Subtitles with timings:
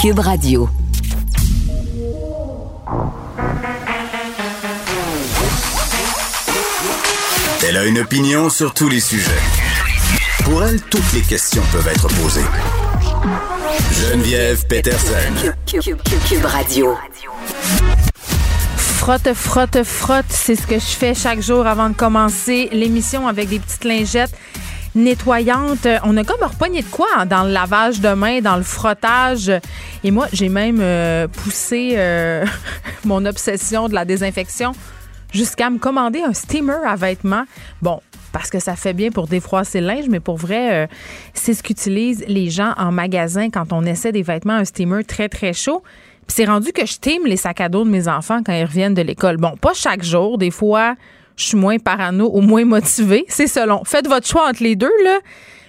[0.00, 0.66] Cube Radio.
[7.68, 9.30] Elle a une opinion sur tous les sujets.
[10.44, 12.40] Pour elle, toutes les questions peuvent être posées.
[13.92, 15.52] Geneviève Peterson.
[15.66, 16.96] Cube, Radio.
[18.78, 23.50] Frotte, frotte, frotte, c'est ce que je fais chaque jour avant de commencer l'émission avec
[23.50, 24.32] des petites lingettes
[24.94, 25.86] nettoyantes.
[26.04, 29.50] On a comme repogné de quoi hein, dans le lavage de main, dans le frottage.
[30.04, 32.44] Et moi, j'ai même euh, poussé euh,
[33.04, 34.72] mon obsession de la désinfection
[35.32, 37.44] jusqu'à me commander un steamer à vêtements.
[37.82, 38.00] Bon,
[38.32, 40.86] parce que ça fait bien pour défroisser le linge, mais pour vrai, euh,
[41.34, 45.28] c'est ce qu'utilisent les gens en magasin quand on essaie des vêtements, un steamer très,
[45.28, 45.82] très chaud.
[46.26, 48.64] Puis c'est rendu que je steam les sacs à dos de mes enfants quand ils
[48.64, 49.36] reviennent de l'école.
[49.36, 50.94] Bon, pas chaque jour, des fois,
[51.40, 53.24] je suis moins parano ou moins motivée.
[53.28, 53.82] C'est selon.
[53.84, 55.18] Faites votre choix entre les deux, là.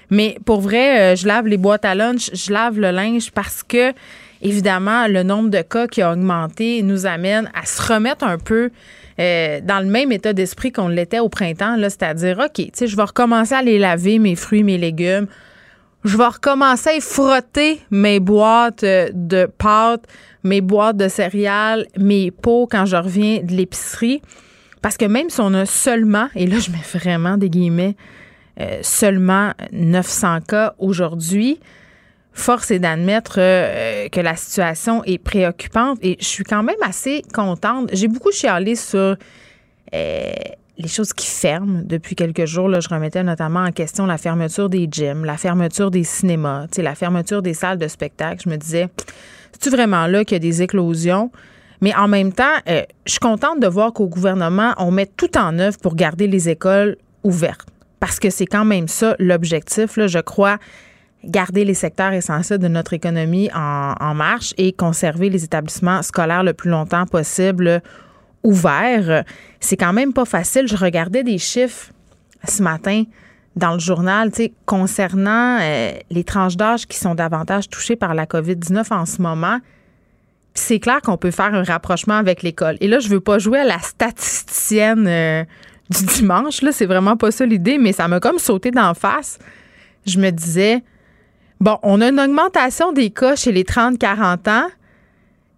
[0.10, 3.64] Mais pour vrai, euh, je lave les boîtes à lunch, je lave le linge parce
[3.64, 3.94] que,
[4.42, 8.72] évidemment, le nombre de cas qui a augmenté nous amène à se remettre un peu
[9.20, 13.04] euh, dans le même état d'esprit qu'on l'était au printemps, c'est-à-dire, OK, tu je vais
[13.04, 15.28] recommencer à les laver, mes fruits, mes légumes.
[16.04, 20.04] Je vais recommencer à frotter mes boîtes euh, de pâtes,
[20.44, 24.22] mes boîtes de céréales, mes pots quand je reviens de l'épicerie.
[24.82, 27.96] Parce que même si on a seulement, et là, je mets vraiment des guillemets,
[28.60, 31.60] euh, seulement 900 cas aujourd'hui,
[32.34, 37.22] force est d'admettre euh, que la situation est préoccupante et je suis quand même assez
[37.34, 37.90] contente.
[37.94, 39.16] J'ai beaucoup chialé sur
[39.94, 40.32] euh,
[40.78, 42.68] les choses qui ferment depuis quelques jours.
[42.68, 46.96] Là, je remettais notamment en question la fermeture des gyms, la fermeture des cinémas, la
[46.96, 48.42] fermeture des salles de spectacle.
[48.46, 48.90] Je me disais,
[49.52, 51.32] c'est-tu vraiment là qu'il y a des éclosions?
[51.82, 55.38] Mais en même temps, euh, je suis contente de voir qu'au gouvernement, on met tout
[55.38, 57.68] en œuvre pour garder les écoles ouvertes.
[58.00, 60.58] Parce que c'est quand même ça l'objectif, je crois
[61.24, 66.54] garder les secteurs essentiels de notre économie en, marche et conserver les établissements scolaires le
[66.54, 67.82] plus longtemps possible
[68.44, 69.24] ouverts.
[69.60, 70.68] C'est quand même pas facile.
[70.68, 71.92] Je regardais des chiffres
[72.48, 73.04] ce matin
[73.56, 74.32] dans le journal
[74.66, 79.60] concernant euh, les tranches d'âge qui sont davantage touchées par la COVID-19 en ce moment.
[80.54, 82.78] C'est clair qu'on peut faire un rapprochement avec l'école.
[82.82, 85.44] Et là, je veux pas jouer à la statisticienne euh,
[85.90, 86.62] du dimanche.
[86.62, 89.40] Là, c'est vraiment pas ça l'idée, mais ça m'a comme sauté d'en face.
[90.06, 90.84] Je me disais,
[91.62, 94.68] Bon, on a une augmentation des cas chez les 30-40 ans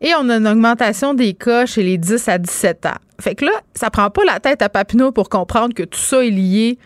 [0.01, 2.97] et on a une augmentation des cas chez les 10 à 17 ans.
[3.21, 6.25] Fait que là, ça prend pas la tête à Papineau pour comprendre que tout ça
[6.25, 6.77] est lié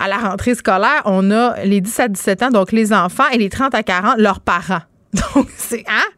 [0.00, 1.02] à la rentrée scolaire.
[1.04, 4.18] On a les 10 à 17 ans, donc les enfants, et les 30 à 40,
[4.18, 4.82] leurs parents.
[5.34, 6.10] Donc, c'est, hein?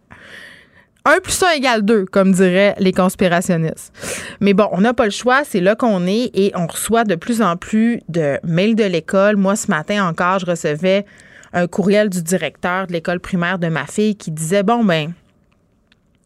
[1.06, 3.92] 1 plus 1 égale 2, comme diraient les conspirationnistes.
[4.40, 7.14] Mais bon, on n'a pas le choix, c'est là qu'on est et on reçoit de
[7.14, 9.36] plus en plus de mails de l'école.
[9.36, 11.06] Moi, ce matin encore, je recevais
[11.52, 15.12] un courriel du directeur de l'école primaire de ma fille qui disait bon ben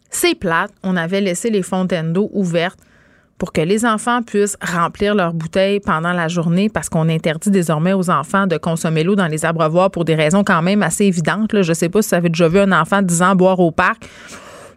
[0.08, 2.80] c'est plate, on avait laissé les fontaines d'eau ouvertes
[3.38, 7.92] pour que les enfants puissent remplir leurs bouteilles pendant la journée parce qu'on interdit désormais
[7.92, 11.62] aux enfants de consommer l'eau dans les abreuvoirs pour des raisons quand même assez évidentes.
[11.62, 13.70] Je sais pas si vous avez déjà vu un enfant de 10 ans boire au
[13.70, 14.08] parc.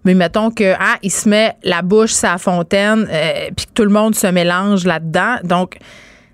[0.06, 3.84] Mais mettons que ah, il se met la bouche sa fontaine euh, puis que tout
[3.84, 5.38] le monde se mélange là-dedans.
[5.44, 5.78] Donc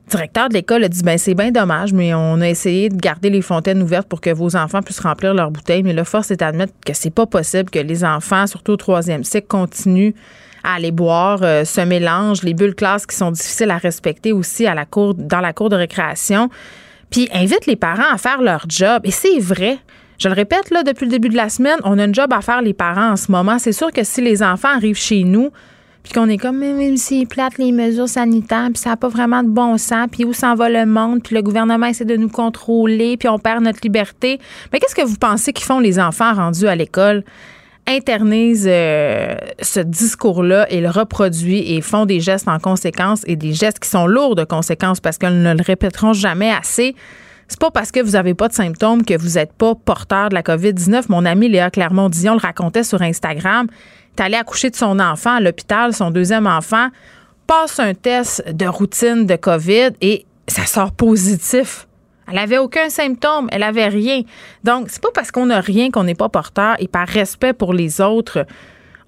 [0.10, 3.30] directeur de l'école a dit ben c'est bien dommage, mais on a essayé de garder
[3.30, 5.84] les fontaines ouvertes pour que vos enfants puissent remplir leurs bouteilles.
[5.84, 9.24] Mais là, force est d'admettre que c'est pas possible que les enfants, surtout au troisième
[9.24, 10.14] cycle, continuent
[10.64, 14.66] à aller boire, euh, se mélangent, les bulles classes qui sont difficiles à respecter aussi
[14.66, 16.50] à la cour, dans la cour de récréation.
[17.10, 19.02] Puis invite les parents à faire leur job.
[19.04, 19.78] Et c'est vrai.
[20.20, 22.42] Je le répète, là, depuis le début de la semaine, on a un job à
[22.42, 23.58] faire les parents en ce moment.
[23.58, 25.50] C'est sûr que si les enfants arrivent chez nous,
[26.04, 29.44] puis qu'on est comme, même si plate les mesures sanitaires, puis ça n'a pas vraiment
[29.44, 32.28] de bon sens, puis où s'en va le monde, puis le gouvernement essaie de nous
[32.28, 34.40] contrôler, puis on perd notre liberté.
[34.74, 37.24] Mais qu'est-ce que vous pensez qu'ils font les enfants rendus à l'école?
[37.88, 43.54] internaisent euh, ce discours-là et le reproduisent et font des gestes en conséquence et des
[43.54, 46.94] gestes qui sont lourds de conséquences parce qu'elles ne le répéteront jamais assez.
[47.50, 50.36] C'est pas parce que vous n'avez pas de symptômes que vous n'êtes pas porteur de
[50.36, 51.06] la COVID-19.
[51.10, 53.68] Mon ami Léa Clermont-Dion le racontait sur Instagram
[54.18, 56.90] est allé accoucher de son enfant à l'hôpital, son deuxième enfant,
[57.48, 61.88] passe un test de routine de COVID et ça sort positif.
[62.32, 64.22] Elle avait aucun symptôme, elle avait rien.
[64.64, 67.74] Donc, c'est pas parce qu'on n'a rien qu'on n'est pas porteur et par respect pour
[67.74, 68.46] les autres,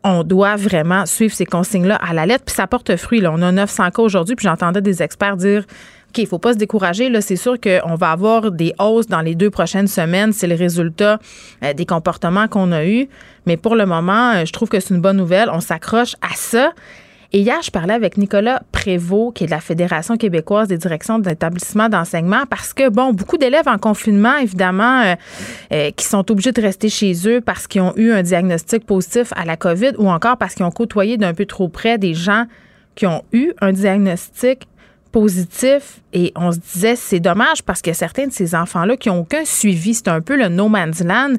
[0.03, 2.45] on doit vraiment suivre ces consignes-là à la lettre.
[2.45, 3.23] Puis ça porte fruit.
[3.27, 5.65] On a 900 cas aujourd'hui, puis j'entendais des experts dire
[6.11, 7.07] OK, il ne faut pas se décourager.
[7.07, 10.33] Là, c'est sûr qu'on va avoir des hausses dans les deux prochaines semaines.
[10.33, 11.19] C'est le résultat
[11.63, 13.07] euh, des comportements qu'on a eus.
[13.45, 15.49] Mais pour le moment, euh, je trouve que c'est une bonne nouvelle.
[15.53, 16.73] On s'accroche à ça.
[17.31, 21.17] Et hier, je parlais avec Nicolas Prévost, qui est de la Fédération québécoise des directions
[21.17, 25.15] d'établissements d'enseignement, parce que, bon, beaucoup d'élèves en confinement, évidemment,
[25.71, 29.31] euh, qui sont obligés de rester chez eux parce qu'ils ont eu un diagnostic positif
[29.37, 32.47] à la COVID ou encore parce qu'ils ont côtoyé d'un peu trop près des gens
[32.95, 34.67] qui ont eu un diagnostic
[35.11, 39.19] positif et on se disait c'est dommage parce que certains de ces enfants-là qui n'ont
[39.19, 41.33] aucun suivi, c'est un peu le no man's land.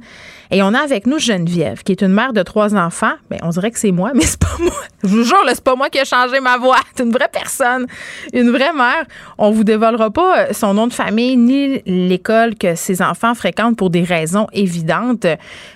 [0.51, 3.15] Et on a avec nous Geneviève, qui est une mère de trois enfants.
[3.31, 4.73] Bien, on dirait que c'est moi, mais c'est pas moi.
[5.03, 6.77] Je vous jure, c'est pas moi qui ai changé ma voix.
[6.95, 7.87] C'est une vraie personne,
[8.33, 9.05] une vraie mère.
[9.39, 13.77] On vous dévoilera pas euh, son nom de famille ni l'école que ses enfants fréquentent
[13.77, 15.27] pour des raisons évidentes.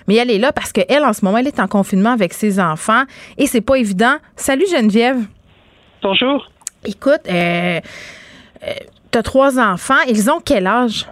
[0.07, 2.59] Mais elle est là parce qu'elle, en ce moment, elle est en confinement avec ses
[2.59, 3.03] enfants
[3.37, 4.17] et c'est pas évident.
[4.35, 5.25] Salut Geneviève.
[6.03, 6.47] Bonjour.
[6.87, 7.79] Écoute, euh,
[8.63, 8.73] euh,
[9.11, 10.01] tu as trois enfants.
[10.07, 11.05] Ils ont quel âge?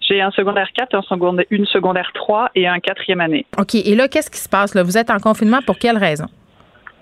[0.00, 3.46] J'ai un secondaire 4, un secondaire, une secondaire 3 et un quatrième année.
[3.58, 3.74] OK.
[3.74, 4.74] Et là, qu'est-ce qui se passe?
[4.74, 4.82] Là?
[4.82, 6.26] Vous êtes en confinement pour quelle raison?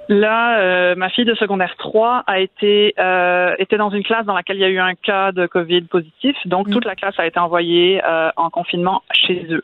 [0.08, 4.34] Là, euh, ma fille de secondaire 3 a été euh, était dans une classe dans
[4.34, 6.36] laquelle il y a eu un cas de Covid positif.
[6.46, 6.72] Donc, mm.
[6.72, 9.62] toute la classe a été envoyée euh, en confinement chez eux.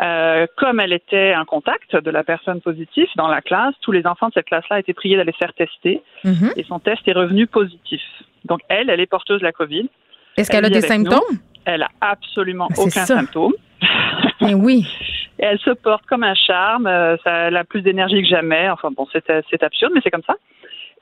[0.00, 4.06] Euh, comme elle était un contact de la personne positive dans la classe, tous les
[4.06, 6.52] enfants de cette classe-là étaient priés d'aller faire tester mm-hmm.
[6.56, 8.00] et son test est revenu positif.
[8.44, 9.88] Donc elle, elle est porteuse de la COVID.
[10.36, 11.20] Est-ce qu'elle a des symptômes?
[11.64, 13.52] Elle a absolument ben, aucun symptôme.
[14.40, 14.86] Mais oui.
[15.38, 16.86] elle se porte comme un charme.
[16.86, 18.70] Euh, ça, elle a plus d'énergie que jamais.
[18.70, 20.36] Enfin bon, c'est absurde, mais c'est comme ça.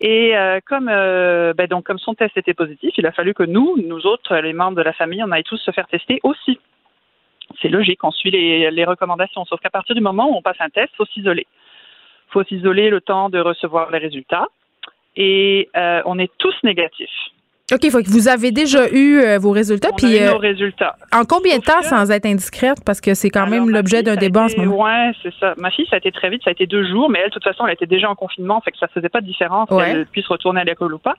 [0.01, 3.43] Et euh, comme euh, ben donc comme son test était positif, il a fallu que
[3.43, 6.59] nous, nous autres, les membres de la famille, on aille tous se faire tester aussi
[7.61, 9.45] c'est logique, on suit les, recommandations.
[9.45, 11.47] Sauf qu'à partir du moment où on passe un test, il faut s'isoler.
[12.29, 14.47] Il faut s'isoler le temps de recevoir les résultats.
[15.17, 17.11] Et euh, on est tous négatifs.
[17.73, 19.91] OK, faut que vous avez déjà eu euh, vos résultats.
[19.93, 20.97] On puis, a eu euh, nos résultats.
[21.13, 24.45] En combien de temps, sans être indiscrète, parce que c'est quand même l'objet d'un débat
[24.45, 24.85] en ce moment?
[24.85, 25.55] Oui, c'est ça.
[25.57, 27.35] Ma fille, ça a été très vite, ça a été deux jours, mais elle, de
[27.35, 30.07] toute façon, elle était déjà en confinement, fait que ça faisait pas de différence qu'elle
[30.07, 31.15] puisse retourner à l'école ou pas.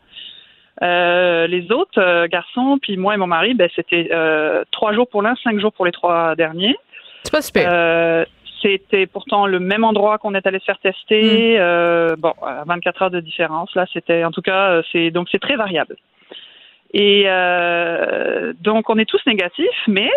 [0.81, 5.07] Euh, les autres euh, garçons, puis moi et mon mari, ben, c'était euh, trois jours
[5.07, 6.75] pour l'un, cinq jours pour les trois derniers.
[7.23, 8.25] C'est pas super.
[8.63, 11.59] c'était pourtant le même endroit qu'on est allé se faire tester.
[11.59, 12.15] Mm.
[12.17, 13.73] bon, à 24 heures de différence.
[13.75, 15.95] Là, c'était en tout cas, c'est donc c'est très variable.
[16.93, 17.25] Et
[18.59, 20.09] donc on est tous négatifs, mais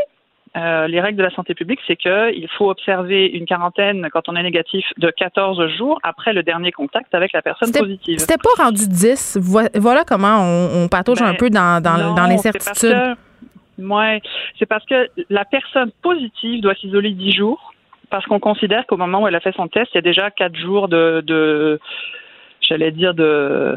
[0.56, 4.36] euh, les règles de la santé publique, c'est qu'il faut observer une quarantaine quand on
[4.36, 8.18] est négatif de 14 jours après le dernier contact avec la personne positive.
[8.20, 9.38] C'était pas rendu 10.
[9.74, 13.16] Voilà comment on, patauge un ben, peu dans, dans, dans l'incertitude.
[13.78, 14.22] Ouais,
[14.58, 17.74] c'est parce que la personne positive doit s'isoler 10 jours
[18.10, 20.30] parce qu'on considère qu'au moment où elle a fait son test, il y a déjà
[20.30, 21.80] 4 jours de, de
[22.60, 23.76] j'allais dire de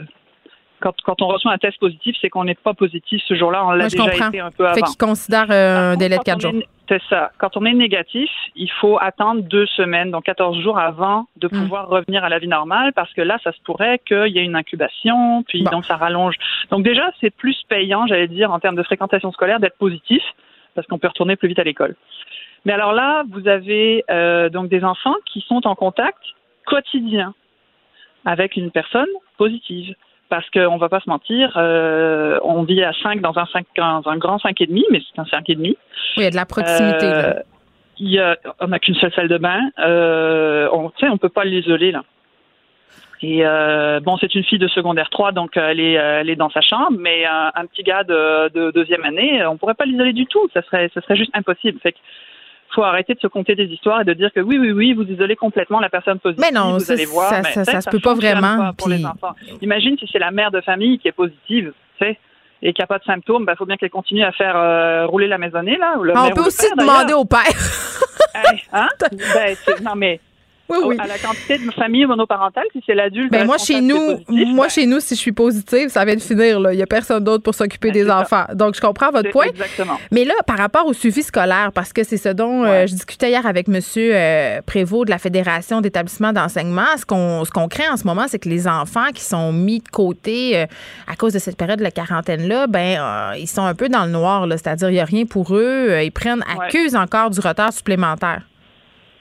[0.79, 3.65] quand, quand, on reçoit un test positif, c'est qu'on n'est pas positif ce jour-là.
[3.65, 4.75] On l'a déjà été un peu avant.
[4.75, 6.53] Fait qu'ils considèrent euh, un délai de 4 jours.
[6.87, 7.31] C'est ça.
[7.37, 11.61] Quand on est négatif, il faut attendre deux semaines, donc 14 jours avant de hmm.
[11.61, 14.45] pouvoir revenir à la vie normale, parce que là, ça se pourrait qu'il y ait
[14.45, 16.35] une incubation, puis donc ça rallonge.
[16.71, 20.23] Donc déjà, c'est plus payant, j'allais dire, en termes de fréquentation scolaire, d'être positif,
[20.75, 21.95] parce qu'on peut retourner plus vite à l'école.
[22.65, 26.19] Mais alors là, vous avez euh, donc des enfants qui sont en contact
[26.65, 27.33] quotidien
[28.25, 29.07] avec une personne
[29.37, 29.95] positive
[30.29, 34.07] parce qu'on va pas se mentir, euh, on vit à 5 dans un, 5, dans
[34.07, 35.57] un grand 5,5, mais c'est un 5,5.
[35.59, 35.77] Oui,
[36.17, 37.05] il y a de la proximité.
[37.05, 37.33] Euh,
[37.99, 39.59] il y a, on n'a qu'une seule salle de bain.
[39.79, 42.03] Euh, on ne on peut pas l'isoler là.
[43.23, 46.51] Et euh, bon, c'est une fille de secondaire 3, donc elle est, elle est dans
[46.51, 50.13] sa chambre, mais un, un petit gars de, de, deuxième année, on pourrait pas l'isoler
[50.13, 50.47] du tout.
[50.53, 51.79] Ça serait, ça serait juste impossible.
[51.79, 51.97] Fait que
[52.73, 55.03] faut arrêter de se compter des histoires et de dire que oui, oui, oui, vous
[55.03, 56.45] isolez complètement la personne positive.
[56.45, 58.73] Mais non, vous allez voir, ça, ça, ça, se peut pas vraiment.
[58.73, 59.35] pour les enfants.
[59.61, 62.17] Imagine si c'est la mère de famille qui est positive, tu sais
[62.61, 65.05] et qui n'a pas de symptômes, il ben, faut bien qu'elle continue à faire euh,
[65.05, 65.77] rouler la maisonnée.
[65.77, 67.43] Là, le on peut aussi demander au père.
[68.73, 68.87] hein?
[69.11, 70.19] ben, non, mais
[70.69, 70.95] oui, oui.
[70.99, 73.31] à la quantité de famille monoparentale, si c'est l'adulte.
[73.31, 76.21] Ben moi chez nous, moi ben chez nous, si je suis positive, ça vient de
[76.21, 76.59] finir.
[76.59, 76.73] Là.
[76.73, 78.45] Il n'y a personne d'autre pour s'occuper ben, des enfants.
[78.53, 79.45] Donc je comprends votre point.
[79.45, 79.97] Exactement.
[80.11, 83.29] Mais là, par rapport au suivi scolaire, parce que c'est ce dont euh, je discutais
[83.29, 87.93] hier avec Monsieur euh, Prévost de la Fédération d'établissements d'enseignement, ce qu'on ce qu'on craint
[87.93, 90.65] en ce moment, c'est que les enfants qui sont mis de côté euh,
[91.07, 94.05] à cause de cette période de la quarantaine là, ben ils sont un peu dans
[94.05, 94.45] le noir.
[94.49, 96.01] C'est-à-dire il n'y a rien pour eux.
[96.03, 98.41] Ils prennent accusent encore du retard supplémentaire.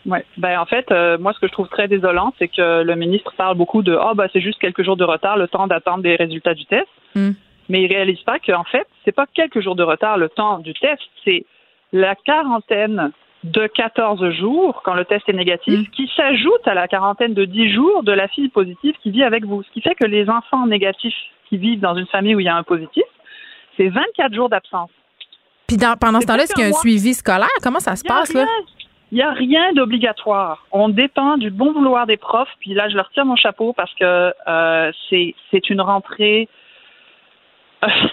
[0.06, 0.24] Ouais.
[0.36, 3.32] Ben en fait, euh, moi ce que je trouve très désolant, c'est que le ministre
[3.36, 6.02] parle beaucoup de ah oh, bah c'est juste quelques jours de retard, le temps d'attendre
[6.02, 6.86] des résultats du test.
[7.14, 7.32] Hmm.
[7.68, 10.72] Mais il réalise pas qu'en fait, c'est pas quelques jours de retard le temps du
[10.74, 11.44] test, c'est
[11.92, 13.10] la quarantaine
[13.42, 15.90] de 14 jours quand le test est négatif, hmm.
[15.90, 19.44] qui s'ajoute à la quarantaine de 10 jours de la fille positive qui vit avec
[19.44, 19.64] vous.
[19.64, 21.14] Ce qui fait que les enfants négatifs
[21.48, 23.04] qui vivent dans une famille où il y a un positif,
[23.76, 24.90] c'est 24 jours d'absence.
[25.66, 27.48] Puis pendant ce temps-là, est-ce qu'il y a un suivi scolaire?
[27.60, 28.46] Comment ça se passe, là?
[29.12, 30.66] Il n'y a rien d'obligatoire.
[30.72, 32.52] On dépend du bon vouloir des profs.
[32.60, 36.48] Puis là, je leur tire mon chapeau parce que euh, c'est une rentrée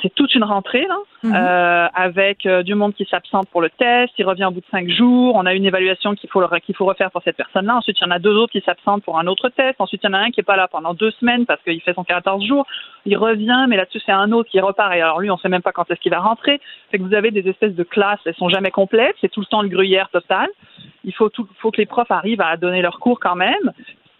[0.01, 1.33] c'est toute une rentrée là, mhm.
[1.35, 4.65] euh, avec euh, du monde qui s'absente pour le test, il revient au bout de
[4.69, 7.77] cinq jours, on a une évaluation qu'il faut qu'il faut refaire pour cette personne-là.
[7.77, 9.75] Ensuite, il y en a deux autres qui s'absentent pour un autre test.
[9.79, 11.79] Ensuite, il y en a un qui est pas là pendant deux semaines parce qu'il
[11.81, 12.65] fait son 14 jours.
[13.05, 14.93] Il revient, mais là-dessus c'est un autre qui repart.
[14.93, 16.59] Et alors lui, on sait même pas quand est-ce qu'il va rentrer.
[16.91, 19.15] Fait que vous avez des espèces de classes, elles sont jamais complètes.
[19.21, 20.47] C'est tout le temps le gruyère total.
[21.05, 23.71] Il faut tout, faut que les profs arrivent à donner leurs cours quand même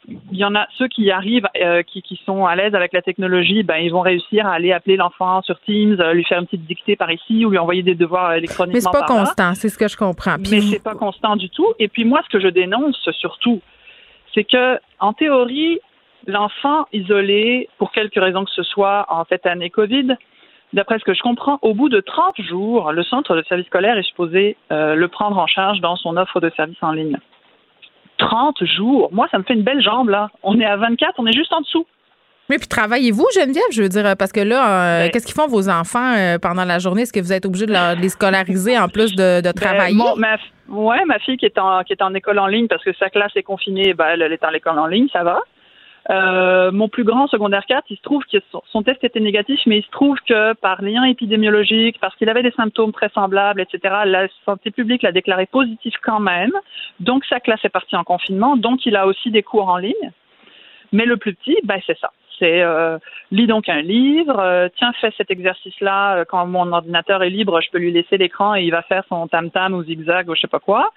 [0.08, 3.02] il y en a ceux qui arrivent, euh, qui, qui, sont à l'aise avec la
[3.02, 6.46] technologie, ben ils vont réussir à aller appeler l'enfant sur Teams, euh, lui faire une
[6.46, 8.74] petite dictée par ici ou lui envoyer des devoirs électroniquement.
[8.74, 10.36] Mais c'est pas constant, c'est ce que je comprends.
[10.40, 11.74] Mais c'est pas constant du tout.
[11.80, 13.62] Et puis moi, ce que je dénonce surtout,
[14.34, 15.80] c'est que en théorie,
[16.28, 20.16] l'enfant isolé, pour quelque raison que ce soit en cette année Covid,
[20.74, 23.98] d'après ce que je comprends, au bout de 30 jours, le centre de service scolaire
[23.98, 27.18] est supposé euh, le prendre en charge dans son offre de service en ligne.
[28.18, 29.10] 30 jours.
[29.12, 30.30] Moi, ça me fait une belle jambe, là.
[30.44, 31.86] On est à 24, on est juste en dessous.
[32.50, 35.48] Mais puis travaillez-vous, Geneviève, je veux dire, parce que là, euh, ben qu'est-ce qu'ils font
[35.48, 37.04] vos enfants euh, pendant la journée?
[37.04, 39.98] Est-ce que vous êtes obligé de, les scolariser en plus de, ben, travailler?
[40.18, 40.36] ma,
[40.68, 43.10] ouais, ma fille qui est, en, qui est en école en ligne parce que sa
[43.10, 45.40] classe est confinée, ben, elle, est en école en ligne, ça va.
[46.10, 48.38] Euh, mon plus grand secondaire 4, il se trouve que
[48.72, 52.44] son, test était négatif, mais il se trouve que par lien épidémiologique, parce qu'il avait
[52.44, 56.52] des symptômes très semblables, etc., la santé publique l'a déclaré positif quand même.
[57.00, 60.12] Donc sa classe est partie en confinement, donc il a aussi des cours en ligne.
[60.92, 62.12] Mais le plus petit, ben, c'est ça.
[62.40, 62.98] C'est euh,
[63.32, 67.62] lis donc un livre, euh, tiens, fais cet exercice-là, euh, quand mon ordinateur est libre,
[67.62, 70.42] je peux lui laisser l'écran et il va faire son tam-tam ou zigzag ou je
[70.42, 70.92] sais pas quoi.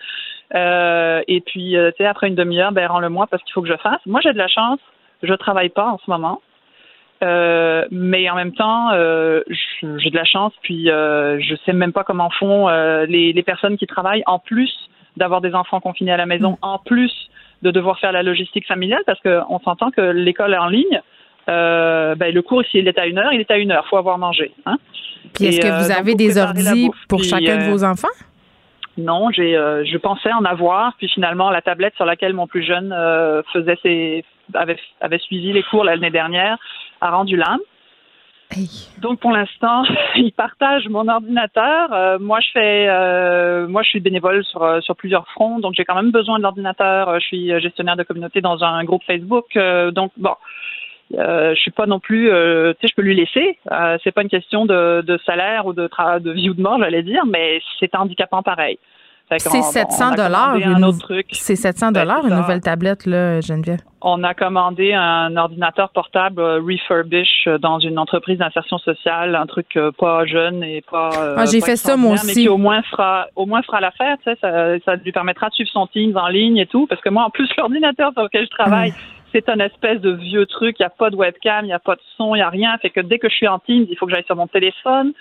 [0.54, 3.76] et puis, tu sais, après une demi-heure, ben, rends-le moi parce qu'il faut que je
[3.76, 4.00] fasse.
[4.06, 4.80] Moi, j'ai de la chance,
[5.22, 6.40] je travaille pas en ce moment.
[7.22, 9.42] Euh, mais en même temps, euh,
[9.80, 13.42] j'ai de la chance, puis euh, je sais même pas comment font euh, les, les,
[13.42, 14.70] personnes qui travaillent en plus
[15.16, 16.58] d'avoir des enfants confinés à la maison, mm.
[16.60, 17.12] en plus
[17.62, 21.00] de devoir faire la logistique familiale, parce qu'on s'entend que l'école est en ligne.
[21.46, 23.86] Ben, le cours, s'il est à une heure, il est à une heure.
[23.86, 24.52] faut avoir mangé.
[24.66, 24.76] Hein?
[25.32, 28.08] Puis est-ce que vous avez des ordis pour chacun de vos enfants?
[28.96, 32.94] Non, j'ai, je pensais en avoir, puis finalement la tablette sur laquelle mon plus jeune
[33.52, 34.24] faisait ses
[34.54, 36.58] avait, avait suivi les cours l'année dernière
[37.00, 37.60] a rendu l'âme.
[39.00, 39.82] Donc pour l'instant,
[40.16, 41.92] il partage mon ordinateur.
[41.92, 45.74] Euh, moi, je fais, euh, moi, je suis bénévole sur euh, sur plusieurs fronts, donc
[45.76, 47.18] j'ai quand même besoin de l'ordinateur.
[47.18, 49.58] Je suis gestionnaire de communauté dans un groupe Facebook,
[49.92, 50.34] donc bon,
[51.10, 53.58] je suis pas non plus, tu sais, je peux lui laisser.
[54.02, 57.02] c'est pas une question de, de salaire ou de de vie ou de mort, j'allais
[57.02, 58.78] dire, mais c'est handicapant pareil.
[59.28, 61.26] C'est 700 dollars un autre truc.
[61.32, 63.80] C'est 700 ben, dollars une nouvelle tablette là, Geneviève.
[64.00, 69.46] On a commandé un ordinateur portable euh, refurbish euh, dans une entreprise d'insertion sociale, un
[69.46, 71.10] truc euh, pas jeune et pas.
[71.36, 72.26] Ah, j'ai fait ça moi aussi.
[72.26, 75.48] Mais qui au moins fera, au moins fera l'affaire, tu sais, ça, ça, lui permettra
[75.48, 78.22] de suivre son Teams en ligne et tout, parce que moi en plus l'ordinateur sur
[78.22, 78.90] lequel je travaille.
[78.90, 78.94] Mm.
[79.36, 80.76] C'est un espèce de vieux truc.
[80.78, 82.48] Il n'y a pas de webcam, il n'y a pas de son, il n'y a
[82.48, 82.76] rien.
[82.78, 85.12] Fait que dès que je suis en Teams, il faut que j'aille sur mon téléphone.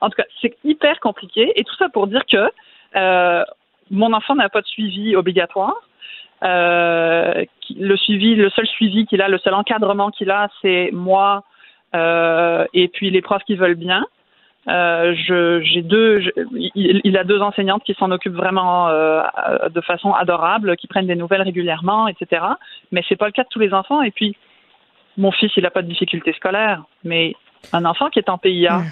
[0.00, 1.52] En tout cas, c'est hyper compliqué.
[1.54, 2.50] Et tout ça pour dire que
[2.96, 3.44] euh,
[3.90, 5.76] mon enfant n'a pas de suivi obligatoire.
[6.42, 7.44] Euh,
[7.76, 11.44] le suivi, le seul suivi qu'il a, le seul encadrement qu'il a, c'est moi
[11.94, 14.04] euh, et puis les profs qui veulent bien.
[14.68, 15.14] Euh,
[15.62, 16.22] j'ai deux,
[16.74, 21.42] il, a deux enseignantes qui s'en occupent vraiment de façon adorable, qui prennent des nouvelles
[21.42, 22.44] régulièrement, etc.
[22.92, 24.02] Mais c'est pas le cas de tous les enfants.
[24.02, 24.36] Et puis,
[25.16, 27.34] mon fils, il n'a pas de difficultés scolaires, mais
[27.72, 28.82] un enfant qui est en PIA,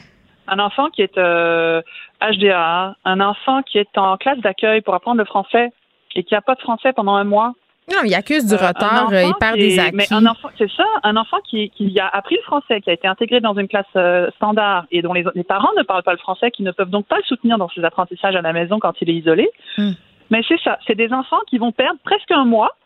[0.46, 1.80] un enfant qui est euh,
[2.20, 5.70] HDA, un enfant qui est en classe d'accueil pour apprendre le français
[6.14, 7.54] et qui n'a pas de français pendant un mois.
[7.90, 9.96] Non, il accuse du euh, retard, il perd des acquis.
[9.96, 12.92] Mais un enfant, c'est ça, un enfant qui, qui a appris le français, qui a
[12.92, 16.18] été intégré dans une classe euh, standard et dont les, parents ne parlent pas le
[16.18, 18.94] français, qui ne peuvent donc pas le soutenir dans ses apprentissages à la maison quand
[19.00, 19.48] il est isolé.
[19.76, 19.92] Hmm.
[20.30, 22.76] Mais c'est ça, c'est des enfants qui vont perdre presque un mois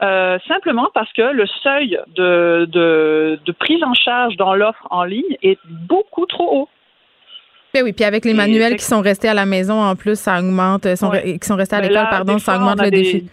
[0.00, 5.04] euh, simplement parce que le seuil de, de, de prise en charge dans l'offre en
[5.04, 6.68] ligne est beaucoup trop haut.
[7.74, 10.38] Ben oui, puis avec les manuels qui sont restés à la maison, en plus, ça
[10.38, 13.28] augmente, sont, qui sont restés à l'école, pardon, ça augmente le défi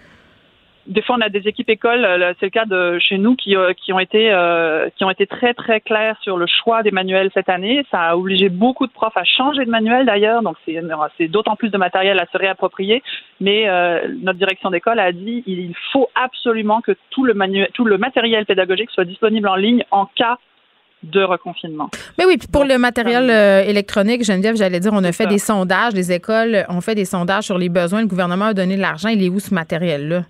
[0.87, 3.55] des fois, on a des équipes écoles, euh, c'est le cas de chez nous, qui,
[3.55, 6.91] euh, qui ont été euh, qui ont été très très clairs sur le choix des
[6.91, 7.83] manuels cette année.
[7.89, 10.57] Ça a obligé beaucoup de profs à changer de manuel d'ailleurs, donc
[11.17, 13.01] c'est d'autant plus de matériel à se réapproprier.
[13.39, 13.67] Mais
[14.21, 18.45] notre direction d'école a dit il faut absolument que tout le manuel, tout le matériel
[18.45, 20.37] pédagogique soit disponible en ligne en cas
[21.03, 21.89] de reconfinement.
[22.17, 23.29] Mais oui, puis pour le matériel
[23.67, 27.45] électronique, Geneviève, j'allais dire, on a fait des sondages, les écoles ont fait des sondages
[27.45, 30.23] sur les besoins, le gouvernement a donné de l'argent, il est où ce matériel-là?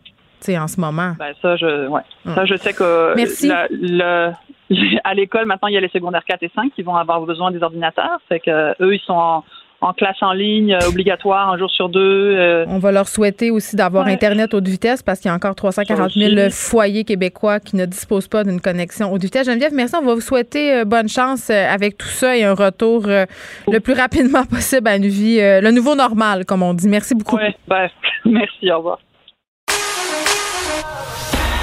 [0.57, 1.13] En ce moment.
[1.17, 2.01] Ben, ça, je, ouais.
[2.33, 3.51] ça, je sais que Merci.
[5.03, 7.51] à l'école, maintenant, il y a les secondaires 4 et 5 qui vont avoir besoin
[7.51, 8.19] des ordinateurs.
[8.29, 9.43] C'est que eux, ils sont en,
[9.81, 12.65] en classe en ligne obligatoire un jour sur deux.
[12.67, 16.11] On va leur souhaiter aussi d'avoir Internet haute vitesse parce qu'il y a encore 340
[16.11, 19.45] 000 foyers québécois qui ne disposent pas d'une connexion haute vitesse.
[19.45, 19.95] Geneviève, merci.
[19.95, 24.45] On va vous souhaiter bonne chance avec tout ça et un retour le plus rapidement
[24.49, 26.87] possible à une vie, le nouveau normal, comme on dit.
[26.87, 27.37] Merci beaucoup.
[27.37, 27.91] Oui, bref.
[28.25, 28.71] Merci.
[28.71, 28.99] Au revoir.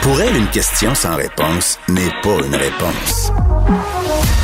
[0.03, 3.33] Pour elle, une question sans réponse n'est pas une réponse.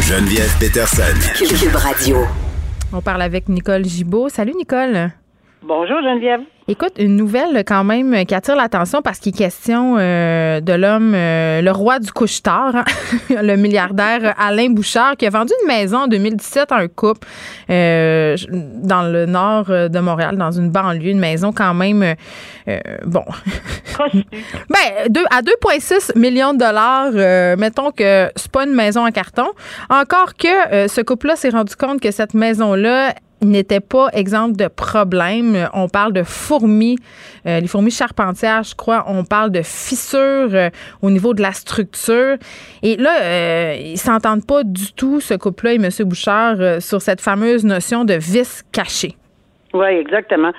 [0.02, 1.02] Geneviève Peterson.
[1.36, 2.18] Cube Radio.
[2.92, 4.28] On parle avec Nicole Gibaud.
[4.28, 5.10] Salut, Nicole.
[5.62, 6.40] Bonjour Geneviève.
[6.70, 11.14] Écoute, une nouvelle quand même qui attire l'attention parce qu'il est question euh, de l'homme,
[11.14, 12.84] euh, le roi du couche-tard, hein,
[13.42, 17.26] le milliardaire Alain Bouchard, qui a vendu une maison en 2017 à un couple
[17.70, 22.14] euh, dans le nord de Montréal, dans une banlieue, une maison quand même,
[23.06, 23.24] bon,
[24.12, 29.46] ben, deux, à 2,6 millions de dollars, mettons que c'est pas une maison en carton.
[29.88, 35.68] Encore que ce couple-là s'est rendu compte que cette maison-là n'était pas exemple de problème.
[35.74, 36.96] On parle de fourmis,
[37.46, 39.04] euh, les fourmis charpentières, je crois.
[39.08, 40.70] On parle de fissures euh,
[41.02, 42.36] au niveau de la structure.
[42.82, 45.88] Et là, euh, ils s'entendent pas du tout, ce couple-là et M.
[46.06, 49.14] Bouchard, sur cette fameuse notion de vis caché.
[49.74, 50.52] Oui, exactement.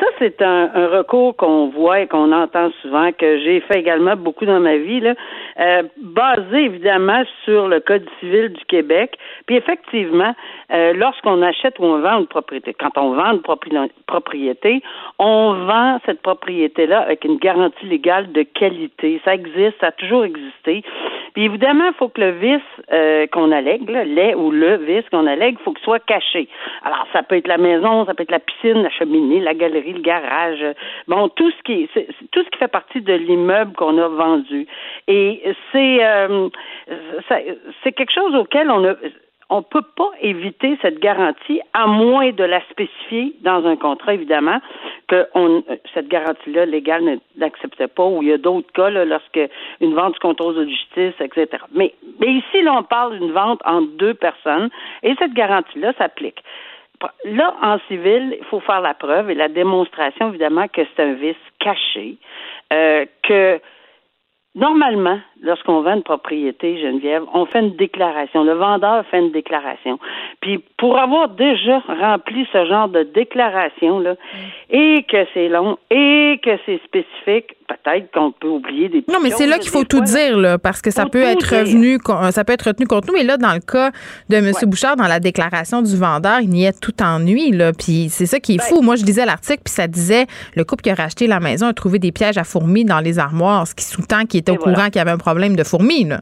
[0.00, 4.44] Ça, c'est un, recours qu'on voit et qu'on entend souvent, que j'ai fait également beaucoup
[4.44, 5.14] dans ma vie, là,
[5.58, 9.18] euh, basé évidemment sur le Code civil du Québec.
[9.46, 10.34] Puis effectivement,
[10.72, 13.42] euh, lorsqu'on achète ou on vend une propriété, quand on vend une
[14.06, 14.82] propriété,
[15.18, 19.20] on vend cette propriété-là avec une garantie légale de qualité.
[19.24, 20.82] Ça existe, ça a toujours existé.
[21.34, 24.04] Puis évidemment, il faut que le vice euh, qu'on allègue, là,
[24.36, 26.48] ou le vice qu'on allègue, il faut qu'il soit caché.
[26.82, 29.92] Alors, ça peut être la maison, ça peut être la piscine, la cheminée, la galerie,
[29.92, 30.64] le garage,
[31.08, 34.66] bon, tout ce qui est, tout ce qui fait partie de l'immeuble qu'on a vendu.
[35.08, 35.42] Et
[35.72, 36.48] c'est euh,
[37.82, 38.94] c'est quelque chose auquel on a
[39.48, 44.14] on ne peut pas éviter cette garantie à moins de la spécifier dans un contrat,
[44.14, 44.58] évidemment,
[45.06, 45.28] que
[45.94, 49.40] cette garantie-là légale n'acceptait pas, ou il y a d'autres cas, là, lorsque
[49.80, 51.62] une vente du contrôle de justice, etc.
[51.72, 54.68] Mais, mais ici, là, on parle d'une vente entre deux personnes,
[55.04, 56.42] et cette garantie-là s'applique.
[57.24, 61.12] Là, en civil, il faut faire la preuve et la démonstration, évidemment, que c'est un
[61.12, 62.16] vice caché,
[62.72, 63.60] euh, que
[64.56, 68.42] Normalement, lorsqu'on vend une propriété, Geneviève, on fait une déclaration.
[68.42, 69.98] Le vendeur fait une déclaration.
[70.40, 74.14] Puis pour avoir déjà rempli ce genre de déclaration là,
[74.70, 79.30] et que c'est long et que c'est spécifique, peut-être qu'on peut oublier des Non, mais
[79.30, 81.98] c'est là qu'il faut tout dire là, parce que ça peut être revenu,
[82.30, 83.14] ça peut être retenu contre nous.
[83.14, 83.90] Mais là, dans le cas
[84.30, 84.52] de M.
[84.62, 87.72] Bouchard, dans la déclaration du vendeur, il n'y est tout ennui là.
[87.72, 88.80] Puis c'est ça qui est ben fou.
[88.82, 91.74] Moi, je lisais l'article, puis ça disait le couple qui a racheté la maison a
[91.74, 94.96] trouvé des pièges à fourmis dans les armoires, ce qui sous-tend qu'il au courant qu'il
[94.96, 96.20] y avait un problème de fourmis, là.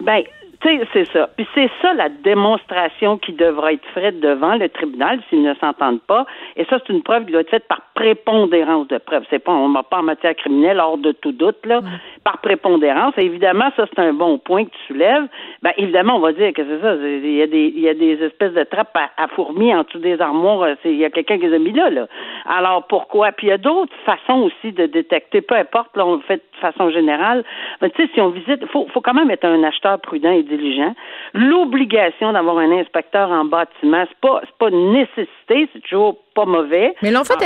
[0.00, 0.22] Ben,
[0.60, 1.28] tu sais, c'est ça.
[1.36, 6.02] Puis c'est ça la démonstration qui devra être faite devant le tribunal s'ils ne s'entendent
[6.02, 6.26] pas.
[6.56, 9.24] Et ça, c'est une preuve qui doit être faite par prépondérance de preuve.
[9.30, 11.80] C'est pas, on n'a pas en matière criminelle hors de tout doute, là,
[12.24, 13.14] par prépondérance.
[13.18, 15.26] Et évidemment, ça, c'est un bon point que tu soulèves.
[15.62, 16.94] Ben, évidemment, on va dire que c'est ça.
[16.94, 19.98] Il y a des, il y a des espèces de trappes à, fourmis en dessous
[19.98, 20.68] des armoires.
[20.84, 22.08] Il y a quelqu'un qui les a mis là, là.
[22.46, 23.30] Alors, pourquoi?
[23.30, 25.40] Puis il y a d'autres façons aussi de détecter.
[25.40, 27.44] Peu importe, là, on le fait de façon générale.
[27.80, 30.47] Mais tu sais, si on visite, faut, faut quand même être un acheteur prudent et
[30.48, 30.94] diligent.
[31.34, 36.94] L'obligation d'avoir un inspecteur en bâtiment, c'est pas, pas une nécessité, c'est toujours pas mauvais.
[37.02, 37.42] Mais l'ont fait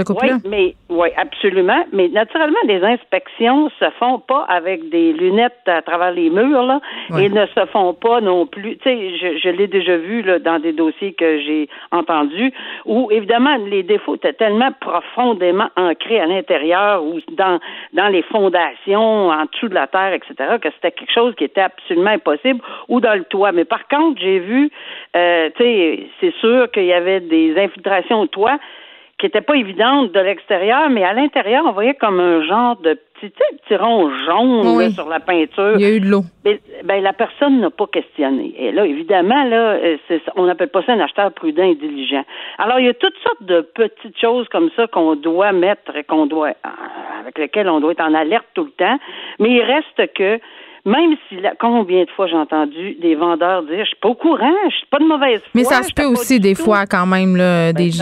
[0.00, 0.32] inspecter.
[0.32, 1.84] Oui, mais oui, absolument.
[1.92, 6.80] Mais naturellement, les inspections se font pas avec des lunettes à travers les murs, là,
[7.18, 8.76] et ne se font pas non plus.
[8.78, 12.52] Tu sais, je, je l'ai déjà vu là, dans des dossiers que j'ai entendus,
[12.86, 17.58] où évidemment les défauts étaient tellement profondément ancrés à l'intérieur ou dans
[17.92, 21.60] dans les fondations, en dessous de la terre, etc., que c'était quelque chose qui était
[21.60, 23.52] absolument impossible, ou dans le toit.
[23.52, 24.70] Mais par contre, j'ai vu,
[25.16, 28.58] euh, tu sais, c'est sûr qu'il y avait des infiltrations au toit
[29.22, 32.98] qui n'était pas évidente de l'extérieur, mais à l'intérieur, on voyait comme un genre de
[33.20, 33.32] petit,
[33.62, 35.74] petit rond jaune sur la peinture.
[35.76, 36.22] Il y a eu de l'eau.
[36.42, 38.52] Ben, la personne n'a pas questionné.
[38.58, 39.96] Et là, évidemment, là, euh,
[40.34, 42.24] on n'appelle pas ça un acheteur prudent et diligent.
[42.58, 46.26] Alors, il y a toutes sortes de petites choses comme ça qu'on doit mettre, qu'on
[46.26, 48.98] doit, euh, avec lesquelles on doit être en alerte tout le temps.
[49.38, 50.40] Mais il reste que
[50.84, 54.50] même si, combien de fois j'ai entendu des vendeurs dire, je suis pas au courant,
[54.68, 55.50] je suis pas de mauvaise foi.
[55.54, 57.92] Mais ça se peut aussi des fois quand même, là, ben, des,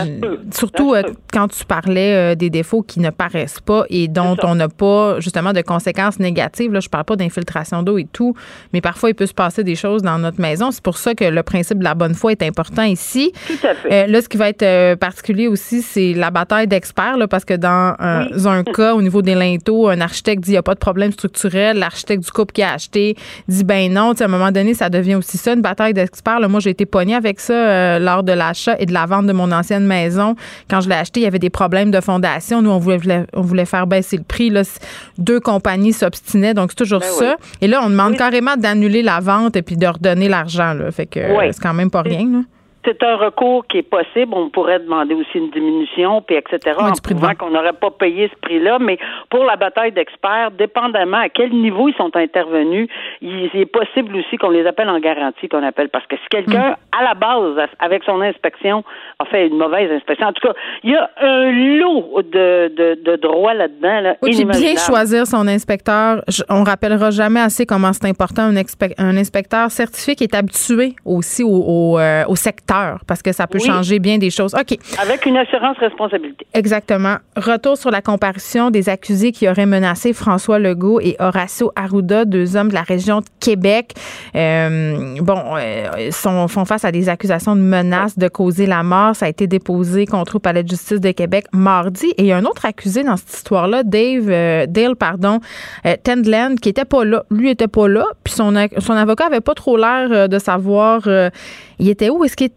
[0.51, 4.55] surtout euh, quand tu parlais euh, des défauts qui ne paraissent pas et dont on
[4.55, 6.73] n'a pas justement de conséquences négatives.
[6.73, 8.33] Là, je parle pas d'infiltration d'eau et tout,
[8.73, 10.71] mais parfois il peut se passer des choses dans notre maison.
[10.71, 13.31] C'est pour ça que le principe de la bonne foi est important ici.
[13.45, 13.93] Tout à fait.
[13.93, 17.95] Euh, là, ce qui va être particulier aussi, c'est la bataille d'experts, parce que dans
[17.99, 21.11] un cas, au niveau des linteaux, un architecte dit il n'y a pas de problème
[21.11, 23.15] structurel, l'architecte du couple qui a acheter,
[23.47, 24.13] dit ben non.
[24.13, 26.39] à un moment donné, ça devient aussi ça, une bataille d'experts.
[26.49, 29.33] Moi, j'ai été pognée avec ça euh, lors de l'achat et de la vente de
[29.33, 30.35] mon ancienne maison.
[30.69, 32.61] Quand je l'ai acheté, il y avait des problèmes de fondation.
[32.61, 34.49] Nous, on voulait, on voulait faire baisser le prix.
[34.49, 34.63] Là,
[35.17, 37.35] deux compagnies s'obstinaient, donc c'est toujours ben ça.
[37.61, 40.75] Et là, on demande carrément d'annuler la vente et puis de redonner l'argent.
[40.91, 41.19] Fait que
[41.51, 42.27] c'est quand même pas rien.
[42.31, 42.39] Là
[42.83, 44.33] c'est un recours qui est possible.
[44.33, 46.77] On pourrait demander aussi une diminution, puis etc.
[46.79, 48.79] en prouvant qu'on n'aurait pas payé ce prix-là.
[48.79, 48.97] Mais
[49.29, 52.87] pour la bataille d'experts, dépendamment à quel niveau ils sont intervenus,
[53.21, 55.89] il est possible aussi qu'on les appelle en garantie, qu'on appelle.
[55.89, 56.99] Parce que si quelqu'un, mm.
[56.99, 58.83] à la base, avec son inspection,
[59.19, 62.99] a fait une mauvaise inspection, en tout cas, il y a un lot de, de,
[63.03, 64.01] de droits là-dedans.
[64.01, 66.23] Là, oui, bien choisir son inspecteur.
[66.49, 68.55] on rappellera jamais assez comment c'est important un,
[68.97, 72.70] un, inspecteur certifié qui est habitué aussi au, au, euh, au secteur
[73.07, 74.55] parce que ça peut changer bien des choses.
[74.55, 74.77] OK.
[75.01, 76.45] Avec une assurance responsabilité.
[76.53, 77.17] Exactement.
[77.35, 82.55] Retour sur la comparution des accusés qui auraient menacé François Legault et Horacio Arruda, deux
[82.55, 83.93] hommes de la région de Québec.
[84.35, 89.15] Euh, bon, euh, sont, font face à des accusations de menaces de causer la mort.
[89.15, 92.07] Ça a été déposé contre le palais de justice de Québec mardi.
[92.17, 95.39] Et il y a un autre accusé dans cette histoire-là, Dave, euh, Dale, pardon,
[96.03, 97.23] Tendland, qui était pas là.
[97.29, 98.05] Lui était pas là.
[98.23, 101.07] Puis son, son avocat avait pas trop l'air de savoir
[101.81, 102.23] il était où?
[102.23, 102.51] Est-ce qu'il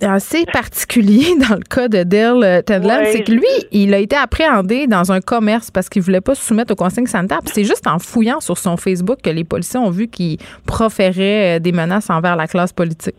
[0.00, 4.16] assez particulier dans le cas de Dale euh, Tedland, c'est que lui, il a été
[4.16, 7.40] appréhendé dans un commerce parce qu'il voulait pas se soumettre aux consignes sanitaires.
[7.52, 11.58] c'est juste en fouillant sur son Facebook que les policiers ont vu qu'il proférait euh,
[11.58, 13.16] des menaces envers la classe politique.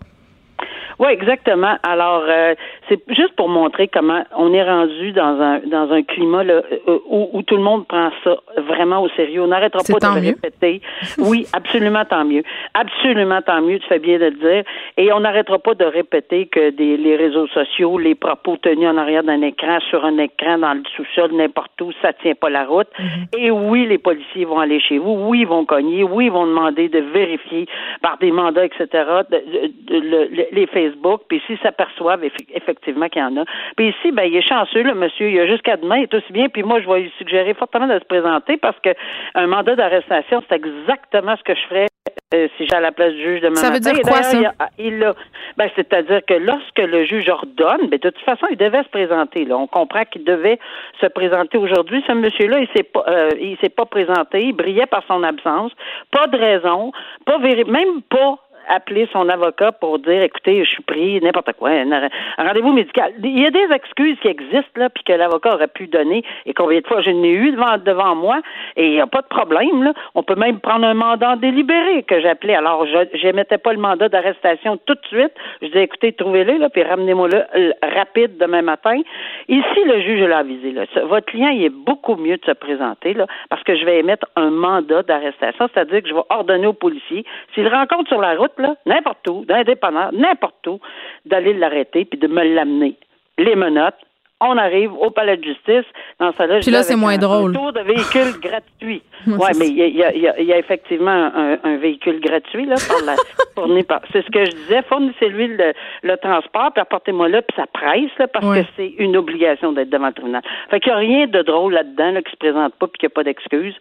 [0.99, 1.77] Oui, exactement.
[1.83, 2.55] Alors, euh,
[2.89, 6.99] c'est juste pour montrer comment on est rendu dans un dans un climat là, euh,
[7.07, 9.43] où, où, tout le monde prend ça vraiment au sérieux.
[9.43, 10.81] On n'arrêtera pas de le répéter.
[11.19, 12.41] Oui, absolument tant mieux.
[12.73, 14.63] Absolument tant mieux, tu fais bien de le dire.
[14.97, 18.97] Et on n'arrêtera pas de répéter que des, les réseaux sociaux, les propos tenus en
[18.97, 22.65] arrière d'un écran, sur un écran, dans le sous-sol, n'importe où, ça tient pas la
[22.65, 22.87] route.
[22.99, 23.37] Mm-hmm.
[23.37, 25.11] Et oui, les policiers vont aller chez vous.
[25.27, 26.03] Oui, ils vont cogner.
[26.03, 27.67] Oui, ils vont demander de vérifier
[28.01, 28.87] par des mandats, etc.,
[29.29, 33.45] de, les faits Facebook, puis s'ils s'aperçoivent effectivement qu'il y en a.
[33.75, 36.31] Puis ici, ben, il est chanceux, le monsieur, il a jusqu'à demain, il est aussi
[36.31, 40.43] bien, puis moi, je vais lui suggérer fortement de se présenter parce qu'un mandat d'arrestation,
[40.47, 41.87] c'est exactement ce que je ferais
[42.33, 44.37] euh, si j'ai à la place du juge de Ça veut dire quoi, ça?
[44.77, 45.13] Il,
[45.55, 49.45] ben, c'est-à-dire que lorsque le juge ordonne, ben, de toute façon, il devait se présenter.
[49.45, 49.57] Là.
[49.57, 50.59] On comprend qu'il devait
[50.99, 52.03] se présenter aujourd'hui.
[52.05, 54.43] Ce monsieur-là, il s'est pas, euh, il s'est pas présenté.
[54.43, 55.71] Il brillait par son absence.
[56.11, 56.91] Pas de raison.
[57.25, 62.09] Pas même pas appeler son avocat pour dire écoutez, je suis pris, n'importe quoi, un,
[62.37, 63.13] rendez-vous médical.
[63.23, 66.23] Il y a des excuses qui existent là, puis que l'avocat aurait pu donner.
[66.45, 68.39] Et combien de fois je n'ai eu devant, devant moi,
[68.75, 69.83] et il n'y a pas de problème.
[69.83, 69.93] Là.
[70.15, 72.55] On peut même prendre un mandat délibéré que j'appelais.
[72.55, 75.33] Alors, je n'émettais pas le mandat d'arrestation tout de suite.
[75.61, 78.99] Je disais écoutez, trouvez-le, là, puis ramenez-moi le rapide demain matin.
[79.47, 80.71] Ici, le juge l'a avisé.
[80.71, 80.83] Là.
[81.05, 84.27] Votre client, il est beaucoup mieux de se présenter là, parce que je vais émettre
[84.35, 88.51] un mandat d'arrestation, c'est-à-dire que je vais ordonner au policier, s'il rencontre sur la route,
[88.85, 90.79] n'importe où, d'indépendant, n'importe où,
[91.25, 92.95] d'aller l'arrêter puis de me l'amener.
[93.37, 93.95] Les menottes,
[94.39, 95.85] on arrive au palais de justice.
[96.19, 97.51] Dans ça là, Puis là, c'est moins drôle.
[97.51, 99.01] Un tour de véhicule gratuit.
[99.25, 101.31] oui, mais il y a, y, a, effectivement
[101.63, 102.75] un, véhicule gratuit là,
[103.87, 104.81] par C'est ce que je disais.
[104.83, 109.17] Fournissez-lui le, le, transport, puis apportez-moi là, puis ça presse là, parce que c'est une
[109.17, 110.41] obligation d'être devant le tribunal.
[110.69, 113.07] Fait qu'il n'y a rien de drôle là-dedans là, qui se présente pas, puis qu'il
[113.07, 113.75] n'y a pas d'excuses.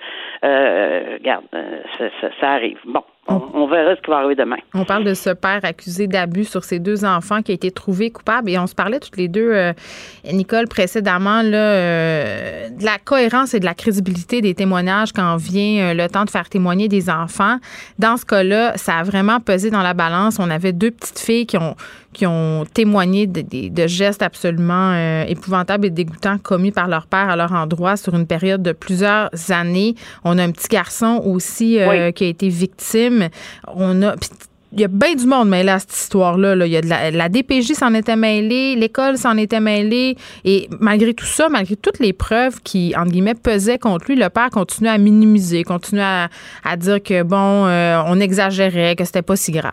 [0.44, 2.78] Euh, regarde, euh, ça, ça arrive.
[2.84, 3.02] Bon.
[3.28, 4.56] On, verra ce qui va arriver demain.
[4.72, 8.10] On parle de ce père accusé d'abus sur ses deux enfants qui a été trouvé
[8.10, 9.72] coupable et on se parlait toutes les deux, euh,
[10.32, 15.90] Nicole, précédemment, là, euh, de la cohérence et de la crédibilité des témoignages quand vient
[15.90, 17.56] euh, le temps de faire témoigner des enfants.
[17.98, 20.38] Dans ce cas-là, ça a vraiment pesé dans la balance.
[20.38, 21.74] On avait deux petites filles qui ont
[22.16, 27.36] qui ont témoigné de, gestes absolument euh, épouvantables et dégoûtants commis par leur père à
[27.36, 29.94] leur endroit sur une période de plusieurs années.
[30.24, 33.28] On a un petit garçon aussi euh, qui a été victime.
[33.66, 34.14] On a
[34.72, 36.66] il y a bien du monde mêlé à cette histoire-là.
[36.66, 40.16] Il y a de la, DPJ s'en était mêlée, l'école s'en était mêlée.
[40.44, 44.28] Et malgré tout ça, malgré toutes les preuves qui, entre guillemets, pesaient contre lui, le
[44.28, 46.26] père continuait à minimiser, continuait
[46.64, 49.72] à, dire que, bon, euh, on exagérait, que c'était pas si grave.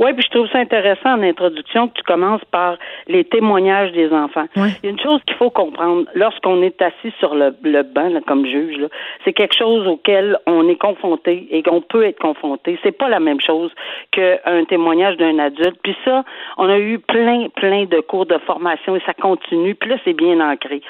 [0.00, 4.10] Oui, puis je trouve ça intéressant en introduction que tu commences par les témoignages des
[4.10, 4.46] enfants.
[4.56, 8.10] Il y a une chose qu'il faut comprendre lorsqu'on est assis sur le, le banc
[8.26, 8.78] comme juge,
[9.24, 12.78] c'est quelque chose auquel on est confronté et qu'on peut être confronté.
[12.82, 13.70] C'est pas la même chose
[14.10, 15.78] qu'un témoignage d'un adulte.
[15.82, 16.24] Puis ça,
[16.56, 19.74] on a eu plein, plein de cours de formation et ça continue.
[19.74, 20.80] Puis là, c'est bien ancré.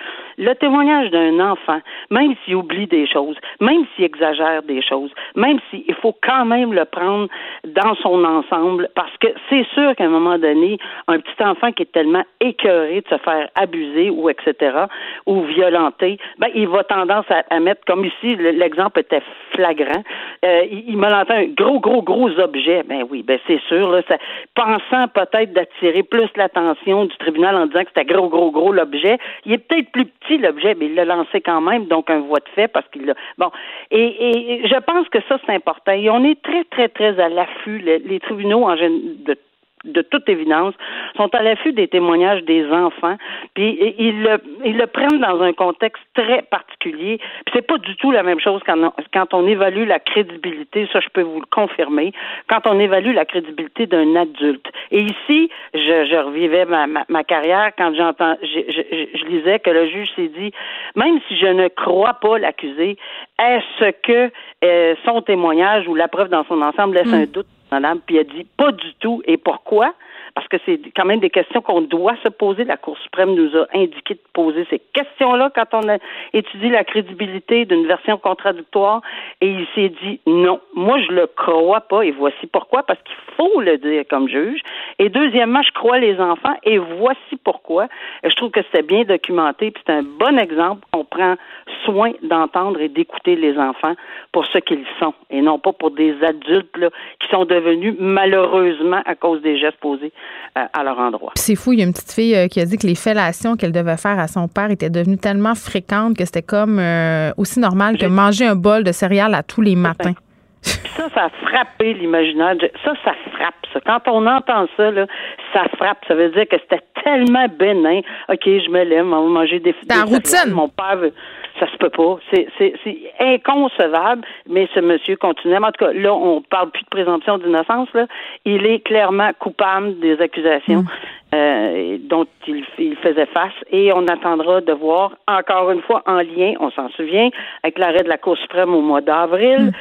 [0.41, 5.59] Le témoignage d'un enfant, même s'il oublie des choses, même s'il exagère des choses, même
[5.69, 7.29] s'il faut quand même le prendre
[7.65, 11.83] dans son ensemble parce que c'est sûr qu'à un moment donné, un petit enfant qui
[11.83, 14.87] est tellement écœuré de se faire abuser ou etc.
[15.27, 19.23] ou violenter, ben il va tendance à, mettre, comme ici l'exemple était
[19.53, 20.03] flagrant,
[20.47, 22.83] euh, il, me l'entend un gros, gros, gros objet.
[22.85, 24.17] Ben oui, ben c'est sûr, là, ça,
[24.55, 29.19] pensant peut-être d'attirer plus l'attention du tribunal en disant que c'était gros, gros, gros l'objet.
[29.45, 32.41] Il est peut-être plus petit l'objet, mais il l'a lancé quand même, donc un voie
[32.41, 33.15] de fait parce qu'il l'a.
[33.39, 33.51] Bon,
[33.91, 35.93] et, et, je pense que ça c'est important.
[35.93, 37.79] Et on est très, très, très à l'affût.
[37.79, 39.37] Les, tribunaux en général de
[39.85, 40.75] de toute évidence,
[41.17, 43.17] sont à l'affût des témoignages des enfants,
[43.55, 47.19] puis ils le, ils le prennent dans un contexte très particulier.
[47.47, 50.89] Puis c'est pas du tout la même chose quand on, quand on évalue la crédibilité,
[50.93, 52.13] ça je peux vous le confirmer,
[52.49, 54.67] quand on évalue la crédibilité d'un adulte.
[54.91, 59.71] Et ici, je, je revivais ma, ma, carrière quand j'entends, je, je, je, lisais que
[59.71, 60.53] le juge s'est dit,
[60.97, 62.97] même si je ne crois pas l'accusé,
[63.39, 64.31] est-ce que
[64.65, 67.27] euh, son témoignage ou la preuve dans son ensemble laisse un mm.
[67.27, 69.23] doute madame, puis elle dit pas du tout.
[69.27, 69.95] Et pourquoi?
[70.35, 72.65] Parce que c'est quand même des questions qu'on doit se poser.
[72.65, 75.99] La Cour suprême nous a indiqué de poser ces questions-là quand on a
[76.33, 79.03] étudié la crédibilité d'une version contradictoire.
[79.41, 82.03] Et il s'est dit non, moi je le crois pas.
[82.03, 82.83] Et voici pourquoi.
[82.83, 84.61] Parce qu'il faut le dire comme juge.
[84.99, 86.57] Et deuxièmement, je crois les enfants.
[86.65, 87.89] Et voici pourquoi.
[88.25, 89.71] Je trouve que c'est bien documenté.
[89.71, 90.87] Puis c'est un bon exemple.
[90.93, 91.37] On prend
[91.85, 93.95] soin d'entendre et d'écouter les enfants
[94.33, 96.91] pour ce qu'ils sont et non pas pour des adultes là,
[97.21, 100.13] qui sont devenus malheureusement à cause des gestes posés
[100.59, 101.33] euh, à leur endroit.
[101.37, 103.57] C'est fou, il y a une petite fille euh, qui a dit que les fellations
[103.57, 107.61] qu'elle devait faire à son père étaient devenues tellement fréquentes que c'était comme euh, aussi
[107.61, 110.15] normal que manger un bol de céréales à tous les matins.
[110.63, 112.57] ça, ça a frappé l'imaginaire.
[112.85, 113.55] Ça, ça frappe.
[113.73, 113.81] Ça.
[113.87, 115.07] Quand on entend ça, là,
[115.53, 115.99] ça frappe.
[116.09, 118.01] Ça veut dire que c'était tellement bénin.
[118.29, 120.53] OK, je me lève, on va manger des, des routine.
[120.53, 121.13] Mon père veut
[121.59, 122.19] ça se peut pas.
[122.31, 122.75] C'est,
[123.19, 125.57] inconcevable, mais ce monsieur continue.
[125.57, 127.89] En tout cas, là, on parle plus de présomption d'innocence.
[127.95, 128.07] Là.
[128.45, 130.83] Il est clairement coupable des accusations.
[130.83, 130.89] Mm.
[131.33, 136.55] Euh, dont il, faisait face et on attendra de voir encore une fois en lien,
[136.59, 137.31] on s'en souvient,
[137.63, 139.73] avec l'arrêt de la Cour suprême au mois d'avril, mm.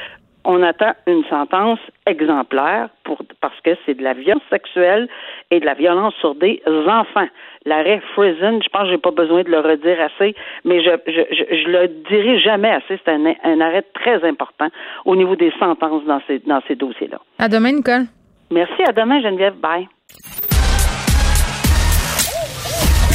[0.46, 5.08] On attend une sentence exemplaire pour, parce que c'est de la violence sexuelle
[5.52, 7.28] et de la violence sur des enfants
[7.66, 11.56] l'arrêt Frizen, je pense que j'ai pas besoin de le redire assez, mais je je,
[11.56, 13.00] je, le dirai jamais assez.
[13.04, 14.68] C'est un, un, arrêt très important
[15.06, 17.20] au niveau des sentences dans ces dans ces dossiers-là.
[17.38, 18.06] À demain, Nicole.
[18.52, 18.82] Merci.
[18.88, 19.56] À demain, Geneviève.
[19.56, 19.88] Bye.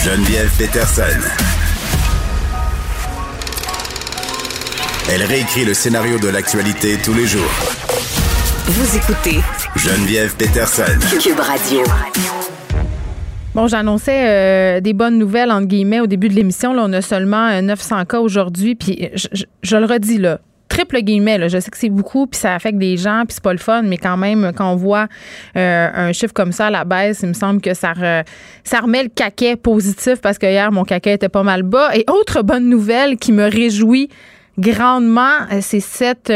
[0.05, 1.54] Geneviève Peterson.
[5.12, 7.51] Elle réécrit le scénario de l'actualité tous les jours.
[8.64, 9.40] Vous écoutez
[9.77, 10.99] Geneviève Peterson.
[11.21, 11.83] Cube Radio.
[13.55, 16.73] Bon, j'annonçais euh, des bonnes nouvelles, entre guillemets, au début de l'émission.
[16.73, 18.77] Là, on a seulement 900 euh, cas aujourd'hui.
[18.77, 19.11] Puis
[19.62, 20.40] je, le redis, là,
[20.71, 23.45] triple guillemets, là, je sais que c'est beaucoup, puis ça affecte des gens, puis c'est
[23.45, 25.09] pas le fun, mais quand même, quand on voit
[25.57, 27.93] euh, un chiffre comme ça à la baisse, il me semble que ça,
[28.64, 31.95] ça remet le caquet positif parce que hier, mon caquet était pas mal bas.
[31.95, 34.09] Et autre bonne nouvelle qui me réjouit
[34.59, 36.31] grandement, c'est cette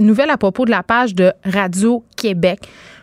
[0.00, 2.60] nouvelle à propos de la page de Radio-Québec.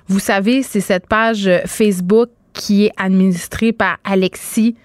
[0.07, 4.75] Vous savez, c'est cette page Facebook qui est administré par Alexis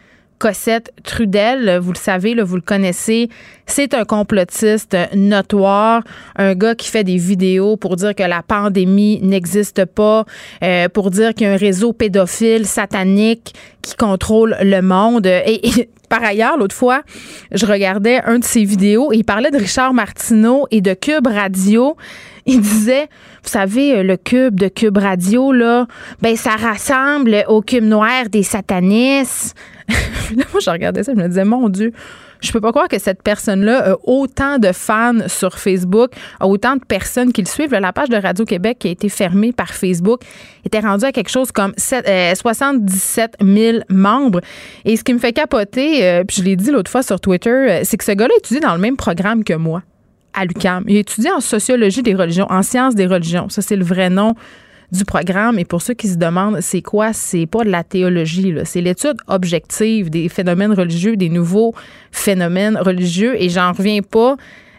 [0.45, 3.31] Cossette Trudel, vous le savez, vous le connaissez,
[3.65, 6.03] c'est un complotiste notoire,
[6.37, 10.27] un gars qui fait des vidéos pour dire que la pandémie n'existe pas,
[10.63, 15.25] euh, pour dire qu'il y a un réseau pédophile satanique qui contrôle le monde.
[15.25, 17.01] Et, par ailleurs, l'autre fois,
[17.51, 21.27] je regardais un de ses vidéos et il parlait de Richard Martineau et de Cube
[21.27, 21.97] Radio.
[22.47, 23.09] Il disait,
[23.43, 25.87] vous savez, euh, le cube de Cube Radio, là,
[26.21, 29.57] ben, ça rassemble au cube noir des satanistes.
[29.89, 31.93] Moi, je regardais ça, je me disais, mon Dieu,
[32.41, 36.77] je peux pas croire que cette personne-là a autant de fans sur Facebook, a autant
[36.77, 37.73] de personnes qui le suivent.
[37.73, 40.21] La page de Radio-Québec qui a été fermée par Facebook
[40.65, 44.41] était rendue à quelque chose comme 77 000 euh, membres.
[44.85, 47.81] Et ce qui me fait capoter, euh, puis je l'ai dit l'autre fois sur Twitter,
[47.85, 49.83] c'est que ce gars-là étudie dans le même programme que moi
[50.35, 50.85] à l'UCAM.
[50.89, 53.49] Il étudie en sociologie des religions, en sciences des religions.
[53.49, 54.35] Ça, c'est le vrai nom
[54.93, 55.59] du programme.
[55.59, 57.13] Et pour ceux qui se demandent, c'est quoi?
[57.13, 61.75] C'est pas de la théologie, c'est l'étude objective des phénomènes religieux, des nouveaux
[62.13, 63.35] phénomènes religieux.
[63.41, 64.37] Et j'en reviens pas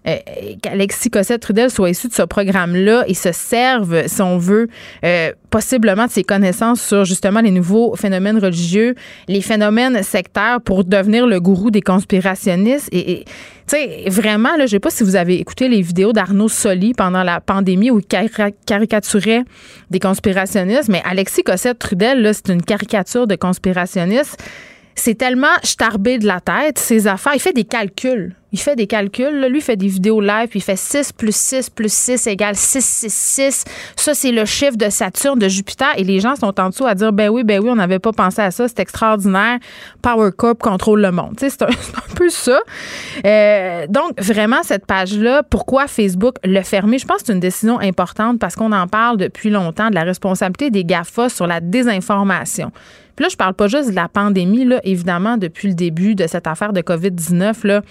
[0.08, 0.18] euh,
[0.62, 4.68] qu'Alexis Cossette-Trudel soit issu de ce programme-là et se serve, si on veut,
[5.04, 8.96] euh, possiblement de ses connaissances sur justement les nouveaux phénomènes religieux,
[9.28, 12.90] les phénomènes sectaires pour devenir le gourou des conspirationnistes.
[12.92, 13.26] Et,
[13.68, 16.94] tu sais, vraiment, là, je sais pas si vous avez écouté les vidéos d'Arnaud Soli
[16.94, 18.06] pendant la pandémie où il
[18.66, 19.44] caricaturait
[19.90, 24.38] des conspirationnistes, mais Alexis Cossette-Trudel, là, c'est une caricature de conspirationniste
[24.96, 27.34] c'est tellement starbé de la tête, ses affaires.
[27.36, 28.34] Il fait des calculs.
[28.56, 29.38] Il fait des calculs.
[29.38, 29.50] Là.
[29.50, 32.56] Lui, il fait des vidéos live, puis il fait 6 plus 6 plus 6 égale
[32.56, 33.66] 6, 6, 6.
[33.98, 35.90] Ça, c'est le chiffre de Saturne, de Jupiter.
[35.98, 38.14] Et les gens sont en dessous à dire, ben oui, ben oui, on n'avait pas
[38.14, 38.66] pensé à ça.
[38.70, 39.60] C'est extraordinaire.
[40.02, 41.36] Power Corp contrôle le monde.
[41.38, 41.68] C'est un,
[42.16, 42.58] peu ça.
[43.26, 46.98] Euh, donc, vraiment, cette page-là, pourquoi Facebook l'a fermé?
[46.98, 50.04] Je pense que c'est une décision importante parce qu'on en parle depuis longtemps de la
[50.04, 52.72] responsabilité des GAFA sur la désinformation.
[53.18, 56.26] Puis là, je parle pas juste de la pandémie, là, évidemment, depuis le début de
[56.26, 57.82] cette affaire de COVID-19, là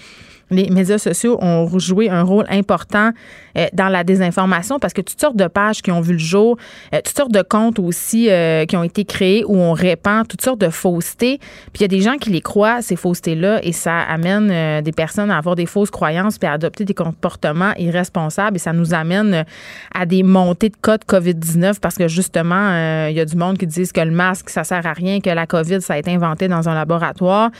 [0.49, 3.11] les médias sociaux ont joué un rôle important
[3.57, 6.57] euh, dans la désinformation parce que toutes sortes de pages qui ont vu le jour,
[6.93, 10.41] euh, toutes sortes de comptes aussi euh, qui ont été créés où on répand toutes
[10.41, 11.39] sortes de faussetés.
[11.73, 14.91] Puis il y a des gens qui les croient, ces faussetés-là, et ça amène des
[14.91, 18.93] personnes à avoir des fausses croyances puis à adopter des comportements irresponsables et ça nous
[18.93, 19.45] amène
[19.93, 23.57] à des montées de cas de COVID-19 parce que justement, il y a du monde
[23.57, 26.11] qui disent que le masque, ça sert à rien, que la COVID, ça a été
[26.11, 27.51] inventé dans un laboratoire.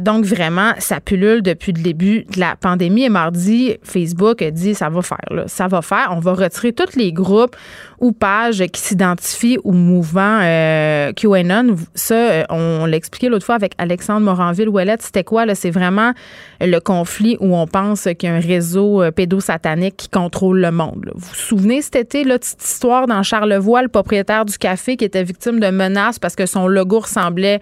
[0.00, 3.04] donc vraiment, ça pullule depuis le début de la pandémie.
[3.04, 5.02] Et mardi, Facebook a dit ça va
[5.46, 6.08] ça va faire.
[6.10, 7.56] On va retirer tous les groupes
[8.02, 11.76] ou pages qui s'identifient au mouvement euh, QAnon.
[11.94, 15.02] Ça, euh, on, l'a expliqué l'autre fois avec Alexandre Moranville-Ouellette.
[15.02, 15.54] C'était quoi?
[15.54, 16.12] C'est vraiment
[16.60, 20.72] le conflit où on pense qu'il y a un réseau euh, pédosatanique qui contrôle le
[20.72, 21.12] monde.
[21.14, 25.04] Vous vous souvenez cet été, là, petite histoire dans Charlevoix, le propriétaire du café qui
[25.04, 27.60] était victime de menaces parce que son logo ressemblait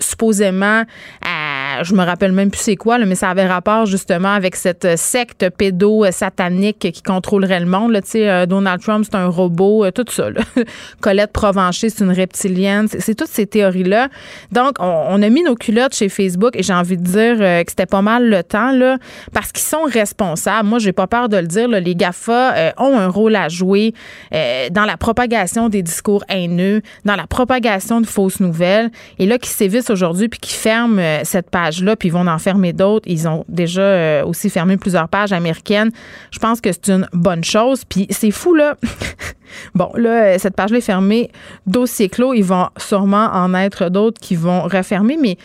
[0.00, 0.84] supposément
[1.22, 1.43] à,
[1.82, 5.48] je me rappelle même plus c'est quoi, mais ça avait rapport justement avec cette secte
[5.50, 7.92] pédo-satanique qui contrôlerait le monde.
[7.92, 10.30] Là, euh, Donald Trump, c'est un robot, euh, tout ça.
[10.30, 10.40] Là.
[11.00, 12.88] Colette Provencher, c'est une reptilienne.
[12.88, 14.08] C'est, toutes ces théories-là.
[14.52, 17.70] Donc, on, a mis nos culottes chez Facebook et j'ai envie de dire euh, que
[17.70, 18.98] c'était pas mal le temps, là,
[19.32, 20.68] parce qu'ils sont responsables.
[20.68, 21.68] Moi, j'ai pas peur de le dire.
[21.68, 23.94] Les GAFA ont un rôle à jouer
[24.32, 28.90] dans la propagation des discours haineux, dans la propagation de fausses nouvelles.
[29.18, 32.72] Et là, qui sévissent aujourd'hui puis qui ferment cette page-là, puis ils vont en fermer
[32.72, 33.06] d'autres.
[33.08, 35.92] Ils ont déjà euh, aussi fermé plusieurs pages américaines.
[36.32, 37.84] Je pense que c'est une bonne chose.
[37.84, 38.76] Puis c'est fou, là.
[39.76, 41.30] bon, là, cette page-là est fermée.
[41.68, 42.34] Dossier clos.
[42.34, 45.16] Ils vont sûrement en être d'autres qui vont refermer.
[45.16, 45.38] Mais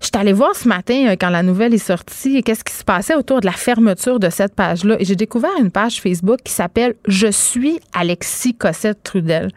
[0.00, 2.82] je suis allée voir ce matin, euh, quand la nouvelle est sortie, qu'est-ce qui se
[2.82, 4.96] passait autour de la fermeture de cette page-là.
[4.98, 9.52] Et j'ai découvert une page Facebook qui s'appelle Je suis Alexis Cossette Trudel.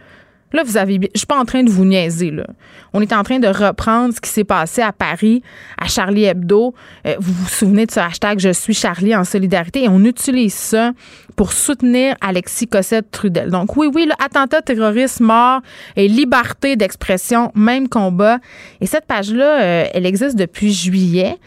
[0.55, 0.99] Là, vous avez.
[1.13, 2.47] Je suis pas en train de vous niaiser, là.
[2.93, 5.43] On est en train de reprendre ce qui s'est passé à Paris,
[5.77, 6.73] à Charlie Hebdo.
[7.05, 10.53] Euh, vous vous souvenez de ce hashtag Je suis Charlie en solidarité et on utilise
[10.53, 10.93] ça
[11.35, 13.51] pour soutenir Alexis Cossette Trudel.
[13.51, 15.59] Donc, oui, oui, attentat terroriste, mort
[15.97, 18.39] et liberté d'expression, même combat.
[18.79, 21.37] Et cette page-là, euh, elle existe depuis juillet.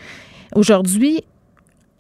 [0.55, 1.25] Aujourd'hui,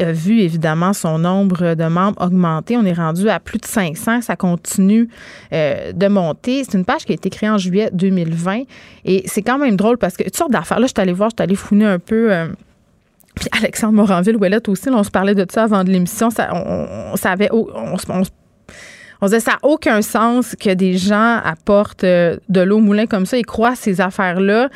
[0.01, 2.77] vu évidemment son nombre de membres augmenter.
[2.77, 4.23] On est rendu à plus de 500.
[4.23, 5.09] Ça continue
[5.53, 6.65] euh, de monter.
[6.65, 8.63] C'est une page qui a été créée en juillet 2020.
[9.05, 10.79] Et c'est quand même drôle parce que toutes sortes d'affaires.
[10.79, 12.33] Là, je suis allée voir, je suis allée fouiner un peu.
[12.33, 12.49] Euh,
[13.35, 16.29] puis Alexandre Moranville-Ouellette aussi, là, on se parlait de ça avant de l'émission.
[16.53, 17.67] On, savait, on,
[19.21, 23.07] on, disait ça n'a aucun sens que des gens apportent euh, de l'eau au moulin
[23.07, 24.69] comme ça et croient ces affaires-là.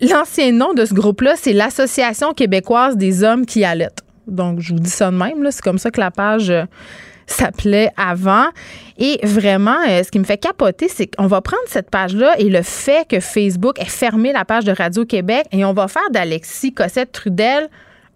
[0.00, 4.02] L'ancien nom de ce groupe-là, c'est l'Association québécoise des hommes qui allaitent.
[4.28, 5.46] Donc, je vous dis ça de même.
[5.50, 6.64] C'est comme ça que la page euh,
[7.26, 8.46] s'appelait avant.
[8.98, 12.48] Et vraiment, euh, ce qui me fait capoter, c'est qu'on va prendre cette page-là et
[12.48, 16.72] le fait que Facebook ait fermé la page de Radio-Québec et on va faire d'Alexis
[16.72, 17.68] Cossette-Trudel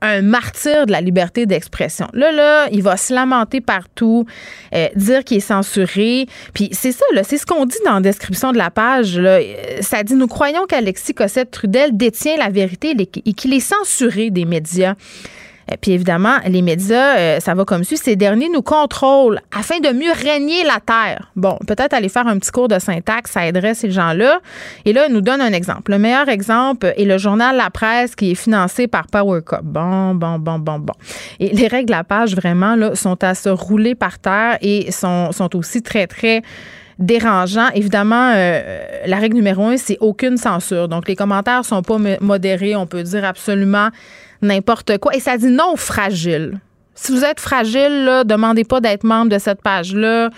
[0.02, 2.08] un martyr de la liberté d'expression.
[2.12, 4.26] Là, là, il va se lamenter partout,
[4.74, 6.26] euh, dire qu'il est censuré.
[6.52, 9.16] Puis c'est ça, là, c'est ce qu'on dit dans la description de la page.
[9.16, 9.38] Là.
[9.80, 14.94] Ça dit, nous croyons qu'Alexis Cossette-Trudel détient la vérité et qu'il est censuré des médias.
[15.72, 17.96] Euh, puis évidemment, les médias, euh, ça va comme suit.
[17.96, 21.30] Ces derniers nous contrôlent afin de mieux régner la terre.
[21.36, 24.40] Bon, peut-être aller faire un petit cours de syntaxe, ça aiderait ces gens-là.
[24.84, 25.92] Et là, il nous donne un exemple.
[25.92, 30.38] Le meilleur exemple est le journal La Presse qui est financé par Power Bon, bon,
[30.38, 30.94] bon, bon, bon.
[31.40, 35.30] Et les règles la page, vraiment, là, sont à se rouler par terre et sont,
[35.32, 36.42] sont aussi très, très
[36.98, 37.68] dérangeants.
[37.74, 40.88] Évidemment, euh, la règle numéro un, c'est aucune censure.
[40.88, 42.76] Donc, les commentaires sont pas modérés.
[42.76, 43.88] On peut dire absolument
[44.42, 45.14] n'importe quoi.
[45.14, 46.60] Et ça dit non fragile.
[46.94, 50.30] Si vous êtes fragile, demandez pas d'être membre de cette page-là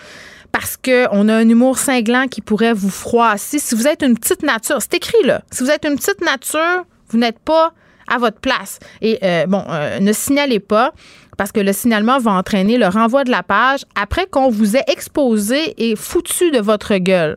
[0.52, 3.58] parce qu'on a un humour cinglant qui pourrait vous froisser.
[3.58, 5.42] Si vous êtes une petite nature, c'est écrit là.
[5.50, 7.72] Si vous êtes une petite nature, vous n'êtes pas
[8.06, 8.78] à votre place.
[9.00, 10.92] Et euh, bon, euh, ne signalez pas
[11.36, 14.84] parce que le signalement va entraîner le renvoi de la page après qu'on vous ait
[14.86, 17.36] exposé et foutu de votre gueule.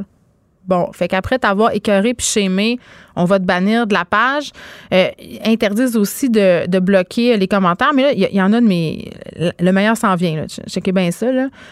[0.67, 2.77] Bon, fait qu'après t'avoir écœuré puis chémé,
[3.15, 4.51] on va te bannir de la page.
[4.93, 5.09] Euh,
[5.45, 7.93] interdisent aussi de, bloquer les commentaires.
[7.93, 9.11] Mais là, il y, en a de mes.
[9.37, 10.47] Le meilleur s'en vient, là.
[10.67, 11.27] Checkez bien ça.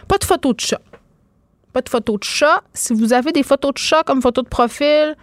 [0.08, 0.81] Pas de photos de chat.
[1.73, 2.63] Pas de photos de chat.
[2.73, 5.15] Si vous avez des photos de chat comme photo de profil,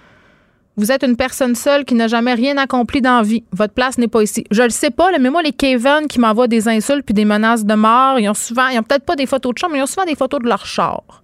[0.76, 3.44] Vous êtes une personne seule qui n'a jamais rien accompli dans la vie.
[3.52, 4.44] Votre place n'est pas ici.
[4.50, 7.66] Je le sais pas, mais moi, les Kevin qui m'envoient des insultes puis des menaces
[7.66, 9.82] de mort, ils ont souvent, ils ont peut-être pas des photos de char, mais ils
[9.82, 11.21] ont souvent des photos de leur char.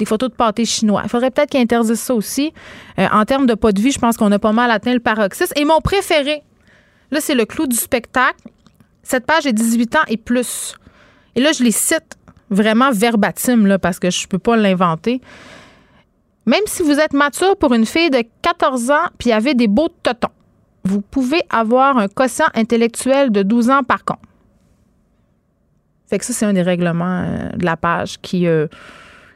[0.00, 1.02] Des photos de pâté chinois.
[1.04, 2.54] Il faudrait peut-être qu'ils interdisent ça aussi.
[2.98, 5.00] Euh, en termes de pas de vie, je pense qu'on a pas mal atteint le
[5.00, 5.52] paroxysme.
[5.56, 6.42] Et mon préféré,
[7.10, 8.48] là, c'est le clou du spectacle.
[9.02, 10.74] Cette page est 18 ans et plus.
[11.36, 12.16] Et là, je les cite
[12.48, 15.20] vraiment verbatim, là, parce que je peux pas l'inventer.
[16.46, 19.90] Même si vous êtes mature pour une fille de 14 ans puis avez des beaux
[20.02, 20.30] totons,
[20.84, 24.22] vous pouvez avoir un quotient intellectuel de 12 ans par contre.
[26.08, 28.66] Fait que ça, c'est un des règlements euh, de la page qui, euh,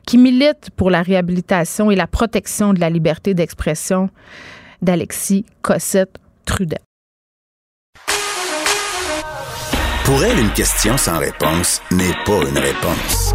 [0.06, 4.10] qui milite pour la réhabilitation et la protection de la liberté d'expression
[4.82, 6.78] d'Alexis Cossette Trudet.
[10.04, 13.34] Pour elle, une question sans réponse n'est pas une réponse.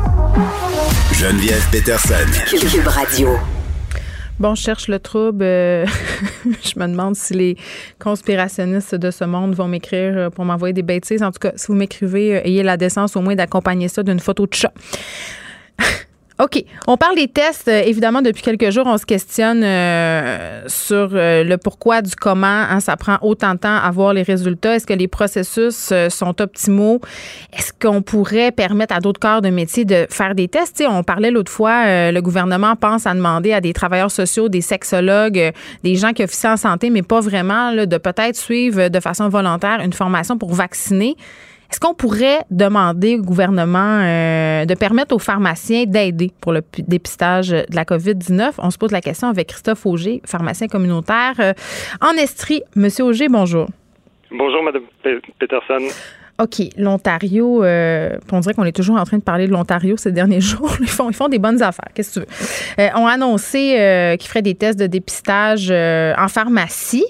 [1.13, 2.13] Geneviève Peterson.
[2.47, 3.30] Cube Radio.
[4.39, 5.43] Bon, je cherche le trouble.
[5.43, 5.86] Euh,
[6.45, 7.57] je me demande si les
[7.99, 11.24] conspirationnistes de ce monde vont m'écrire euh, pour m'envoyer des bêtises.
[11.24, 14.20] En tout cas, si vous m'écrivez, euh, ayez la décence au moins d'accompagner ça d'une
[14.20, 14.72] photo de chat.
[16.41, 16.63] OK.
[16.87, 17.67] On parle des tests.
[17.67, 22.47] Euh, évidemment, depuis quelques jours, on se questionne euh, sur euh, le pourquoi du comment.
[22.47, 24.75] Hein, ça prend autant de temps à voir les résultats.
[24.75, 27.01] Est-ce que les processus sont optimaux?
[27.51, 30.81] Est-ce qu'on pourrait permettre à d'autres corps de métier de faire des tests?
[30.87, 35.51] on parlait l'autre fois, le gouvernement pense à demander à des travailleurs sociaux, des sexologues,
[35.83, 39.81] des gens qui officient en santé, mais pas vraiment, de peut-être suivre de façon volontaire
[39.81, 41.17] une formation pour vacciner.
[41.70, 47.49] Est-ce qu'on pourrait demander au gouvernement euh, de permettre aux pharmaciens d'aider pour le dépistage
[47.49, 48.53] de la COVID-19?
[48.57, 51.53] On se pose la question avec Christophe Auger, pharmacien communautaire euh,
[52.01, 52.63] en Estrie.
[52.76, 53.67] Monsieur Auger, bonjour.
[54.32, 54.82] Bonjour, Mme
[55.39, 55.93] Peterson.
[56.41, 60.11] OK, l'Ontario, euh, on dirait qu'on est toujours en train de parler de l'Ontario ces
[60.11, 60.76] derniers jours.
[60.80, 61.89] Ils font, ils font des bonnes affaires.
[61.93, 62.32] Qu'est-ce que tu
[62.80, 62.84] veux?
[62.84, 67.05] Euh, ont annoncé qu'ils feraient des tests de dépistage en pharmacie.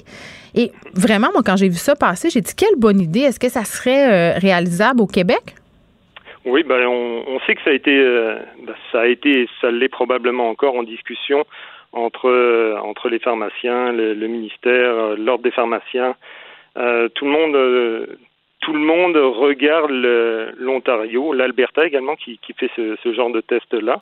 [0.55, 3.21] Et vraiment, moi, quand j'ai vu ça passer, j'ai dit quelle bonne idée.
[3.21, 5.55] Est-ce que ça serait euh, réalisable au Québec?
[6.45, 9.89] Oui, ben on, sait que ça a été, euh, ben, ça a été, ça l'est
[9.89, 11.45] probablement encore en discussion
[11.91, 16.15] entre euh, entre les pharmaciens, le, ministère, l'ordre des pharmaciens.
[16.75, 18.17] tout le monde
[18.61, 19.91] tout le monde regarde
[20.57, 24.01] l'Ontario, l'Alberta également qui, qui fait ce, ce, genre de test là.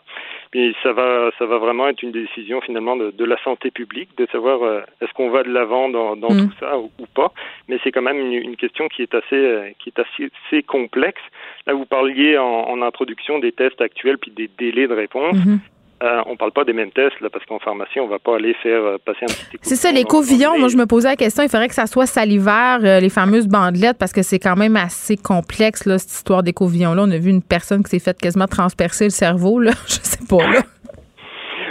[0.54, 4.10] Mais ça va ça va vraiment être une décision finalement de, de la santé publique
[4.18, 6.48] de savoir euh, est-ce qu'on va de l'avant dans, dans mm.
[6.48, 7.32] tout ça ou, pas.
[7.68, 10.64] Mais c'est quand même une, une, question qui est assez euh, qui est assez, assez
[10.64, 11.22] complexe.
[11.68, 15.38] Là vous parliez en, en, introduction des tests actuels puis des délais de réponse.
[15.38, 15.60] Mm-hmm.
[16.04, 18.54] Euh, on parle pas des mêmes tests, là, parce qu'en pharmacie, on va pas aller
[18.62, 20.60] faire euh, passer un petit C'est ça, les covillons.
[20.60, 23.48] Moi, je me posais la question, il faudrait que ça soit salivaire, euh, les fameuses
[23.48, 27.02] bandelettes, parce que c'est quand même assez complexe, là, cette histoire des covillons-là.
[27.02, 29.72] On a vu une personne qui s'est faite quasiment transpercer le cerveau, là.
[29.88, 30.60] Je sais pas, là.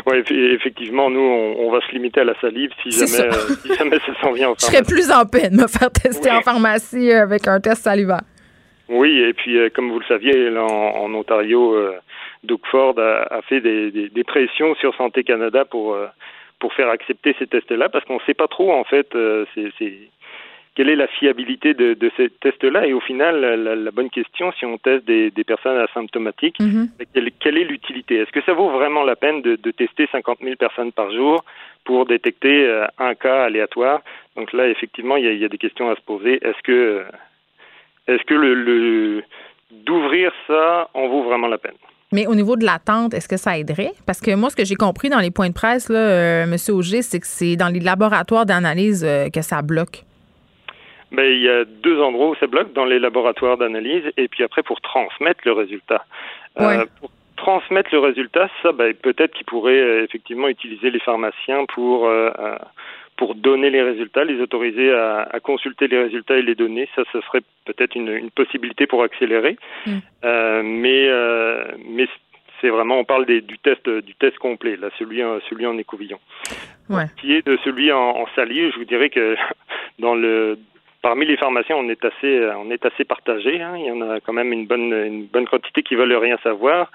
[0.06, 3.30] Oui, effectivement, nous, on, va se limiter à la salive si jamais, ça.
[3.62, 4.58] si jamais ça s'en vient en pharmacie.
[4.60, 8.22] Je serais plus en peine de me faire tester en pharmacie avec un test salivaire.
[8.88, 11.74] Oui, et puis, comme vous le saviez, là, en, Ontario,
[12.44, 16.06] Doug Ford a, fait des, pressions sur Santé Canada pour euh,
[16.58, 20.10] pour faire accepter ces tests-là parce qu'on ne sait pas trop en fait euh, c'est,
[20.74, 22.86] quelle est la fiabilité de, de ces tests-là.
[22.86, 27.32] Et au final la, bonne question si on teste des, personnes asymptomatiques mm-hmm.
[27.40, 28.16] quelle, est l'utilité?
[28.16, 31.44] Est-ce que ça vaut vraiment la peine de, tester 50 000 personnes par jour
[31.84, 34.00] pour détecter euh, un cas aléatoire?
[34.36, 36.34] Donc là effectivement il y a, des questions à se poser.
[36.42, 37.04] Est-ce que
[38.06, 39.22] est-ce que le
[39.70, 41.74] d'ouvrir ça en vaut vraiment la peine?
[42.12, 43.92] Mais au niveau de l'attente, est-ce que ça aiderait?
[44.06, 46.54] Parce que moi, ce que j'ai compris dans les points de presse, là, euh, M.
[46.68, 50.04] Auger, c'est que c'est dans les laboratoires d'analyse euh, que ça bloque.
[51.10, 54.44] Bien, il y a deux endroits où ça bloque, dans les laboratoires d'analyse et puis
[54.44, 56.04] après pour transmettre le résultat.
[56.60, 62.08] Euh, pour transmettre le résultat, ça, ben, peut-être qu'ils pourraient effectivement utiliser les pharmaciens pour
[63.16, 66.88] pour donner les résultats, les autoriser à, à, consulter les résultats et les données.
[66.94, 69.56] Ça, ce serait peut-être une, une, possibilité pour accélérer.
[69.86, 69.98] Mm.
[70.24, 72.06] Euh, mais euh, mais
[72.60, 76.18] c'est vraiment, on parle des, du test du test complet, là, celui celui en écouvillon.
[76.88, 77.04] Ouais.
[77.20, 79.36] Qui est de celui en, en je vous dirais que
[79.98, 80.58] dans le
[81.02, 83.62] parmi les pharmaciens, on est assez, on est assez partagé.
[83.62, 83.74] Hein.
[83.76, 86.90] Il y en a quand même une bonne, une bonne quantité qui veulent rien savoir.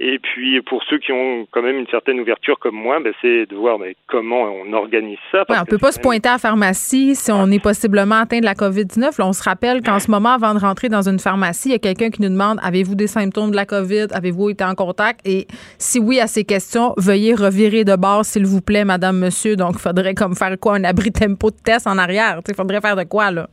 [0.00, 3.46] Et puis pour ceux qui ont quand même une certaine ouverture comme moi, ben, c'est
[3.46, 5.44] de voir ben, comment on organise ça.
[5.48, 8.44] on ne peut pas se pointer à la pharmacie si on est possiblement atteint de
[8.44, 9.22] la COVID-19.
[9.22, 11.78] on se rappelle qu'en ce moment, avant de rentrer dans une pharmacie, il y a
[11.78, 14.06] quelqu'un qui nous demande avez-vous des symptômes de la COVID?
[14.12, 15.20] Avez-vous été en contact?
[15.24, 15.46] Et
[15.78, 19.56] si oui à ces questions, veuillez revirer de bord, s'il vous plaît, madame, monsieur.
[19.56, 20.74] Donc, il faudrait comme faire quoi?
[20.74, 22.40] Un abri tempo de test en arrière.
[22.46, 23.48] Il faudrait faire de quoi, là?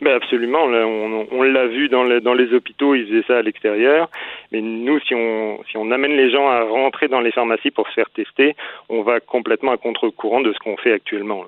[0.00, 0.62] Ben absolument.
[0.62, 4.08] on, l'a vu dans, dans les hôpitaux, ils faisaient ça à l'extérieur.
[4.52, 7.88] Mais nous, si on, si on amène les gens à rentrer dans les pharmacies pour
[7.88, 8.54] se faire tester,
[8.88, 11.44] on va complètement à contre-courant de ce qu'on fait actuellement.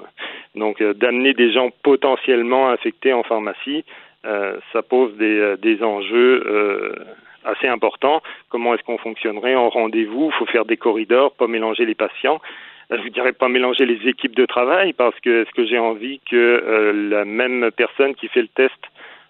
[0.55, 3.85] Donc, euh, d'amener des gens potentiellement infectés en pharmacie,
[4.27, 6.95] euh, ça pose des, euh, enjeux
[7.45, 8.21] assez importants.
[8.51, 10.31] Comment est-ce qu'on fonctionnerait en rendez-vous?
[10.35, 12.41] Il faut faire des corridors, pas mélanger les patients.
[12.93, 15.79] Euh, je ne dirais pas mélanger les équipes de travail parce que est-ce que j'ai
[15.79, 18.81] envie que euh, la même personne qui fait le test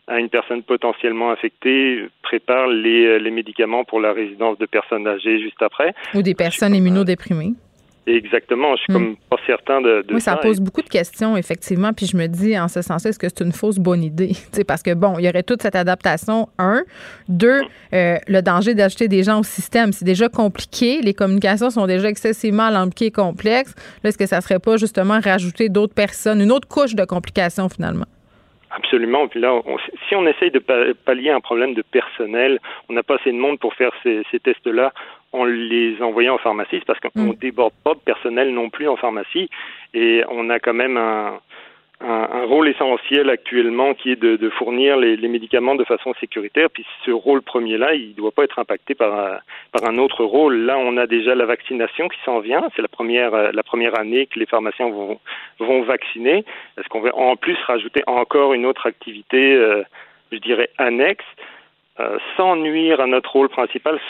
[0.06, 5.40] à une personne potentiellement infectée prépare les, les médicaments pour la résidence de personnes âgées
[5.40, 5.94] juste après?
[6.14, 7.52] Ou des personnes immunodéprimées.
[8.16, 8.76] Exactement.
[8.76, 9.16] Je suis comme hmm.
[9.28, 10.36] pas certain de, de oui, ça.
[10.36, 11.92] pose beaucoup de questions, effectivement.
[11.92, 14.32] Puis je me dis, en ce sens est-ce que c'est une fausse bonne idée?
[14.66, 16.82] parce que, bon, il y aurait toute cette adaptation, un.
[17.28, 17.60] Deux,
[17.92, 19.92] euh, le danger d'ajouter des gens au système.
[19.92, 21.00] C'est déjà compliqué.
[21.02, 23.74] Les communications sont déjà excessivement alambiquées et complexes.
[24.02, 27.68] Là, est-ce que ça serait pas justement rajouter d'autres personnes, une autre couche de complications,
[27.68, 28.06] finalement?
[28.70, 29.26] Absolument.
[29.26, 29.60] Puis là,
[30.08, 30.60] si on essaye de
[31.04, 34.38] pallier un problème de personnel, on n'a pas assez de monde pour faire ces, ces
[34.38, 34.92] tests-là
[35.32, 37.36] en les envoyant en pharmacie, parce qu'on ne mm.
[37.36, 39.48] déborde pas de personnel non plus en pharmacie,
[39.94, 41.38] et on a quand même un,
[42.00, 46.68] un, rôle essentiel actuellement qui est de, de fournir les, les, médicaments de façon sécuritaire.
[46.70, 49.38] Puis ce rôle premier-là, il ne doit pas être impacté par un,
[49.72, 50.56] par un autre rôle.
[50.56, 52.62] Là, on a déjà la vaccination qui s'en vient.
[52.74, 55.20] C'est la première, la première année que les pharmaciens vont,
[55.58, 56.44] vont vacciner.
[56.78, 59.82] Est-ce qu'on va en plus rajouter encore une autre activité, euh,
[60.32, 61.24] je dirais, annexe?
[62.00, 64.00] Euh, sans nuire à notre rôle principal,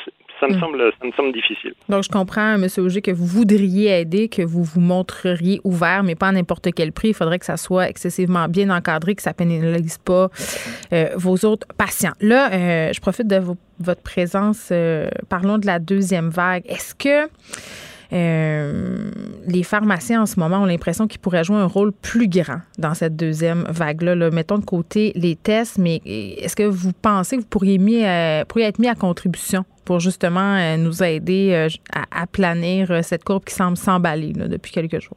[0.41, 1.75] ça me, semble, ça me semble difficile.
[1.89, 2.67] Donc, je comprends, M.
[2.79, 6.93] Auger, que vous voudriez aider, que vous vous montreriez ouvert, mais pas à n'importe quel
[6.93, 7.09] prix.
[7.09, 10.31] Il faudrait que ça soit excessivement bien encadré, que ça pénalise pas
[10.93, 12.15] euh, vos autres patients.
[12.21, 13.41] Là, euh, je profite de
[13.79, 14.69] votre présence.
[14.73, 16.63] Euh, parlons de la deuxième vague.
[16.67, 17.29] Est-ce que
[18.13, 19.11] euh,
[19.47, 22.95] les pharmaciens en ce moment ont l'impression qu'ils pourraient jouer un rôle plus grand dans
[22.95, 24.17] cette deuxième vague-là.
[24.31, 28.05] Mettons de côté les tests, mais est-ce que vous pensez que vous pourriez, mis,
[28.49, 31.69] pourriez être mis à contribution pour justement euh, nous aider euh,
[32.11, 35.17] à planir cette courbe qui semble s'emballer depuis quelques jours?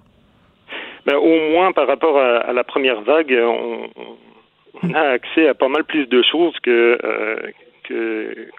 [1.05, 5.83] Ben, au moins par rapport à, la première vague, on, a accès à pas mal
[5.83, 6.97] plus de choses que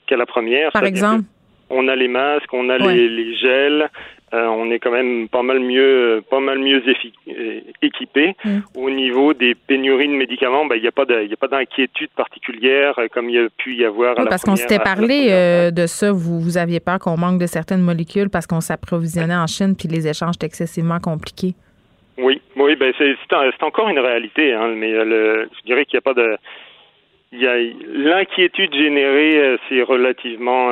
[0.07, 0.73] qu'à la première.
[0.73, 1.25] Par exemple?
[1.71, 3.91] On a les masques, on a les, les, gels,
[4.35, 6.83] euh, on est quand même pas mal mieux, pas mal mieux
[7.29, 8.35] euh, équipé.
[8.45, 8.59] Mm.
[8.75, 13.31] Au niveau des pénuries de médicaments, ben, il n'y a pas d'inquiétude particulière euh, comme
[13.31, 14.17] il y a pu y avoir.
[14.17, 15.29] parce qu'on s'était parlé
[15.71, 16.11] de ça.
[16.11, 19.89] Vous, vous aviez peur qu'on manque de certaines molécules parce qu'on s'approvisionnait en Chine puis
[19.89, 21.55] les échanges étaient excessivement compliqués.
[22.19, 26.15] Oui, oui, ben c'est encore une réalité, hein, mais je dirais qu'il n'y a pas
[26.15, 26.37] de,
[27.33, 27.57] il y a
[27.93, 30.71] l'inquiétude générée, c'est relativement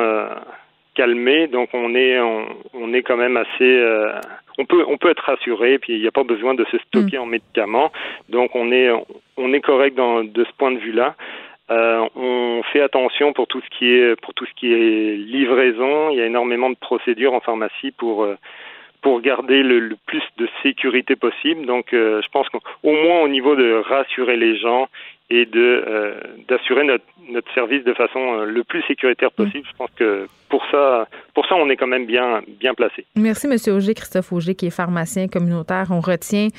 [0.95, 4.11] calmé, donc on est on, est quand même assez euh,
[4.57, 7.17] on peut on peut être rassuré, puis il n'y a pas besoin de se stocker
[7.17, 7.21] mm.
[7.21, 7.91] en médicaments,
[8.29, 8.89] donc on est
[9.37, 11.15] on est correct dans, de ce point de vue-là.
[11.71, 16.09] Euh, on fait attention pour tout ce qui est pour tout ce qui est livraison.
[16.09, 18.37] Il y a énormément de procédures en pharmacie pour euh,
[19.01, 21.65] pour garder le, le, plus de sécurité possible.
[21.65, 24.87] Donc, je pense qu'au moins au niveau de rassurer les gens
[25.33, 26.13] et de euh,
[26.47, 29.43] d'assurer notre, notre service de façon euh, le plus sécuritaire mm.
[29.43, 29.67] possible.
[29.69, 33.05] Je pense que pour ça, pour ça, on est quand même bien bien placé.
[33.15, 35.87] Merci, Monsieur Auger, Christophe Auger, qui est pharmacien communautaire.
[35.89, 36.49] On retient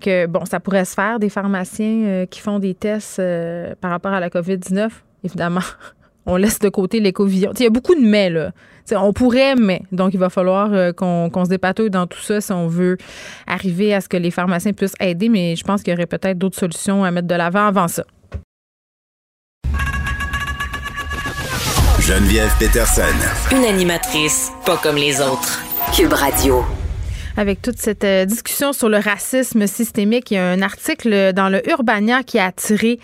[0.00, 3.20] que bon, ça pourrait se faire des pharmaciens euh, qui font des tests
[3.80, 4.92] par rapport à la COVID 19,
[5.24, 5.60] évidemment.
[6.26, 7.50] On laisse de côté l'éco-vision.
[7.58, 8.52] Il y a beaucoup de mais, là.
[8.90, 9.82] On pourrait, mais.
[9.92, 12.96] Donc, il va falloir qu'on se dépatouille dans tout ça si on veut
[13.46, 15.28] arriver à ce que les pharmaciens puissent aider.
[15.28, 18.04] Mais je pense qu'il y aurait peut-être d'autres solutions à mettre de l'avant avant ça.
[22.00, 23.02] Geneviève Peterson.
[23.52, 25.62] Une animatrice pas comme les autres.
[25.94, 26.64] Cube Radio.
[27.36, 31.48] Avec toute cette euh, discussion sur le racisme systémique, il y a un article dans
[31.48, 32.98] le Urbania qui a attiré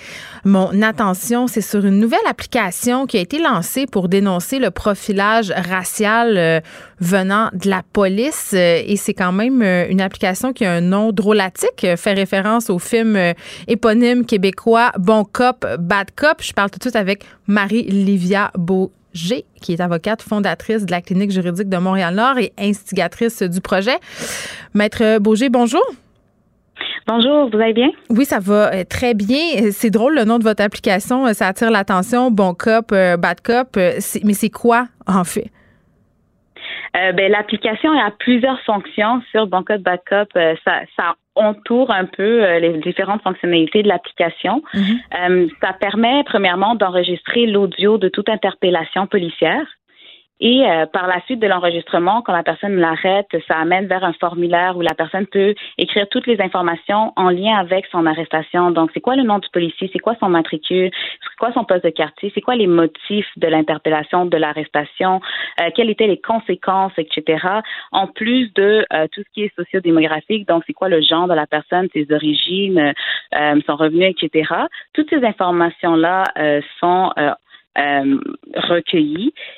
[0.45, 1.47] mon attention.
[1.47, 6.61] C'est sur une nouvelle application qui a été lancée pour dénoncer le profilage racial euh,
[7.01, 8.53] venant de la police.
[8.53, 12.79] Euh, et c'est quand même une application qui a un nom drôlatique, fait référence au
[12.79, 13.19] film
[13.67, 16.43] éponyme québécois Bon Cop, Bad Cop.
[16.43, 21.01] Je parle tout de suite avec Marie-Livia Beau G, qui est avocate fondatrice de la
[21.01, 23.99] clinique juridique de Montréal-Nord et instigatrice du projet.
[24.75, 25.83] Maître Beaugé, bonjour.
[27.07, 27.91] Bonjour, vous allez bien?
[28.11, 29.73] Oui, ça va euh, très bien.
[29.73, 32.31] C'est drôle le nom de votre application, euh, ça attire l'attention.
[32.31, 35.51] Bon cop, euh, bad cop, mais c'est quoi en fait?
[36.95, 40.29] Ben, l'application a plusieurs fonctions sur Cop, Bad Cop.
[40.35, 44.63] ça, ça entoure un peu euh, les différentes fonctionnalités de l'application.
[44.75, 44.83] Mhm.
[45.21, 49.67] Euh, ça permet premièrement d'enregistrer l'audio de toute interpellation policière.
[50.41, 54.13] Et euh, par la suite de l'enregistrement, quand la personne l'arrête, ça amène vers un
[54.13, 58.71] formulaire où la personne peut écrire toutes les informations en lien avec son arrestation.
[58.71, 61.85] Donc, c'est quoi le nom du policier, c'est quoi son matricule, c'est quoi son poste
[61.85, 65.21] de quartier, c'est quoi les motifs de l'interpellation, de l'arrestation,
[65.61, 67.45] euh, quelles étaient les conséquences, etc.
[67.91, 71.35] En plus de euh, tout ce qui est sociodémographique, donc c'est quoi le genre de
[71.35, 72.93] la personne, ses origines,
[73.33, 74.53] son revenu, etc.
[74.95, 76.25] Toutes ces informations-là
[76.81, 77.11] sont
[77.79, 78.19] euh.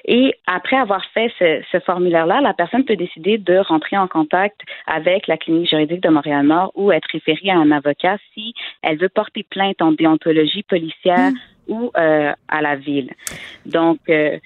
[0.04, 5.26] Et après avoir fait ce, formulaire-là, la personne peut décider de rentrer en contact avec
[5.26, 9.44] la clinique juridique de Montréal-Nord ou être référée à un avocat si elle veut porter
[9.48, 11.72] plainte en déontologie policière mmh.
[11.72, 13.10] ou euh, à la ville.
[13.66, 14.38] Donc, euh,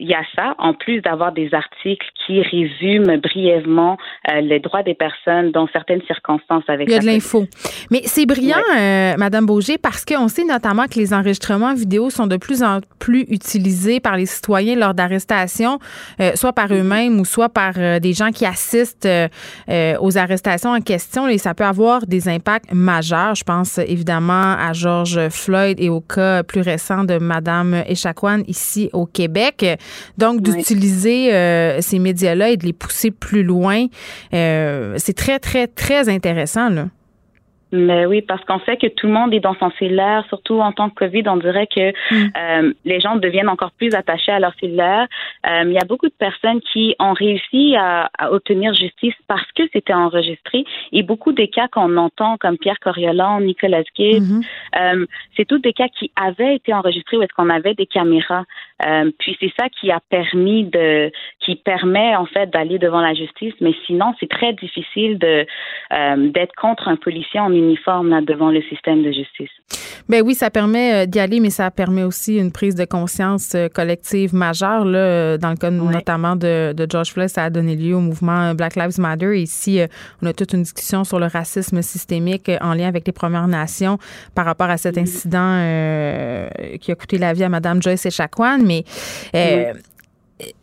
[0.00, 3.98] il y a ça, en plus d'avoir des articles qui résument brièvement
[4.30, 7.46] euh, les droits des personnes dans certaines circonstances avec Il y a de l'info.
[7.90, 12.26] Mais c'est brillant, euh, Madame Beaugé, parce qu'on sait notamment que les enregistrements vidéo sont
[12.26, 15.78] de plus en plus utilisés par les citoyens lors d'arrestations,
[16.20, 16.80] euh, soit par mm-hmm.
[16.80, 19.08] eux-mêmes ou soit par des gens qui assistent
[19.68, 21.28] aux arrestations en question.
[21.28, 23.34] Et ça peut avoir des impacts majeurs.
[23.34, 28.88] Je pense évidemment à George Floyd et au cas plus récent de Madame Echaquan ici
[28.92, 29.64] au Québec.
[30.18, 33.86] Donc, d'utiliser euh, ces médias-là et de les pousser plus loin,
[34.34, 36.68] euh, c'est très, très, très intéressant.
[36.68, 36.88] Là.
[37.72, 40.72] Mais oui, parce qu'on sait que tout le monde est dans son cellulaire, surtout en
[40.72, 42.32] temps que Covid, on dirait que mm.
[42.36, 45.06] euh, les gens deviennent encore plus attachés à leur cellulaire.
[45.46, 49.62] Euh, il y a beaucoup de personnes qui ont réussi à, obtenir justice parce que
[49.72, 50.64] c'était enregistré.
[50.92, 54.44] Et beaucoup des cas qu'on entend, comme Pierre Coriolan, Nicolas Gibbs, mm-hmm.
[54.78, 55.06] euh,
[55.36, 58.44] c'est tous des cas qui avaient été enregistrés où est-ce qu'on avait des caméras.
[59.18, 61.10] puis c'est ça qui a permis de,
[61.40, 63.54] qui permet en fait d'aller devant la justice.
[63.60, 65.46] Mais sinon, c'est très difficile de
[66.30, 69.50] d'être contre un policier en uniforme là, devant le système de justice.
[70.08, 73.54] Ben oui, ça permet euh, d'y aller, mais ça permet aussi une prise de conscience
[73.54, 74.84] euh, collective majeure.
[74.84, 78.54] Là, euh, dans le cas notamment de, George Floyd, ça a donné lieu au mouvement
[78.54, 79.40] Black Lives Matter.
[79.40, 79.80] ici,
[80.20, 83.98] on a toute une discussion sur le racisme systémique en lien avec les Premières Nations
[84.34, 85.02] par rapport à cet mm-hmm.
[85.02, 88.58] incident qui a coûté la vie à Mme Joyce Echaquan.
[88.64, 88.84] Mais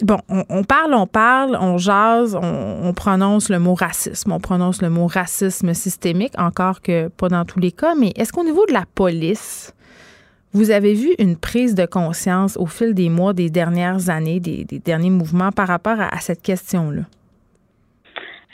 [0.01, 4.89] bon, on, parle, on parle, on jase, on, prononce le mot racisme, on prononce le
[4.89, 8.73] mot racisme systémique, encore que pas dans tous les cas, mais est-ce qu'au niveau de
[8.73, 9.73] la police,
[10.53, 14.65] vous avez vu une prise de conscience au fil des mois, des dernières années, des,
[14.83, 17.03] derniers mouvements par rapport à cette question-là?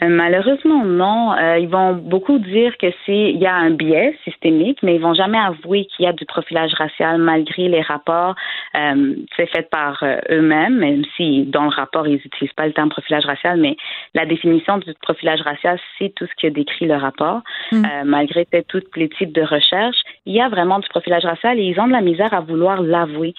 [0.04, 1.34] Euh, malheureusement, non.
[1.34, 5.02] Euh, ils vont beaucoup dire que c'est il y a un biais systémique, mais ils
[5.02, 8.36] vont jamais avouer qu'il y a du profilage racial malgré les rapports
[8.76, 12.74] euh, c'est fait par euh, eux-mêmes, même si dans le rapport ils n'utilisent pas le
[12.74, 13.78] terme profilage racial, mais
[14.14, 17.42] la définition du profilage racial c'est tout ce que décrit le rapport.
[17.72, 17.84] Mm.
[18.06, 21.80] malgré tous les types de recherches, il y a vraiment du profilage racial et ils
[21.80, 23.34] ont de la misère à vouloir l'avouer.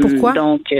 [0.00, 0.32] Pourquoi?
[0.32, 0.72] Donc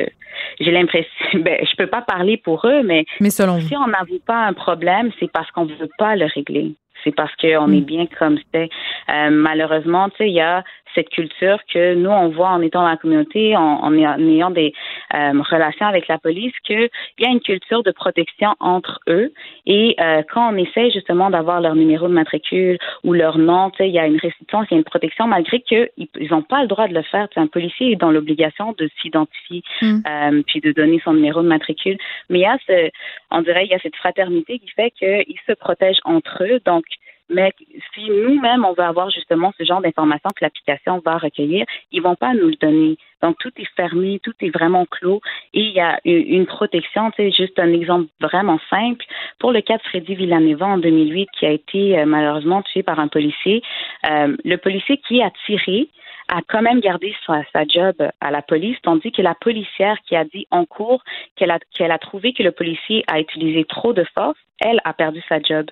[0.60, 4.52] j'ai l'impression, ben, je peux pas parler pour eux, mais, si on n'avoue pas un
[4.52, 6.74] problème, c'est parce qu'on veut pas le régler.
[7.04, 7.84] C'est parce qu'on est mm.
[7.84, 8.68] bien comme c'est.
[9.10, 10.64] Euh, malheureusement, tu sais, il y a
[10.96, 14.72] cette culture que nous, on voit en étant dans la communauté, en, ayant des
[15.14, 16.88] euh, relations avec la police, qu'il
[17.20, 19.32] y a une culture de protection entre eux.
[19.66, 23.90] Et euh, quand on essaie justement d'avoir leur numéro de matricule ou leur nom, il
[23.90, 25.88] y a une restriction, il y a une protection, malgré qu'ils
[26.30, 27.28] n'ont pas le droit de le faire.
[27.36, 30.00] un policier est dans l'obligation de s'identifier mm.
[30.06, 31.98] euh, puis de donner son numéro de matricule.
[32.30, 32.90] Mais il y a ce,
[33.30, 36.60] on dirait, il y a cette fraternité qui fait qu'ils se protègent entre eux.
[36.64, 36.84] Donc,
[37.28, 37.52] mais
[37.94, 42.14] si nous-mêmes, on veut avoir justement ce genre d'informations que l'application va recueillir, ils vont
[42.14, 42.96] pas nous le donner.
[43.22, 45.20] Donc, tout est fermé, tout est vraiment clos
[45.54, 47.10] et il y a une protection.
[47.12, 49.04] Tu sais, juste un exemple vraiment simple.
[49.38, 53.00] Pour le cas de Freddy Villanueva en 2008, qui a été euh, malheureusement tué par
[53.00, 53.62] un policier,
[54.08, 55.88] euh, le policier qui a tiré,
[56.28, 60.16] a quand même gardé sa, sa, job à la police, tandis que la policière qui
[60.16, 61.02] a dit en cours
[61.36, 64.92] qu'elle a, qu'elle a trouvé que le policier a utilisé trop de force, elle a
[64.92, 65.66] perdu sa job.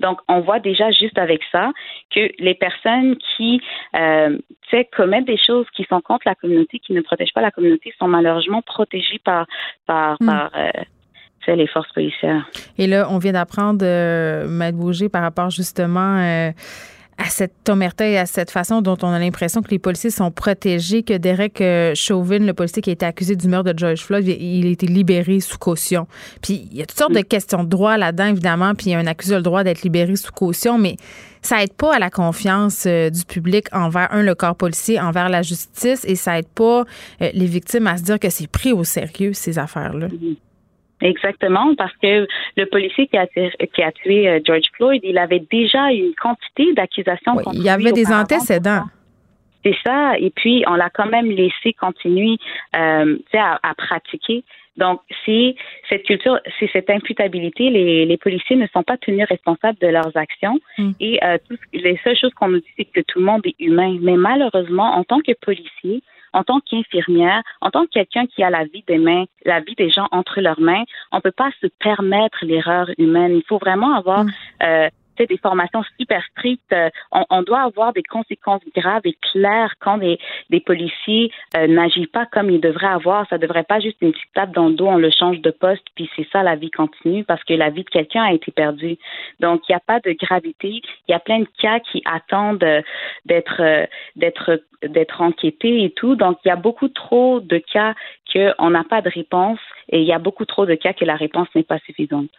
[0.00, 1.70] Donc, on voit déjà juste avec ça
[2.14, 3.60] que les personnes qui
[3.96, 4.38] euh,
[4.96, 8.08] commettent des choses qui sont contre la communauté, qui ne protègent pas la communauté, sont
[8.08, 9.46] malheureusement protégées par,
[9.86, 10.26] par, hmm.
[10.26, 10.70] par euh,
[11.48, 12.48] les forces policières.
[12.78, 16.50] Et là, on vient d'apprendre, euh, Maître Bouger, par rapport justement euh,
[17.20, 20.30] à cette omerta et à cette façon dont on a l'impression que les policiers sont
[20.30, 24.00] protégés, que Derek euh, Chauvin, le policier qui a été accusé du meurtre de George
[24.00, 26.06] Floyd, il a été libéré sous caution.
[26.40, 29.34] Puis il y a toutes sortes de questions de droit là-dedans, évidemment, puis un accusé
[29.34, 30.96] a le droit d'être libéré sous caution, mais
[31.42, 35.28] ça aide pas à la confiance euh, du public envers, un, le corps policier, envers
[35.28, 36.84] la justice, et ça aide pas
[37.20, 40.08] euh, les victimes à se dire que c'est pris au sérieux, ces affaires-là.
[41.00, 42.26] Exactement, parce que
[42.56, 46.72] le policier qui a, qui a tué euh, George Floyd, il avait déjà une quantité
[46.74, 47.36] d'accusations.
[47.52, 48.84] il y avait des antécédents.
[49.64, 50.14] C'est ça.
[50.18, 52.38] Et puis, on l'a quand même laissé continuer
[52.76, 54.42] euh, à, à pratiquer.
[54.76, 55.54] Donc, c'est
[55.88, 57.68] cette culture, c'est cette imputabilité.
[57.68, 60.58] Les, les, policiers ne sont pas tenus responsables de leurs actions.
[60.78, 60.90] Mm.
[61.00, 61.36] Et euh,
[61.74, 63.98] les seules choses qu'on nous dit, c'est que tout le monde est humain.
[64.00, 66.02] Mais malheureusement, en tant que policier,
[66.32, 69.74] en tant qu'infirmière, en tant que quelqu'un qui a la vie des mains, la vie
[69.74, 73.34] des gens entre leurs mains, on ne peut pas se permettre l'erreur humaine.
[73.34, 74.32] Il faut vraiment avoir mm.
[74.62, 74.88] euh,
[75.26, 76.72] des formations super strictes.
[76.72, 80.18] Euh, on, doit avoir des conséquences graves et claires quand les,
[80.60, 83.26] policiers euh, n'agissent pas comme ils devraient avoir.
[83.28, 85.84] Ça devrait pas juste une petite tape dans le dos, on le change de poste,
[85.94, 88.98] puis c'est ça, la vie continue, parce que la vie de quelqu'un a été perdue.
[89.40, 90.82] Donc, il n'y a pas de gravité.
[91.08, 92.82] Il y a plein de cas qui attendent euh,
[93.24, 96.16] d'être d'être enquêtés et tout.
[96.16, 97.94] Donc, il y a beaucoup trop de cas
[98.32, 99.58] qu'on n'a pas de réponse
[99.90, 102.30] et il y a beaucoup trop de cas que la réponse n'est pas suffisante.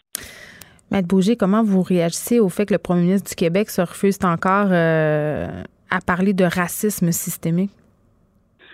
[0.91, 4.17] Maître Bouger, comment vous réagissez au fait que le premier ministre du Québec se refuse
[4.23, 5.47] encore euh,
[5.89, 7.71] à parler de racisme systémique?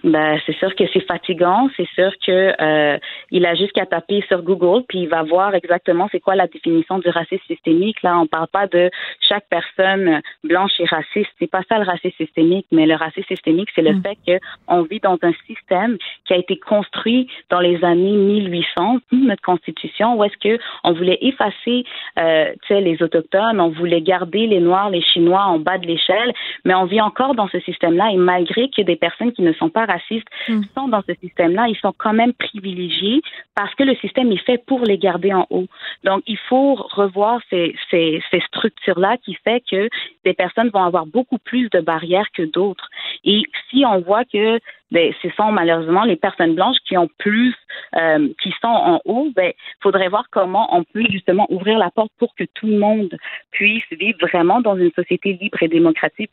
[0.04, 1.70] Ben, c'est sûr que c'est fatigant.
[1.76, 2.98] C'est sûr que euh,
[3.32, 6.48] il a juste qu'à taper sur Google, puis il va voir exactement c'est quoi la
[6.48, 8.02] définition du racisme systémique.
[8.04, 8.90] Là, on parle pas de
[9.22, 11.32] chaque personne blanche et raciste.
[11.40, 14.04] C'est pas ça le racisme systémique, mais le racisme systémique, c'est le mm.
[14.04, 19.42] fait qu'on vit dans un système qui a été construit dans les années 1800, notre
[19.42, 21.86] constitution, où est-ce que on voulait effacer,
[22.20, 26.34] euh, les autochtones, on voulait garder les noirs, les chinois en bas de l'échelle,
[26.66, 28.12] mais on vit encore dans ce système-là.
[28.12, 30.62] Et malgré que des personnes qui ne sont pas racistes mm.
[30.76, 33.22] sont dans ce système-là, ils sont quand même privilégiés
[33.56, 35.68] parce que le système est fait pour les garder en haut.
[36.04, 39.90] Donc, il faut revoir ces, ces, ces structures-là qui fait que
[40.26, 42.88] des personnes vont avoir beaucoup plus de barrières que d'autres.
[43.24, 44.60] Et si on voit que
[44.92, 47.54] ben, ce sont malheureusement les personnes blanches qui ont plus,
[47.96, 52.12] euh, qui sont en haut, ben, faudrait voir comment on peut justement ouvrir la porte
[52.18, 53.18] pour que tout le monde
[53.52, 56.32] puisse vivre vraiment dans une société libre et démocratique,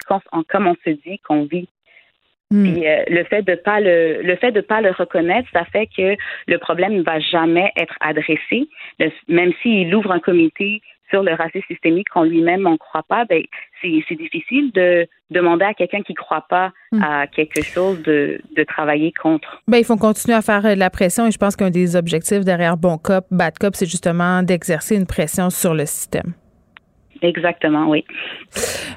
[0.49, 1.69] comme on se dit qu'on vit.
[2.55, 2.67] Hmm.
[2.67, 6.15] Euh, le fait de pas le, le fait de pas le reconnaître, ça fait que
[6.47, 8.69] le problème ne va jamais être adressé.
[9.27, 10.81] même s'il ouvre un comité
[11.11, 13.43] sur le racisme systémique qu'on lui-même n'en croit pas, ben
[13.83, 17.03] c'est difficile de demander à quelqu'un qui ne croit pas hmm.
[17.03, 19.61] à quelque chose de, de travailler contre.
[19.67, 22.45] Ben, il faut continuer à faire de la pression et je pense qu'un des objectifs
[22.45, 26.35] derrière Bon Cop, Bad Cop, c'est justement d'exercer une pression sur le système.
[27.23, 28.05] Exactement, oui.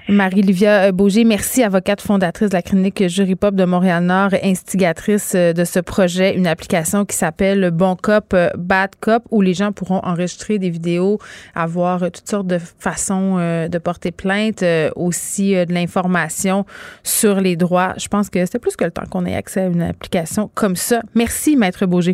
[0.10, 5.64] Marie-Livia Beaugé, merci, avocate fondatrice de la clinique Jury Pop de Montréal-Nord, instigatrice euh, de
[5.64, 10.00] ce projet, une application qui s'appelle Bon Cop, euh, Bad Cop, où les gens pourront
[10.04, 11.20] enregistrer des vidéos,
[11.56, 14.64] avoir toutes sortes de façons euh, de porter plainte,
[14.96, 16.66] aussi de l'information
[17.04, 17.94] sur les droits.
[17.98, 20.76] Je pense que c'est plus que le temps qu'on ait accès à une application comme
[20.76, 21.02] ça.
[21.16, 22.14] Merci, Maître Beaugé.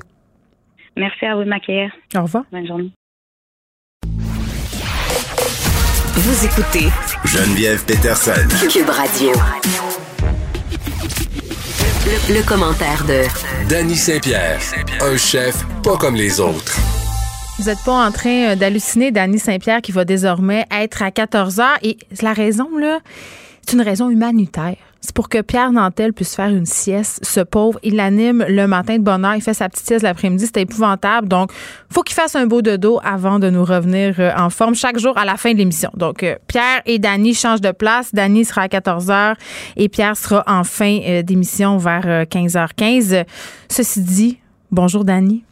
[0.95, 1.91] Merci à vous, Maquillère.
[2.16, 2.45] Au revoir.
[2.51, 2.91] Bonne journée.
[6.16, 6.89] Vous écoutez
[7.26, 8.47] Geneviève Peterson.
[8.70, 9.32] Cube Radio.
[12.30, 13.24] Le, commentaire de
[13.68, 14.59] Danny Saint-Pierre,
[15.01, 16.78] un chef pas comme les autres.
[17.57, 21.59] Vous n'êtes pas en train euh, d'halluciner Danny Saint-Pierre qui va désormais être à 14
[21.59, 21.80] heures.
[21.82, 22.99] Et la raison, là,
[23.66, 24.78] c'est une raison humanitaire.
[25.04, 27.20] C'est pour que Pierre Nantel puisse faire une sieste.
[27.26, 29.36] Ce pauvre, il l'anime le matin de bonne heure.
[29.36, 30.45] Il fait sa petite sieste l'après-midi.
[30.45, 31.28] C'est épouvantable.
[31.28, 31.51] Donc,
[31.89, 35.18] faut qu'il fasse un beau dodo avant de nous revenir euh, en forme chaque jour
[35.18, 35.89] à la fin de l'émission.
[35.93, 38.16] Donc, euh, Pierre et Dany changent de place.
[38.16, 39.36] Dany sera à 14 h
[39.76, 43.26] et Pierre sera en fin euh, d'émission vers 15h15.
[43.68, 44.39] Ceci dit,
[44.72, 45.43] bonjour Dany.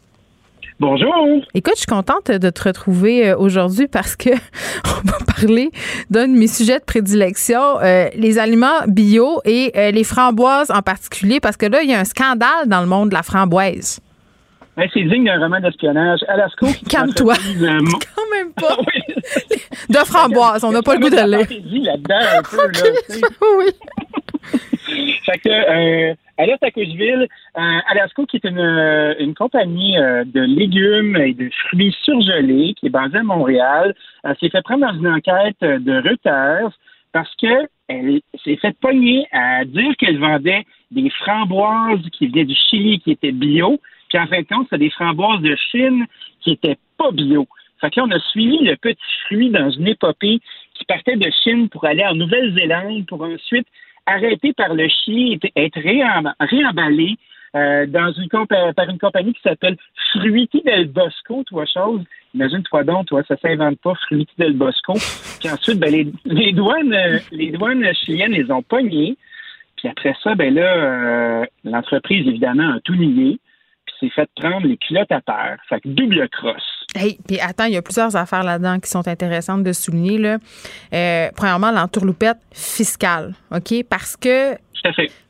[0.82, 1.14] Bonjour.
[1.54, 4.32] Écoute, je suis contente de te retrouver euh, aujourd'hui parce que
[4.84, 5.70] on va parler
[6.10, 10.82] d'un de mes sujets de prédilection, euh, les aliments bio et euh, les framboises en
[10.82, 14.00] particulier, parce que là, il y a un scandale dans le monde de la framboise.
[14.76, 16.22] c'est digne d'un roman d'espionnage.
[16.28, 16.66] Alasco.
[16.90, 17.36] Calme-toi.
[17.36, 18.76] Quand même pas.
[19.90, 21.92] de framboise, on n'a pas le goût de lire.
[21.92, 23.28] là-dedans un peu, là,
[23.60, 23.66] oui.
[25.26, 27.28] Fait que, Alerte à Coucheville,
[27.58, 32.74] euh, Alasco, qui est une, euh, une compagnie euh, de légumes et de fruits surgelés
[32.74, 33.94] qui est basée à Montréal,
[34.40, 36.72] s'est fait prendre dans une enquête de Reuters
[37.14, 37.68] parce qu'elle
[38.44, 43.32] s'est fait pogner à dire qu'elle vendait des framboises qui venaient du Chili qui étaient
[43.32, 43.80] bio,
[44.10, 46.06] puis en fin de compte, c'est des framboises de Chine
[46.40, 47.48] qui étaient pas bio.
[47.82, 50.40] Fait que là, on a suivi le petit fruit dans une épopée
[50.74, 53.68] qui partait de Chine pour aller en Nouvelle-Zélande pour ensuite
[54.12, 55.80] arrêté par le chien, être
[56.40, 57.18] réemballé
[57.56, 59.76] euh, dans une par une compagnie qui s'appelle
[60.12, 62.02] Fruiti del Bosco, toi chose.
[62.34, 64.94] Imagine-toi donc, toi, ça s'invente pas, Fruiti del Bosco.
[65.40, 66.96] Puis ensuite, ben, les, les douanes,
[67.32, 69.18] les douanes chiliennes les ont pognés.
[69.76, 73.40] Puis après ça, ben là, euh, l'entreprise, évidemment, a tout nié.
[73.86, 75.58] Puis s'est fait prendre les culottes à terre.
[75.68, 76.81] Fait que double crosse.
[76.96, 80.18] Hey, puis attends, il y a plusieurs affaires là-dedans qui sont intéressantes de souligner.
[80.18, 80.38] Là.
[80.94, 83.84] Euh, premièrement, l'entourloupette fiscale, OK?
[83.90, 84.58] Parce que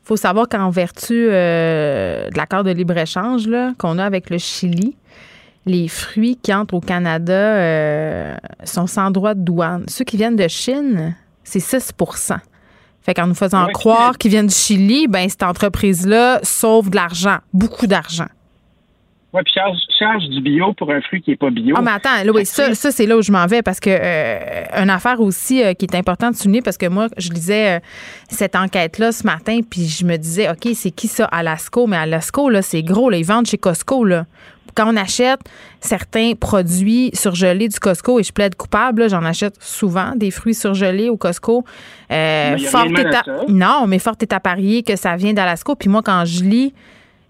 [0.02, 3.48] faut savoir qu'en vertu euh, de l'accord de libre-échange
[3.78, 4.96] qu'on a avec le Chili,
[5.66, 8.34] les fruits qui entrent au Canada euh,
[8.64, 9.84] sont sans droit de douane.
[9.88, 12.38] Ceux qui viennent de Chine, c'est 6%
[13.02, 17.38] fait qu'en nous faisant croire qu'ils viennent du Chili, ben cette entreprise-là sauve de l'argent,
[17.52, 18.28] beaucoup d'argent.
[19.32, 21.74] Oui, puis charge, charge, du bio pour un fruit qui n'est pas bio.
[21.78, 24.64] Ah, mais attends, oui, ça, ça c'est là où je m'en vais parce que euh,
[24.82, 27.80] une affaire aussi euh, qui est importante de souligner parce que moi, je lisais euh,
[28.28, 31.86] cette enquête-là ce matin, puis je me disais, OK, c'est qui ça, Alasco?
[31.86, 34.26] Mais Alasco, là, c'est gros, là, ils vendent chez Costco, là.
[34.74, 35.40] Quand on achète
[35.80, 41.08] certains produits surgelés du Costco, et je plaide coupable, j'en achète souvent des fruits surgelés
[41.08, 41.64] au Costco.
[42.10, 42.86] fort
[43.48, 45.74] Non, mais fort est à parier que ça vient d'Alasco.
[45.74, 46.74] Puis moi, quand je lis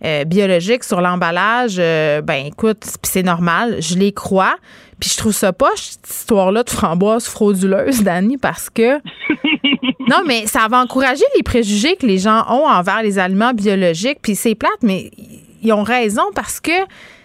[0.05, 4.57] euh, biologique sur l'emballage, euh, ben écoute, c'est normal, je les crois.
[4.99, 8.97] Puis je trouve ça pas cette histoire-là de framboise frauduleuse, Dani, parce que
[10.09, 14.19] non, mais ça va encourager les préjugés que les gens ont envers les aliments biologiques.
[14.23, 15.11] Puis c'est plate, mais
[15.63, 16.73] ils ont raison parce que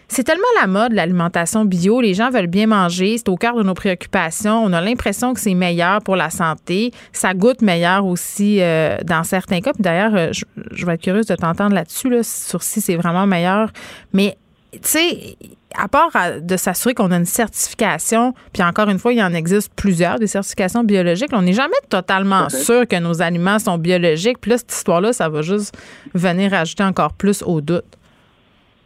[0.07, 1.99] c'est tellement la mode, l'alimentation bio.
[1.99, 3.17] Les gens veulent bien manger.
[3.17, 4.63] C'est au cœur de nos préoccupations.
[4.63, 6.91] On a l'impression que c'est meilleur pour la santé.
[7.11, 9.71] Ça goûte meilleur aussi euh, dans certains cas.
[9.79, 13.69] D'ailleurs, euh, je, vais être curieuse de t'entendre là-dessus, là, sur si c'est vraiment meilleur.
[14.13, 14.37] Mais,
[14.71, 15.37] tu sais,
[15.77, 19.33] à part de s'assurer qu'on a une certification, puis encore une fois, il y en
[19.33, 24.39] existe plusieurs, des certifications biologiques, on n'est jamais totalement sûr que nos aliments sont biologiques.
[24.39, 25.77] Puis là, cette histoire-là, ça va juste
[26.13, 27.85] venir ajouter encore plus au doute.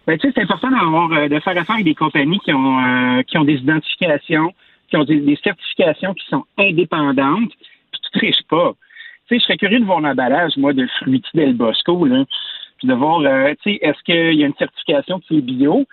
[0.07, 2.79] Ben, tu sais, c'est important d'avoir, euh, de faire affaire avec des compagnies qui ont,
[2.79, 4.51] euh, qui ont des identifications,
[4.89, 7.51] qui ont des, certifications qui sont indépendantes,
[7.91, 8.73] puis tu triches pas.
[9.27, 12.25] Tu sais, je serais curieux de voir l'emballage, moi, de Fruity del Bosco, là,
[12.79, 15.85] puis de voir, euh, tu sais, est-ce qu'il y a une certification qui est bio?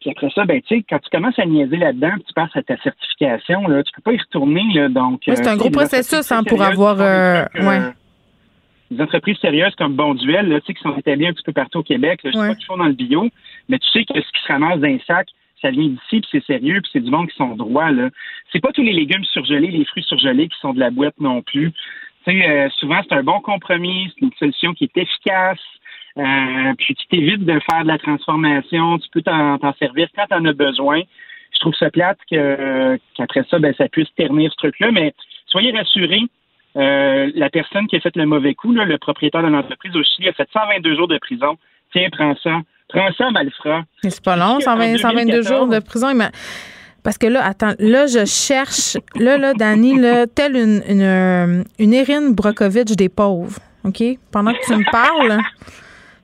[0.00, 2.62] Puis après ça, ben, tu sais, quand tu commences à niaiser là-dedans, tu passes à
[2.62, 5.22] ta certification, là, tu peux pas y retourner, là, donc...
[5.24, 6.98] c'est un gros processus, hein, pour avoir...
[6.98, 7.80] ouais
[8.90, 11.78] des entreprises sérieuses comme Bonduel, là, tu sais, qui sont établies un petit peu partout
[11.78, 13.28] au Québec, là, je sais pas qu'ils font dans le bio,
[13.68, 15.28] mais tu sais que ce qui se ramasse dans un sac,
[15.62, 17.90] ça vient d'ici, puis c'est sérieux, puis c'est du monde qui sont droits.
[17.90, 18.10] Là.
[18.52, 21.42] C'est pas tous les légumes surgelés, les fruits surgelés qui sont de la boîte non
[21.42, 21.72] plus.
[22.26, 25.60] Tu sais, euh, souvent, c'est un bon compromis, c'est une solution qui est efficace,
[26.18, 30.34] euh, puis tu t'évites de faire de la transformation, tu peux t'en, servir quand tu
[30.34, 31.02] en as besoin.
[31.52, 35.14] Je trouve ça plate que, qu'après ça, ben, ça puisse ternir ce truc-là, mais
[35.46, 36.24] soyez rassurés,
[36.76, 40.28] euh, la personne qui a fait le mauvais coup, le propriétaire de l'entreprise au Chili,
[40.28, 41.56] a fait 122 jours de prison.
[41.92, 42.60] Tiens, prends ça.
[44.02, 46.12] C'est pas long, 122 jours de prison.
[47.02, 51.62] Parce que là, attends, là, je cherche, là, là, Dani, là, telle une, une, euh,
[51.78, 54.02] une Erin Brokovich des pauvres, OK?
[54.32, 55.38] Pendant que tu me parles,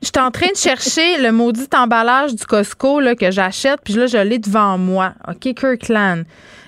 [0.02, 3.94] je suis en train de chercher le maudit emballage du Costco là, que j'achète, puis
[3.94, 5.54] là, je l'ai devant moi, OK?
[5.54, 6.24] Kirkland.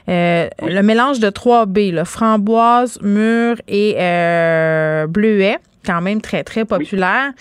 [0.08, 7.32] Euh, le mélange de 3B, framboise, mûre et euh, bleuet, quand même très, très populaire.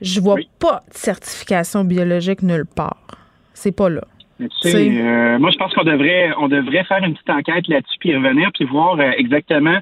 [0.00, 3.06] Je vois pas de certification biologique nulle part.
[3.54, 4.02] C'est pas là.
[4.40, 8.50] Euh, moi, je pense qu'on devrait, on devrait faire une petite enquête là-dessus, puis revenir,
[8.52, 9.78] puis voir exactement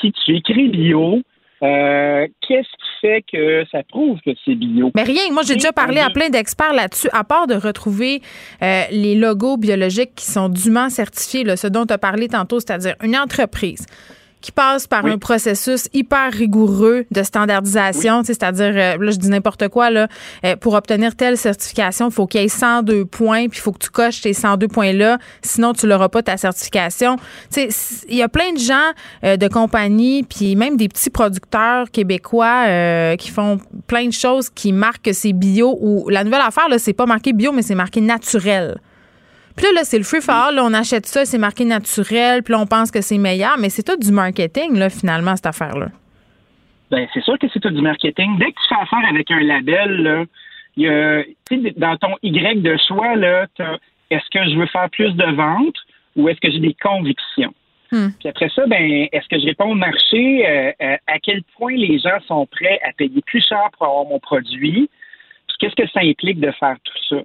[0.00, 1.22] si tu écris bio,
[1.62, 4.90] euh, qu'est-ce qui fait que ça prouve que c'est bio?
[4.94, 5.30] Mais rien.
[5.30, 8.20] Moi, j'ai déjà parlé à plein d'experts là-dessus, à part de retrouver
[8.62, 12.58] euh, les logos biologiques qui sont dûment certifiés, là, ce dont tu as parlé tantôt,
[12.58, 13.86] c'est-à-dire une entreprise
[14.42, 19.68] qui passe par un processus hyper rigoureux de standardisation, c'est-à-dire, euh, là, je dis n'importe
[19.68, 20.08] quoi, là,
[20.44, 23.72] euh, pour obtenir telle certification, il faut qu'il y ait 102 points, puis il faut
[23.72, 27.16] que tu coches tes 102 points-là, sinon tu n'auras pas ta certification.
[27.56, 28.90] Il y a plein de gens
[29.24, 32.66] euh, de compagnies, puis même des petits producteurs québécois
[33.16, 36.78] qui font plein de choses qui marquent que c'est bio, ou la nouvelle affaire, là,
[36.78, 38.78] c'est pas marqué bio, mais c'est marqué naturel.
[39.56, 40.58] Puis là, c'est le free fall.
[40.58, 43.82] on achète ça, c'est marqué naturel, puis là, on pense que c'est meilleur, mais c'est
[43.82, 45.88] tout du marketing, là, finalement, cette affaire-là.
[46.90, 48.38] Bien, c'est sûr que c'est tout du marketing.
[48.38, 50.24] Dès que tu fais affaire avec un label, là,
[50.76, 51.22] y a,
[51.76, 53.46] dans ton Y de choix, là,
[54.10, 55.76] est-ce que je veux faire plus de ventes
[56.16, 57.54] ou est-ce que j'ai des convictions?
[57.90, 58.08] Hmm.
[58.18, 60.46] Puis après ça, ben, est-ce que je réponds au marché?
[60.46, 64.04] Euh, euh, à quel point les gens sont prêts à payer plus cher pour avoir
[64.06, 64.88] mon produit?
[65.48, 67.22] Puis qu'est-ce que ça implique de faire tout ça?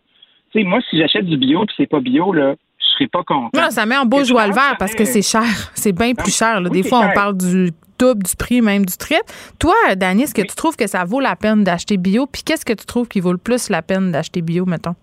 [0.64, 3.49] Moi, si j'achète du bio et c'est pas bio, là, je serais pas content.
[3.53, 5.43] Non, ça met en beau joie le vert parce que c'est cher.
[5.74, 6.62] C'est bien plus cher.
[6.62, 9.24] Des fois, on parle du double du prix, même du triple.
[9.60, 12.28] Toi, Dani, est-ce que tu trouves que ça vaut la peine d'acheter bio?
[12.28, 14.95] Puis qu'est-ce que tu trouves qui vaut le plus la peine d'acheter bio, mettons?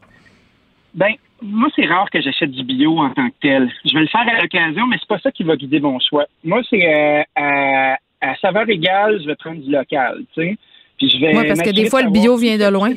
[0.94, 3.70] Ben, moi, c'est rare que j'achète du bio en tant que tel.
[3.84, 6.26] Je vais le faire à l'occasion, mais c'est pas ça qui va guider mon choix.
[6.44, 10.56] Moi, c'est euh, à, saveur égale, je vais prendre du local, tu sais.
[10.98, 11.36] Puis je vais.
[11.36, 12.90] Oui, parce que des fois, le bio vient de loin.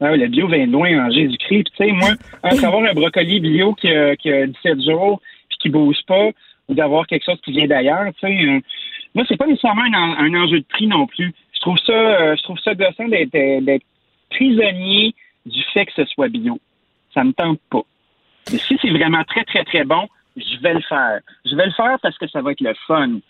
[0.00, 1.68] Ah le bio vient de loin en Jésus-Christ.
[1.76, 2.10] tu sais, moi,
[2.42, 6.30] avoir un brocoli bio qui a, qui a 17 jours puis qui bouge pas,
[6.68, 8.60] ou d'avoir quelque chose qui vient d'ailleurs, tu sais, euh,
[9.14, 11.32] moi, c'est pas nécessairement un, enjeu de prix non plus.
[11.54, 13.84] je trouve ça, je trouve ça d'être
[14.30, 15.14] prisonnier
[15.46, 16.58] du fait que ce soit bio.
[17.14, 17.82] Ça me tente pas.
[18.52, 21.20] Mais si c'est vraiment très, très, très bon, je vais le faire.
[21.46, 23.20] Je vais le faire parce que ça va être le fun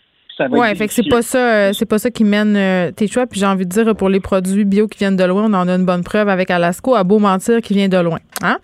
[0.45, 3.25] ouais, fait que c'est pas ça, euh, c'est pas ça qui mène euh, tes choix.
[3.27, 5.67] Puis j'ai envie de dire pour les produits bio qui viennent de loin, on en
[5.67, 8.19] a une bonne preuve avec Alasco, à beau mentir qui vient de loin.
[8.43, 8.57] Hein?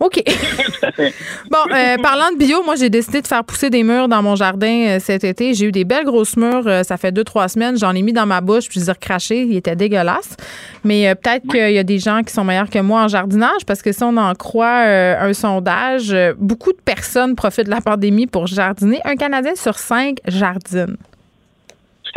[0.00, 0.22] OK.
[1.50, 4.36] bon, euh, parlant de bio, moi j'ai décidé de faire pousser des murs dans mon
[4.36, 5.54] jardin cet été.
[5.54, 6.84] J'ai eu des belles grosses murs.
[6.84, 7.76] ça fait deux trois semaines.
[7.78, 9.42] J'en ai mis dans ma bouche puis je les ai recrachés.
[9.42, 10.36] Ils étaient dégueulasses.
[10.84, 13.82] Mais peut-être qu'il y a des gens qui sont meilleurs que moi en jardinage parce
[13.82, 18.46] que si on en croit un sondage, beaucoup de personnes profitent de la pandémie pour
[18.46, 19.00] jardiner.
[19.04, 20.96] Un Canadien sur cinq jardine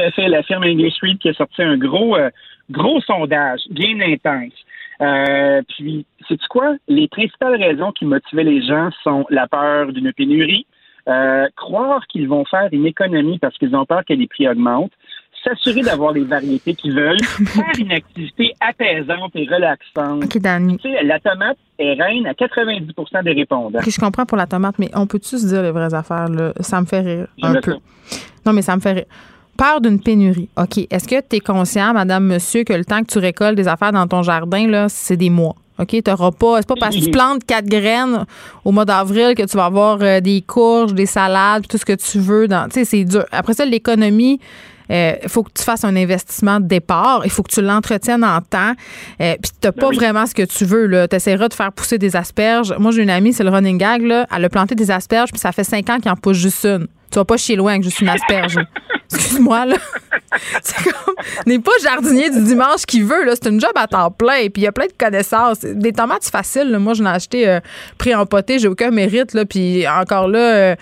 [0.02, 2.30] tout à fait la firme English Street qui a sorti un gros, euh,
[2.70, 4.54] gros sondage, bien intense.
[5.02, 6.76] Euh, puis, c'est quoi?
[6.88, 10.66] Les principales raisons qui motivaient les gens sont la peur d'une pénurie,
[11.08, 14.92] euh, croire qu'ils vont faire une économie parce qu'ils ont peur que les prix augmentent,
[15.44, 20.24] s'assurer d'avoir les variétés qu'ils veulent, faire une activité apaisante et relaxante.
[20.24, 20.78] OK, Dani.
[20.78, 23.80] Tu sais, la tomate est reine à 90% des répondants.
[23.80, 26.54] OK, je comprends pour la tomate, mais on peut-tu se dire les vraies affaires, là?
[26.60, 27.78] Ça me fait rire un peu.
[28.46, 29.06] Non, mais ça me fait rire
[29.62, 30.50] peur d'une pénurie.
[30.58, 30.88] OK.
[30.90, 33.92] Est-ce que tu es conscient, madame, monsieur, que le temps que tu récoltes des affaires
[33.92, 35.56] dans ton jardin, là, c'est des mois?
[35.78, 35.90] OK?
[35.90, 36.58] Tu n'auras pas.
[36.58, 38.26] C'est pas parce que tu plantes quatre graines
[38.66, 41.94] au mois d'avril que tu vas avoir euh, des courges, des salades, tout ce que
[41.94, 42.48] tu veux.
[42.48, 43.24] Tu sais, c'est dur.
[43.32, 44.40] Après ça, l'économie.
[44.90, 47.22] Il euh, faut que tu fasses un investissement de départ.
[47.24, 48.74] Il faut que tu l'entretiennes en temps.
[49.22, 51.08] Euh, puis tu n'as ben pas vraiment ce que tu veux.
[51.08, 52.76] Tu essaieras de faire pousser des asperges.
[52.78, 54.02] Moi, j'ai une amie, c'est le running gag.
[54.02, 54.26] Là.
[54.36, 56.88] Elle a planté des asperges, puis ça fait cinq ans qu'il en pousse juste une.
[57.12, 58.56] Tu vas pas chier loin avec juste une asperge.
[59.14, 59.76] Excuse-moi, là.
[60.62, 61.16] C'est comme.
[61.46, 63.34] N'est pas jardinier du dimanche qui veut, là.
[63.36, 64.48] C'est une job à temps plein.
[64.48, 65.60] Puis, il y a plein de connaissances.
[65.62, 66.78] Des tomates, c'est facile.
[66.80, 67.60] Moi, je ai acheté euh,
[67.98, 68.60] pris en poté.
[68.60, 69.44] J'ai aucun mérite, là.
[69.46, 70.76] Puis, encore là, euh,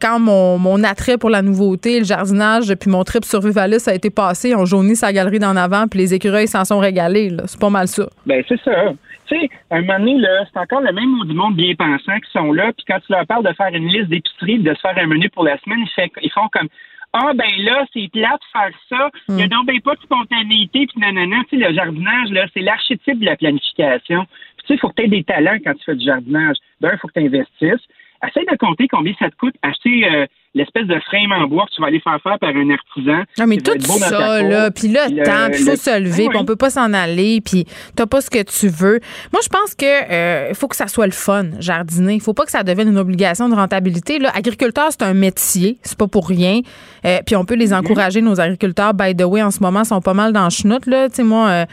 [0.00, 4.54] quand mon, attrait pour la nouveauté, le jardinage, puis mon trip survivaliste a été passé,
[4.54, 7.34] on jaunit sa galerie d'en avant, puis les écureuils s'en sont régalés.
[7.46, 8.08] C'est pas mal ça.
[8.26, 8.92] Ben, c'est ça.
[9.32, 12.30] Sais, un moment donné, là, c'est encore le même mot du monde bien pensant qui
[12.32, 14.98] sont là, puis quand tu leur parles de faire une liste d'épicerie, de se faire
[14.98, 15.84] un menu pour la semaine,
[16.22, 16.68] ils font comme
[17.14, 19.10] ah ben là, c'est plate de faire ça.
[19.28, 19.50] Il n'y a mm.
[19.50, 21.42] donc ben pas de spontanéité, puis nanana.
[21.48, 24.24] Tu sais, le jardinage, là, c'est l'archétype de la planification.
[24.56, 26.56] Puis tu sais, il faut que tu aies des talents quand tu fais du jardinage.
[26.80, 27.86] D'un, il faut que tu investisses.
[28.26, 31.74] Essaye de compter combien ça te coûte acheter euh, l'espèce de frame en bois que
[31.74, 33.16] tu vas aller faire faire par un artisan.
[33.16, 36.38] Non, ah, mais tout ça, là, puis le temps, puis il faut se lever, puis
[36.38, 37.64] on peut pas s'en aller, puis
[37.96, 39.00] t'as pas ce que tu veux.
[39.32, 42.14] Moi, je pense que euh, il faut que ça soit le fun, jardiner.
[42.14, 44.18] Il faut pas que ça devienne une obligation de rentabilité.
[44.18, 46.60] Là, agriculteur, c'est un métier, c'est pas pour rien.
[47.04, 47.78] Euh, puis on peut les mhm.
[47.78, 48.92] encourager, nos agriculteurs.
[48.92, 51.08] By the way, en ce moment, sont pas mal dans le chenoute, là.
[51.08, 51.66] Tu sais, moi, euh,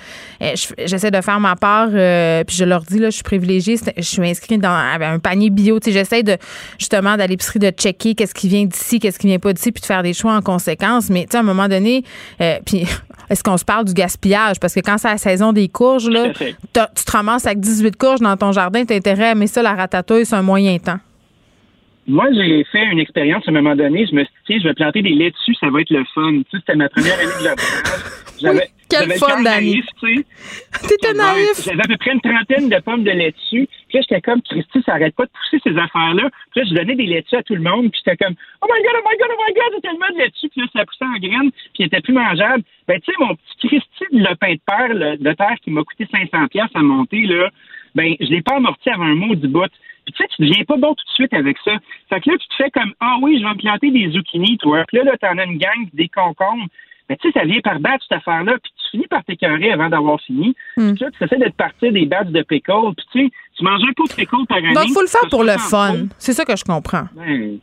[0.85, 4.27] j'essaie de faire ma part, puis je leur dis, là, je suis privilégiée, je suis
[4.27, 5.79] inscrite dans un panier bio.
[5.79, 6.38] Tu sais, j'essaie de,
[6.77, 9.81] justement, d'aller l'épicerie, de checker qu'est-ce qui vient d'ici, qu'est-ce qui vient pas d'ici, puis
[9.81, 11.09] de faire des choix en conséquence.
[11.09, 12.03] Mais tu sais, à un moment donné,
[12.41, 12.85] euh, puis
[13.29, 14.59] est-ce qu'on se parle du gaspillage?
[14.59, 18.19] Parce que quand c'est la saison des courges, là, tu te ramasses avec 18 courges
[18.21, 20.99] dans ton jardin, t'as intérêt à mais ça, la ratatouille, c'est un moyen temps.
[22.07, 24.07] Moi, j'ai fait une expérience à un moment donné.
[24.07, 26.31] Je me suis dit, je vais planter des laitues, ça va être le fun.
[26.31, 28.28] Tu sais, c'était ma première année de jardinage.
[28.41, 29.83] J'avais, quel fun, Dani.
[30.87, 31.63] T'étais naïf.
[31.63, 33.67] J'avais à peu près une trentaine de pommes de laitue.
[33.87, 36.29] Puis là, j'étais comme, Christy, ça arrête pas de pousser ces affaires-là.
[36.51, 37.91] Puis là, je donnais des laitues à tout le monde.
[37.91, 40.17] Puis j'étais comme, oh my God, oh my God, oh my God, j'ai tellement de
[40.17, 40.49] laitue.
[40.49, 41.51] Puis là, ça poussait en graines.
[41.51, 42.63] Puis il était plus mangeable.
[42.87, 46.07] Ben, tu sais, mon petit Christy de lopin de terre, de terre qui m'a coûté
[46.11, 47.49] 500 pièces à monter, là,
[47.95, 49.69] ben, je l'ai pas amorti avant un mot du bout.
[50.05, 51.73] Puis tu sais, tu deviens pas bon tout de suite avec ça.
[52.09, 54.57] Fait que là, tu te fais comme, ah oui, je vais me planter des zucchinis,
[54.57, 54.83] toi.
[54.87, 56.65] Puis là, là, t'en as une gang, des concombres.
[57.09, 59.89] Mais tu sais, ça vient par batch, cette affaire-là, puis tu finis par t'écœurer avant
[59.89, 60.55] d'avoir fini.
[60.77, 60.93] Hmm.
[60.93, 63.81] Puis là, tu essaies de partir des batchs de pickles, puis tu sais, tu manges
[63.83, 64.73] un pot de pickles par année.
[64.73, 66.07] Donc, il faut le faire pour le fun.
[66.17, 67.05] C'est ça que je comprends.
[67.15, 67.59] Ben,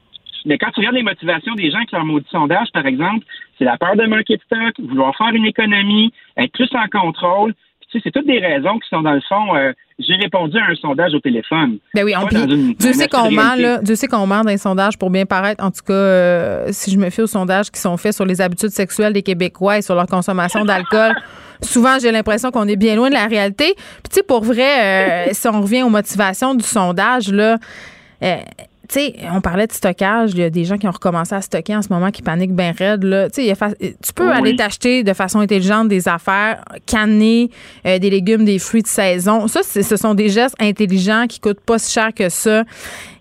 [0.47, 3.24] mais quand tu regardes les motivations des gens qui leur maudit sondage, par exemple,
[3.59, 7.55] c'est la peur de manquer de stock, vouloir faire une économie, être plus en contrôle.
[7.89, 10.59] Puis, tu sais, c'est toutes des raisons qui sont, dans le fond, euh, j'ai répondu
[10.59, 11.78] à un sondage au téléphone.
[11.95, 13.78] Ben oui, on Dieu sait qu'on ment, là.
[13.78, 15.64] Dieu sait qu'on ment dans les sondages pour bien paraître.
[15.64, 18.41] En tout cas, euh, si je me fie aux sondages qui sont faits sur les
[18.41, 21.14] habitudes sexuelles des Québécois et sur leur consommation d'alcool,
[21.62, 23.74] souvent j'ai l'impression qu'on est bien loin de la réalité.
[23.74, 27.59] Puis tu sais, pour vrai, euh, si on revient aux motivations du sondage, là.
[28.89, 30.30] Tu sais, on parlait de stockage.
[30.32, 32.55] Il y a des gens qui ont recommencé à stocker en ce moment qui paniquent
[32.55, 33.05] bien raide.
[33.05, 33.28] Là.
[33.30, 33.43] tu
[34.14, 37.51] peux aller t'acheter de façon intelligente des affaires, canner
[37.87, 39.49] euh, des légumes, des fruits de saison.
[39.49, 42.64] Ça, ce sont des gestes intelligents qui coûtent pas si cher que ça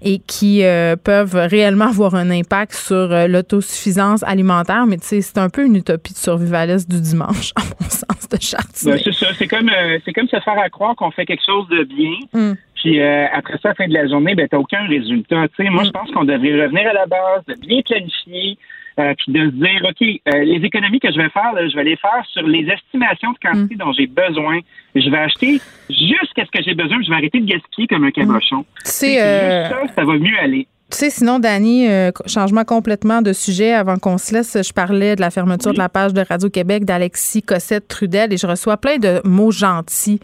[0.01, 4.85] et qui euh, peuvent réellement avoir un impact sur euh, l'autosuffisance alimentaire.
[4.85, 8.29] Mais tu sais, c'est un peu une utopie de survivaliste du dimanche, à mon sens,
[8.29, 8.83] de charte.
[8.85, 9.27] Ben, c'est ça.
[9.37, 9.71] C'est comme,
[10.03, 12.13] c'est comme se faire à croire qu'on fait quelque chose de bien.
[12.33, 12.55] Hum.
[12.85, 15.47] Puis euh, après ça, à la fin de la journée, ben, tu n'as aucun résultat.
[15.71, 18.59] moi, je pense qu'on devrait revenir à la base, de bien planifier,
[18.99, 21.83] euh, puis de se dire, OK, euh, les économies que je vais faire, je vais
[21.83, 23.77] les faire sur les estimations de quantité mm.
[23.79, 24.59] dont j'ai besoin.
[24.93, 25.59] Je vais acheter
[25.89, 28.63] jusqu'à ce que j'ai besoin, je vais arrêter de gaspiller comme un cabochon.
[28.83, 30.67] C'est ça, ça va mieux aller.
[30.91, 33.73] Tu sais, sinon, Dani, euh, changement complètement de sujet.
[33.73, 37.41] Avant qu'on se laisse, je parlais de la fermeture de la page de Radio-Québec d'Alexis
[37.41, 40.19] Cossette-Trudel et je reçois plein de mots gentils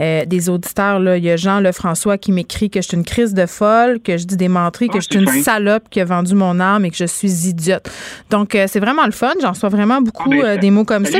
[0.00, 1.00] euh, des auditeurs.
[1.00, 1.18] Là.
[1.18, 4.16] Il y a Jean Lefrançois qui m'écrit que je suis une crise de folle, que
[4.16, 6.86] je dis des menteries, que ah, je suis une salope qui a vendu mon âme
[6.86, 7.90] et que je suis idiote.
[8.30, 9.34] Donc, euh, c'est vraiment le fun.
[9.42, 11.18] J'en reçois vraiment beaucoup ah, ben, des mots comme ça.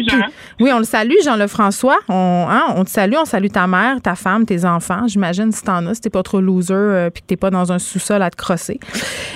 [0.59, 1.99] oui, on le salue, Jean Lefrançois.
[2.09, 5.07] On, hein, on te salue, on salue ta mère, ta femme, tes enfants.
[5.07, 7.79] J'imagine si t'en as, si t'es pas trop loser puis que t'es pas dans un
[7.79, 8.81] sous-sol à te crosser.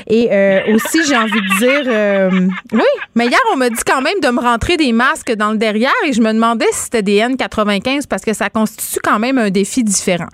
[0.07, 2.31] Et euh, aussi, j'ai envie de dire, euh,
[2.73, 2.81] oui,
[3.15, 5.93] mais hier, on m'a dit quand même de me rentrer des masques dans le derrière
[6.07, 9.51] et je me demandais si c'était des N95 parce que ça constitue quand même un
[9.51, 10.29] défi différent.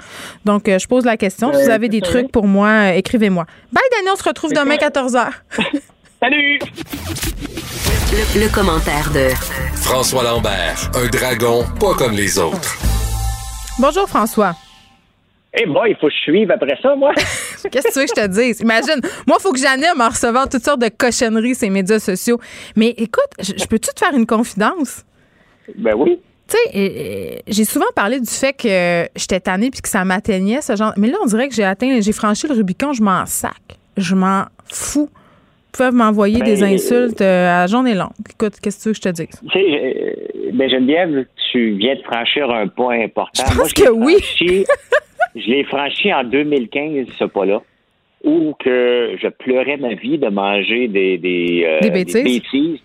[0.45, 1.53] Donc, euh, je pose la question.
[1.53, 3.45] Si vous avez des trucs pour moi, écrivez-moi.
[3.73, 5.29] Bye, Daniel, on se retrouve demain 14h.
[6.23, 6.59] Salut!
[8.35, 9.29] le commentaire de
[9.83, 12.77] François Lambert, un dragon pas comme les autres.
[13.79, 14.55] Bonjour, François.
[15.59, 17.13] Eh moi, il faut que je suive après ça, moi.
[17.15, 18.61] Qu'est-ce que tu veux que je te dise?
[18.61, 22.39] Imagine, moi, il faut que j'anime en recevant toutes sortes de cochonneries ces médias sociaux.
[22.77, 25.05] Mais écoute, je, peux-tu te faire une confidence?
[25.77, 26.19] Ben oui.
[26.49, 30.77] Tu sais, j'ai souvent parlé du fait que j'étais tannée puis que ça m'atteignait, ce
[30.77, 30.93] genre.
[30.97, 33.53] Mais là, on dirait que j'ai atteint, j'ai franchi le Rubicon, je m'en sac.
[33.97, 35.09] Je m'en fous.
[35.75, 38.11] Ils peuvent m'envoyer des ben, insultes euh, à journée longue.
[38.31, 39.41] Écoute, qu'est-ce que tu veux que je te dise?
[39.43, 43.45] Tu sais, euh, ben Geneviève, tu viens de franchir un point important.
[43.51, 44.17] Je pense que oui.
[45.37, 47.61] Je l'ai franchi en 2015, ce pas-là,
[48.25, 52.81] où que je pleurais ma vie de manger des, des, euh, bêtises?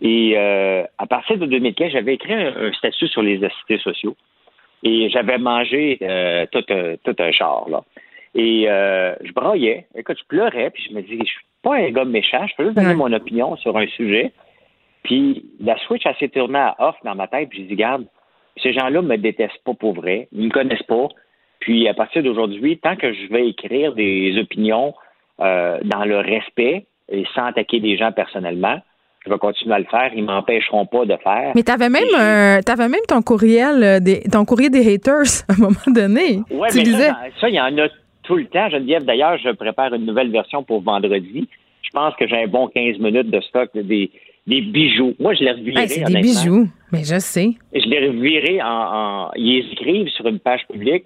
[0.00, 4.16] Et euh, à partir de 2015, j'avais écrit un, statut sur les assistés sociaux.
[4.84, 7.82] Et j'avais mangé euh, tout, un, tout un char, là.
[8.36, 9.86] Et je broyais.
[9.96, 12.64] Écoute, je pleurais, puis je me disais, je suis pas un gars méchant, je peux
[12.66, 14.30] juste donner mon opinion sur un sujet.
[15.02, 18.06] Puis la switch, elle s'est tournée à off dans ma tête, puis j'ai dit, garde,
[18.62, 21.08] ces gens-là me détestent pas pour vrai, ils me connaissent pas.
[21.60, 24.94] Puis à partir d'aujourd'hui, tant que je vais écrire des opinions
[25.40, 28.80] euh, dans le respect et sans attaquer des gens personnellement,
[29.24, 30.10] je vais continuer à le faire.
[30.14, 31.52] Ils m'empêcheront pas de faire.
[31.54, 35.52] Mais tu avais même, euh, même ton courriel, euh, des, ton courrier des haters à
[35.52, 36.40] un moment donné.
[36.50, 37.88] Oui, mais ça, ça, il y en a
[38.22, 38.70] tout le temps.
[38.70, 41.48] Geneviève, d'ailleurs, je prépare une nouvelle version pour vendredi.
[41.82, 44.10] Je pense que j'ai un bon 15 minutes de stock des,
[44.46, 45.14] des bijoux.
[45.18, 45.88] Moi, je les revirerai.
[45.88, 47.50] c'est des bijoux, mais je sais.
[47.74, 51.04] Je les revirerai en, en, Ils écrivent sur une page publique.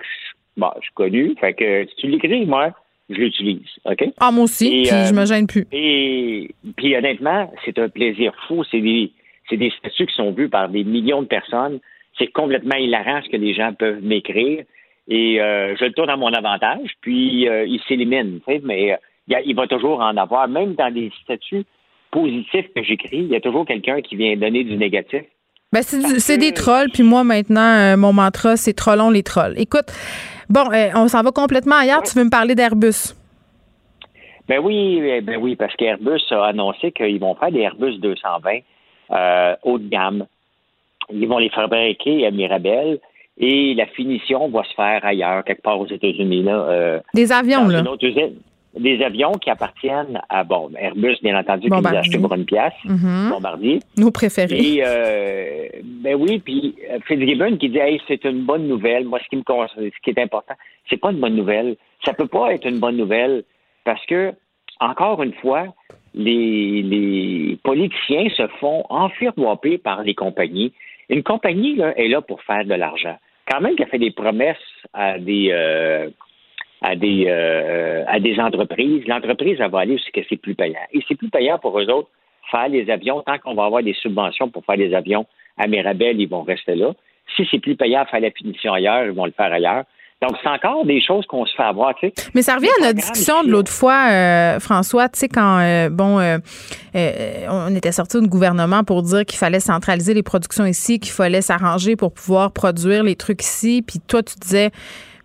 [0.56, 1.34] Bon, je suis connu.
[1.40, 2.72] Fait que si tu l'écris, moi,
[3.10, 3.68] je l'utilise.
[3.84, 4.04] OK?
[4.18, 5.66] Ah, moi aussi, puis je me euh, gêne plus.
[5.72, 8.64] Et puis honnêtement, c'est un plaisir fou.
[8.70, 9.12] C'est des,
[9.48, 11.80] c'est des statuts qui sont vus par des millions de personnes.
[12.18, 14.64] C'est complètement hilarant ce que les gens peuvent m'écrire.
[15.08, 18.40] Et euh, je le tourne à mon avantage, puis euh, il s'élimine.
[18.62, 18.96] Mais
[19.28, 21.64] il va toujours en avoir, même dans des statuts
[22.10, 25.22] positifs que j'écris, il y a toujours quelqu'un qui vient donner du négatif.
[25.72, 29.54] Ben, c'est des trolls, puis moi, maintenant, mon mantra, c'est trollons les trolls.
[29.58, 29.92] Écoute,
[30.48, 32.02] Bon, euh, on s'en va complètement ailleurs.
[32.02, 33.14] Tu veux me parler d'Airbus?
[34.48, 38.58] Ben oui, eh, ben oui, parce qu'Airbus a annoncé qu'ils vont faire des Airbus 220
[39.10, 40.26] euh, haut de gamme.
[41.10, 42.98] Ils vont les fabriquer à Mirabel
[43.38, 46.42] et la finition va se faire ailleurs, quelque part aux États-Unis.
[46.42, 47.82] Là, euh, des avions, là
[48.78, 52.44] des avions qui appartiennent à bon Airbus, bien entendu, qui nous a acheté pour une
[52.44, 53.30] pièce, mm-hmm.
[53.30, 53.80] Bombardier.
[53.96, 54.58] Nos préférés.
[54.58, 59.04] Et euh, ben oui, puis euh, Fitzgibbon qui dit hey, c'est une bonne nouvelle.
[59.04, 60.54] Moi, ce qui me ce qui est important,
[60.90, 61.76] c'est pas une bonne nouvelle.
[62.04, 63.44] Ça peut pas être une bonne nouvelle
[63.84, 64.32] parce que
[64.80, 65.66] encore une fois,
[66.14, 70.72] les, les politiciens se font enfiroiper par les compagnies.
[71.08, 73.16] Une compagnie là, est là pour faire de l'argent.
[73.48, 74.56] Quand même qu'elle fait des promesses
[74.94, 76.08] à des euh,
[76.84, 80.84] à des, euh, à des entreprises, l'entreprise, va aller ce que c'est plus payant.
[80.92, 82.10] Et c'est plus payant pour eux autres
[82.50, 83.22] faire les avions.
[83.22, 85.24] Tant qu'on va avoir des subventions pour faire des avions
[85.56, 86.92] à Mirabel, ils vont rester là.
[87.34, 89.84] Si c'est plus payant faire la finition ailleurs, ils vont le faire ailleurs.
[90.20, 92.30] Donc, c'est encore des choses qu'on se fait avoir, tu sais.
[92.34, 95.88] Mais ça revient à notre discussion de l'autre fois, euh, François, tu sais, quand, euh,
[95.88, 96.18] bon,
[97.50, 101.42] on était sorti du gouvernement pour dire qu'il fallait centraliser les productions ici, qu'il fallait
[101.42, 104.70] s'arranger pour pouvoir produire les trucs ici, puis toi, tu disais,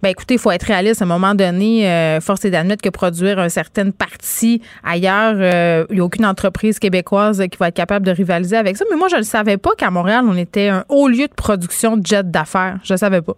[0.01, 1.01] ben écoutez, il faut être réaliste.
[1.01, 5.85] À un moment donné, euh, force est d'admettre que produire une certaine partie ailleurs, euh,
[5.89, 8.85] il n'y a aucune entreprise québécoise qui va être capable de rivaliser avec ça.
[8.89, 11.97] Mais moi, je ne savais pas qu'à Montréal, on était un haut lieu de production
[11.97, 12.79] de jets d'affaires.
[12.83, 13.35] Je ne savais pas.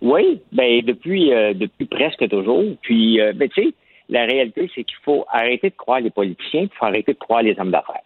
[0.00, 2.64] Oui, ben depuis euh, depuis presque toujours.
[2.82, 3.74] Puis, ben, tu sais,
[4.08, 7.42] la réalité, c'est qu'il faut arrêter de croire les politiciens, il faut arrêter de croire
[7.42, 8.02] les hommes d'affaires.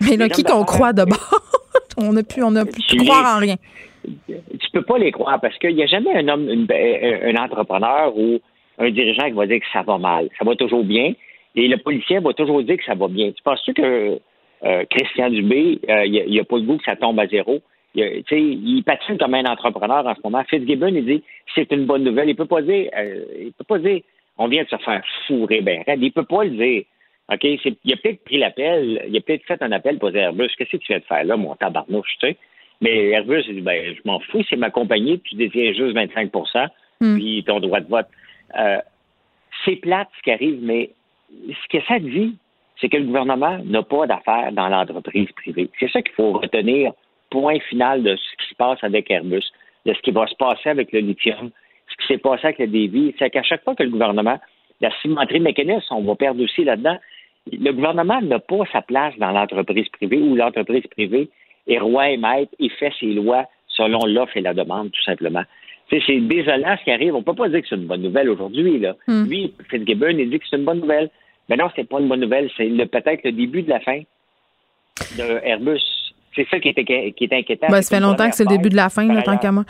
[0.00, 1.40] Mais là, qui qu'on croit d'abord?
[1.96, 3.56] on n'a plus, on a plus croire en rien
[4.04, 8.40] tu peux pas les croire parce qu'il n'y a jamais un homme, un entrepreneur ou
[8.78, 10.28] un dirigeant qui va dire que ça va mal.
[10.38, 11.12] Ça va toujours bien.
[11.54, 13.30] Et le policier va toujours dire que ça va bien.
[13.32, 14.18] Tu penses-tu que
[14.64, 17.60] euh, Christian Dubé, euh, il n'y a, pas le goût que ça tombe à zéro?
[17.94, 20.42] Il, il patine comme un entrepreneur en ce moment.
[20.44, 21.22] Fitzgibbon, il dit
[21.54, 22.30] c'est une bonne nouvelle.
[22.30, 24.00] Il peut pas dire, euh, il peut pas dire
[24.38, 26.84] on vient de se faire fourrer ben Il peut pas le dire.
[27.30, 27.44] OK?
[27.44, 30.70] Il a peut-être pris l'appel, il a peut-être fait un appel pour dire Airbus, qu'est-ce
[30.70, 32.36] que tu viens de faire là, mon tabarnouche, tu sais?
[32.82, 35.96] Mais Airbus, il dit ben, je m'en fous, c'est ma compagnie, puis tu détiens juste
[35.96, 36.68] 25%
[37.00, 37.14] hmm.
[37.16, 38.06] puis ton droit de vote.
[39.64, 40.90] c'est plate ce qui arrive, mais
[41.48, 42.36] ce que ça dit,
[42.80, 45.70] c'est que le gouvernement n'a pas d'affaires dans l'entreprise privée.
[45.78, 46.92] C'est ça qu'il faut retenir,
[47.30, 49.44] point final de ce qui se passe avec Airbus,
[49.86, 51.50] de ce qui va se passer avec le lithium,
[51.88, 53.14] ce qui s'est passé avec le débit.
[53.18, 54.38] C'est qu'à chaque fois que le gouvernement,
[54.80, 56.98] la cimenterie mécaniste, on va perdre aussi là-dedans,
[57.50, 61.30] le gouvernement n'a pas sa place dans l'entreprise privée ou l'entreprise privée
[61.66, 65.44] est roi et maître et fait ses lois selon l'offre et la demande, tout simplement.
[65.90, 67.14] C'est désolant ce qui arrive.
[67.14, 68.78] On ne peut pas dire que c'est une bonne nouvelle aujourd'hui.
[68.78, 68.96] Là.
[69.06, 69.26] Hmm.
[69.26, 71.10] Lui, Fitzgibbon, il dit que c'est une bonne nouvelle.
[71.48, 72.50] Mais non, c'est pas une bonne nouvelle.
[72.56, 74.00] C'est peut-être le début de la fin
[75.18, 76.01] de Airbus.
[76.34, 77.66] C'est ça qui est, qui est inquiétant.
[77.68, 79.64] Ben, ça fait longtemps que c'est le début de la fin, tant qu'à moi.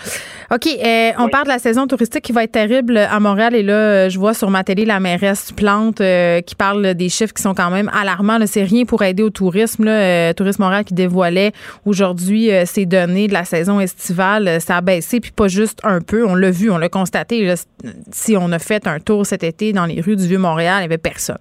[0.52, 3.54] OK, euh, on parle de la saison touristique qui va être terrible à Montréal.
[3.54, 7.34] Et là, je vois sur ma télé la mairesse Plante euh, qui parle des chiffres
[7.34, 8.38] qui sont quand même alarmants.
[8.46, 9.84] C'est rien pour aider au tourisme.
[9.84, 9.92] Là.
[9.92, 11.52] Euh, Tourisme Montréal qui dévoilait
[11.84, 14.60] aujourd'hui ces données de la saison estivale.
[14.60, 16.24] Ça a baissé, puis pas juste un peu.
[16.24, 17.54] On l'a vu, on l'a constaté.
[18.12, 20.84] si on a fait un tour cet été dans les rues du Vieux-Montréal, il n'y
[20.84, 21.38] avait personne.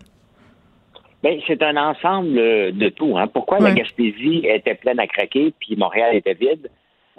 [1.23, 3.17] Ben, c'est un ensemble de tout.
[3.17, 3.27] Hein.
[3.27, 6.69] Pourquoi la Gaspésie était pleine à craquer puis Montréal était vide?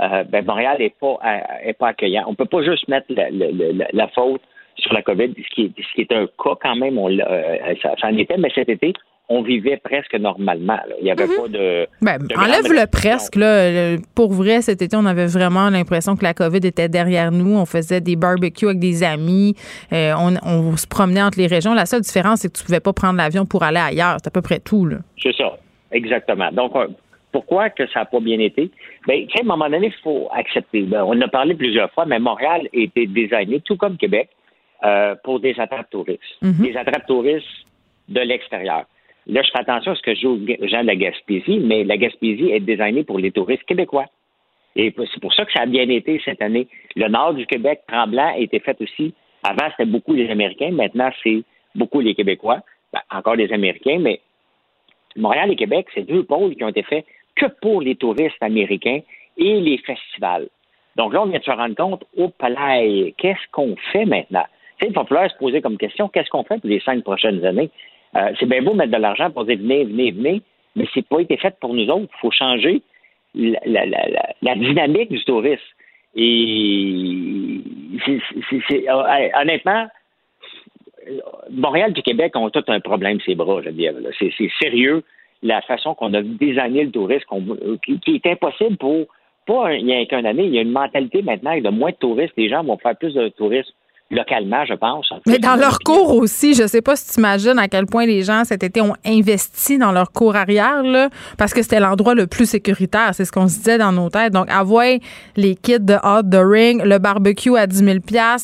[0.00, 1.38] Euh, ben, Montréal n'est pas, euh,
[1.68, 2.24] est pas accueillant.
[2.26, 4.40] On peut pas juste mettre la, faute
[4.76, 7.74] sur la COVID, ce qui, est, ce qui est un cas quand même, on, euh,
[7.82, 8.94] ça, ça en était, mais cet été,
[9.32, 10.78] on vivait presque normalement.
[11.00, 11.36] Il n'y avait mhm.
[11.36, 11.86] pas de.
[12.02, 13.36] Ben, enlève le presque.
[13.36, 13.96] Là.
[14.14, 17.56] Pour vrai, cet été, on avait vraiment l'impression que la COVID était derrière nous.
[17.56, 19.54] On faisait des barbecues avec des amis.
[19.92, 20.12] Euh,
[20.44, 21.72] on, se promenait entre les régions.
[21.72, 24.16] La seule différence, c'est que tu ne pouvais pas prendre l'avion pour aller ailleurs.
[24.22, 24.88] C'est à peu près tout.
[25.22, 25.56] C'est ça.
[25.92, 26.50] Exactement.
[26.52, 26.88] Donc, euh,
[27.32, 28.70] pourquoi que ça n'a pas bien été?
[29.06, 30.82] Bien, à un moment donné, il faut accepter.
[30.82, 34.28] Ben, on en a parlé plusieurs fois, mais Montréal était designé, tout comme Québec,
[34.84, 36.20] euh, pour des attrapes touristes.
[36.42, 36.66] Mhm.
[36.66, 37.46] Des attrapes touristes
[38.08, 38.84] de l'extérieur.
[39.26, 41.84] Là, je fais attention à ce que je joue aux gens de la Gaspésie, mais
[41.84, 44.06] la Gaspésie est designée pour les touristes québécois.
[44.74, 46.66] Et c'est pour ça que ça a bien été cette année.
[46.96, 49.14] Le nord du Québec, Tremblant, a été fait aussi.
[49.42, 50.70] Avant, c'était beaucoup les Américains.
[50.72, 51.42] Maintenant, c'est
[51.74, 52.60] beaucoup les Québécois.
[52.92, 54.20] Ben, encore les Américains, mais
[55.16, 57.04] Montréal et Québec, c'est deux pôles qui ont été faits
[57.34, 59.00] que pour les touristes américains
[59.36, 60.48] et les festivals.
[60.96, 64.44] Donc là, on vient de se rendre compte, au palais, qu'est-ce qu'on fait maintenant?
[64.84, 67.70] il va falloir se poser comme question, qu'est-ce qu'on fait pour les cinq prochaines années?
[68.16, 70.42] Euh, c'est bien beau mettre de l'argent pour dire venez, venez, venez,
[70.76, 72.08] mais c'est pas été fait pour nous autres.
[72.12, 72.82] Il faut changer
[73.34, 75.62] la, dynamique du tourisme.
[76.14, 77.60] Et
[78.08, 79.86] euh, honnêtement,
[81.50, 83.94] Montréal et Québec ont tout un problème, ces bras, je veux dire.
[84.18, 85.02] C'est, sérieux
[85.42, 87.26] la façon qu'on a désigné le tourisme,
[87.84, 89.06] qui, est impossible pour
[89.44, 90.44] pas il y a qu'une année.
[90.44, 92.34] Il y a une mentalité maintenant de moins de touristes.
[92.36, 93.72] Les gens vont faire plus de tourisme
[94.12, 95.12] localement, je pense.
[95.26, 98.06] Mais dans leur cours aussi, je ne sais pas si tu imagines à quel point
[98.06, 101.08] les gens cet été ont investi dans leur cours arrière, là,
[101.38, 103.10] parce que c'était l'endroit le plus sécuritaire.
[103.14, 104.32] C'est ce qu'on se disait dans nos têtes.
[104.32, 104.84] Donc, avoir
[105.36, 107.98] les kits de Hot the Ring, le barbecue à 10 000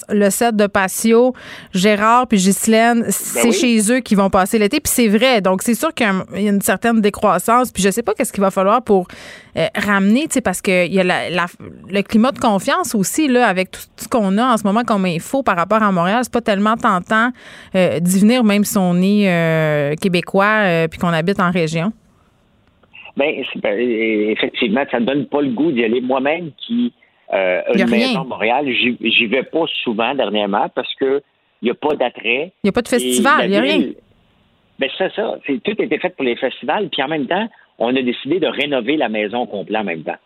[0.09, 1.35] le set de patio,
[1.75, 4.81] Gérard puis Ghislaine, ben c'est chez eux qui vont passer l'été.
[4.81, 5.41] Puis c'est vrai.
[5.41, 7.71] Donc, c'est sûr qu'il y a une certaine décroissance.
[7.73, 9.07] Puis je sais pas qu'est-ce qu'il va falloir pour
[9.57, 13.71] euh, ramener, tu sais, parce qu'il y a le climat de confiance aussi, là, avec
[13.73, 16.21] tout ce qu'on a en ce moment comme info par rapport à Montréal.
[16.23, 17.31] C'est pas tellement tentant
[17.75, 21.93] euh, d'y venir, même si on est euh, québécois puis qu'on habite en région.
[23.17, 26.01] Bien, ben, effectivement, ça ne donne pas le goût d'y aller.
[26.01, 26.93] Moi-même, qui
[27.33, 31.23] euh, une maison à Montréal, j'y vais pas souvent dernièrement parce que
[31.61, 32.53] il n'y a pas d'attrait.
[32.63, 33.81] Il n'y a pas de festival, il n'y a rien.
[34.79, 35.37] Ben, c'est ça.
[35.45, 37.49] Tout a été fait pour les festivals, puis en même temps,
[37.79, 40.17] on a décidé de rénover la maison complète en même temps.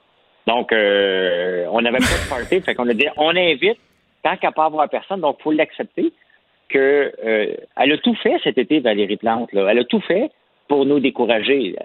[0.46, 3.78] Donc, euh, on n'avait pas de party, fait qu'on a dit, on invite,
[4.22, 6.12] tant qu'à pas avoir personne, donc il faut l'accepter,
[6.68, 9.50] que euh, elle a tout fait cet été, Valérie Plante.
[9.52, 10.30] Elle a tout fait
[10.68, 11.76] pour nous décourager.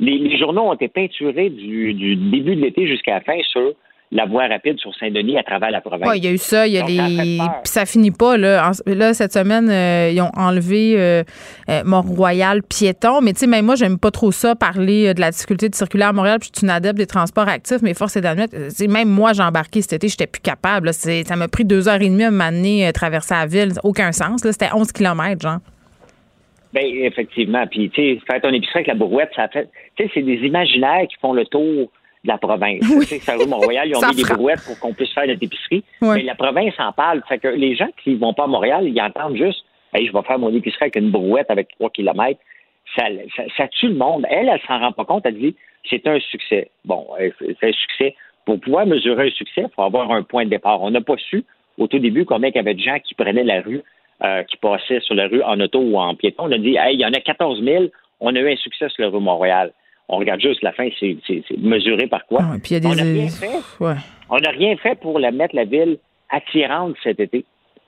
[0.00, 3.72] les, journaux ont été peinturés du, du début de l'été jusqu'à la fin sur
[4.12, 6.08] la voie rapide sur Saint-Denis à travers la province.
[6.08, 6.66] Oui, il y a eu ça.
[6.66, 7.38] Il y a les.
[7.38, 8.70] Puis ça finit pas, là.
[8.86, 11.24] là, cette semaine, euh, ils ont enlevé euh,
[11.68, 13.20] euh, Mont-Royal piéton.
[13.20, 16.04] Mais tu sais, même moi, j'aime pas trop ça, parler de la difficulté de circuler
[16.04, 16.38] à Montréal.
[16.40, 18.56] Puis je suis une adepte des transports actifs, mais force est d'admettre,
[18.88, 20.92] même moi, j'ai embarqué cet été, j'étais plus capable.
[20.92, 23.72] Ça m'a pris deux heures et demie à m'amener traverser la ville.
[23.82, 24.42] Aucun sens.
[24.42, 25.58] C'était 11 km, genre.
[26.72, 27.66] Bien, effectivement.
[27.66, 29.68] Puis, tu sais, faire ton épicerie avec la brouette, ça fait.
[29.96, 31.90] Tu sais, c'est des imaginaires qui font le tour
[32.26, 32.82] de la province.
[32.90, 33.06] Oui.
[33.06, 35.84] Tu sais, ça Mont-Royal, ils ont mis des brouettes pour qu'on puisse faire notre épicerie.
[36.02, 37.22] Mais la province en parle.
[37.28, 39.64] Fait que les gens qui ne vont pas à Montréal, ils entendent juste
[39.96, 42.38] hey, je vais faire mon épicerie avec une brouette avec 3 km.
[42.94, 43.04] Ça,
[43.56, 44.26] ça, tue le monde.
[44.30, 45.26] Elle, elle s'en rend pas compte.
[45.26, 45.56] Elle dit,
[45.88, 46.70] c'est un succès.
[46.84, 47.06] Bon,
[47.38, 48.14] c'est un succès.
[48.44, 50.80] Pour pouvoir mesurer un succès, il faut avoir un point de départ.
[50.82, 51.44] On n'a pas su
[51.78, 53.82] au tout début combien il y avait de gens qui prenaient la rue,
[54.22, 56.44] euh, qui passaient sur la rue en auto ou en piéton.
[56.44, 57.86] On a dit, hey, il y en a 14 000.
[58.20, 59.72] On a eu un succès sur la rue Montréal.
[60.08, 61.16] On regarde juste la fin, c'est
[61.58, 62.40] mesuré par quoi?
[62.42, 62.86] Ah, puis y a des...
[62.86, 63.58] On n'a rien fait.
[64.28, 65.98] On n'a rien fait pour la mettre la ville
[66.30, 67.44] attirante cet été.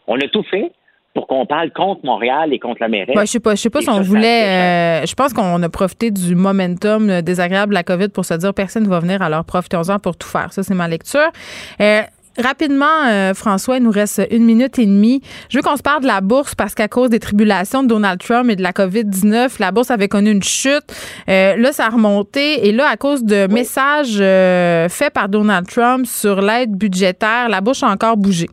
[0.06, 0.72] On a tout fait
[1.14, 3.12] pour qu'on parle contre Montréal et contre la mairie.
[3.16, 5.02] je sais pas, je sais pas si on voulait.
[5.02, 8.54] Euh, je pense qu'on a profité du momentum désagréable de la COVID pour se dire
[8.54, 10.52] personne ne va venir, alors profitons-en pour tout faire.
[10.52, 11.30] Ça, c'est ma lecture.
[11.80, 12.02] Euh,
[12.38, 15.20] Rapidement, euh, François, il nous reste une minute et demie.
[15.50, 18.20] Je veux qu'on se parle de la bourse parce qu'à cause des tribulations de Donald
[18.20, 20.84] Trump et de la COVID-19, la bourse avait connu une chute.
[21.28, 22.68] Euh, là, ça a remonté.
[22.68, 27.60] Et là, à cause de messages euh, faits par Donald Trump sur l'aide budgétaire, la
[27.60, 28.46] bourse a encore bougé.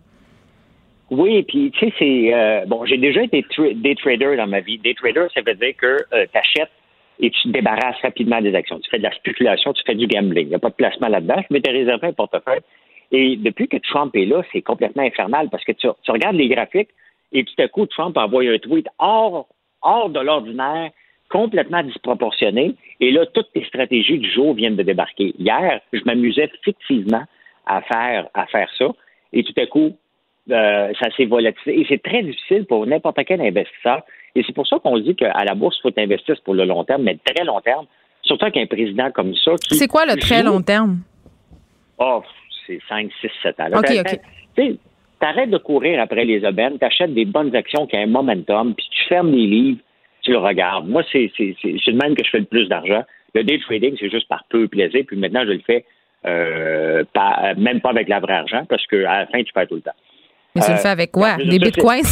[1.12, 2.86] Oui, puis tu sais, c'est bon.
[2.86, 3.46] J'ai déjà été
[3.76, 4.80] day trader dans ma vie.
[4.80, 6.72] Day trader, ça veut dire que tu achètes
[7.20, 8.80] et tu te débarrasses rapidement des actions.
[8.80, 10.48] Tu fais de la spéculation, tu fais du gambling.
[10.48, 11.36] Il n'y a pas de placement là-dedans.
[11.48, 12.62] Je m'étais réservé un portefeuille
[13.12, 16.90] et depuis que Trump est là, c'est complètement infernal parce que tu, regardes les graphiques
[17.32, 19.48] et tout à coup, Trump envoie un tweet hors,
[19.82, 20.92] hors de l'ordinaire,
[21.30, 22.76] complètement disproportionné.
[23.00, 25.34] Et là, toutes les stratégies du jour viennent de débarquer.
[25.38, 27.24] Hier, je m'amusais fictivement
[27.66, 28.88] à faire, à faire ça.
[29.34, 29.98] Et tout à coup,
[30.52, 31.82] euh, ça s'est volatilisé.
[31.82, 34.04] Et c'est très difficile pour n'importe quel investisseur.
[34.36, 36.84] Et c'est pour ça qu'on dit qu'à la bourse, il faut investir pour le long
[36.84, 37.86] terme, mais très long terme.
[38.22, 39.52] Surtout qu'un président comme ça.
[39.70, 41.00] C'est quoi le très long terme?
[41.98, 42.22] Oh,
[42.68, 43.68] c'est 5, 6, 7 ans.
[43.76, 44.20] OK, OK.
[44.58, 44.78] Tu
[45.22, 48.76] arrêtes de courir après les aubaines, tu achètes des bonnes actions qui ont un momentum,
[48.76, 49.80] puis tu fermes les livres,
[50.22, 50.88] tu le regardes.
[50.88, 53.04] Moi, c'est le même que je fais le plus d'argent.
[53.34, 55.86] Le day trading, c'est juste par peu plaisir, puis maintenant, je le fais
[56.26, 57.04] euh,
[57.58, 59.92] même pas avec la vraie argent, parce qu'à la fin, tu perds tout le temps.
[60.56, 61.36] Mais tu le fais avec quoi?
[61.38, 62.06] Des bitcoins?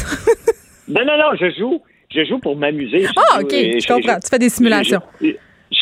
[0.88, 1.82] non, non, non, je joue.
[2.14, 3.06] Je joue pour m'amuser.
[3.16, 4.20] Ah, OK, je, comprends.
[4.20, 5.32] tu fais des simulations je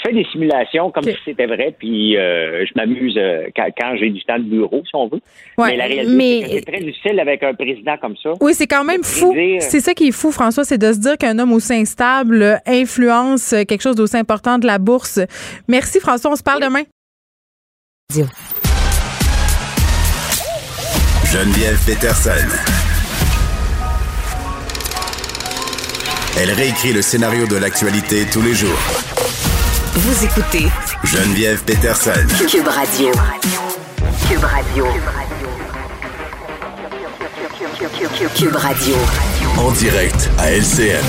[0.03, 4.23] fais des simulations comme si c'était vrai, puis euh, je m'amuse euh, quand, j'ai du
[4.23, 5.21] temps de bureau, si on veut.
[5.57, 8.31] mais la réalité, c'est très difficile avec un président comme ça.
[8.41, 9.35] Oui, c'est quand même fou.
[9.59, 13.55] C'est ça qui est fou, François, c'est de se dire qu'un homme aussi instable influence
[13.67, 15.19] quelque chose d'aussi important de la bourse.
[15.67, 16.31] Merci, François.
[16.31, 16.83] On se parle demain.
[21.31, 22.31] Geneviève Peterson.
[26.37, 29.10] Elle réécrit le scénario de l'actualité tous les jours
[29.93, 30.67] vous écoutez
[31.03, 32.11] Geneviève Peterson.
[32.49, 33.11] Cube Radio.
[34.29, 34.85] Cube Radio.
[38.35, 38.95] Cube Radio.
[39.57, 41.03] En direct à LCN.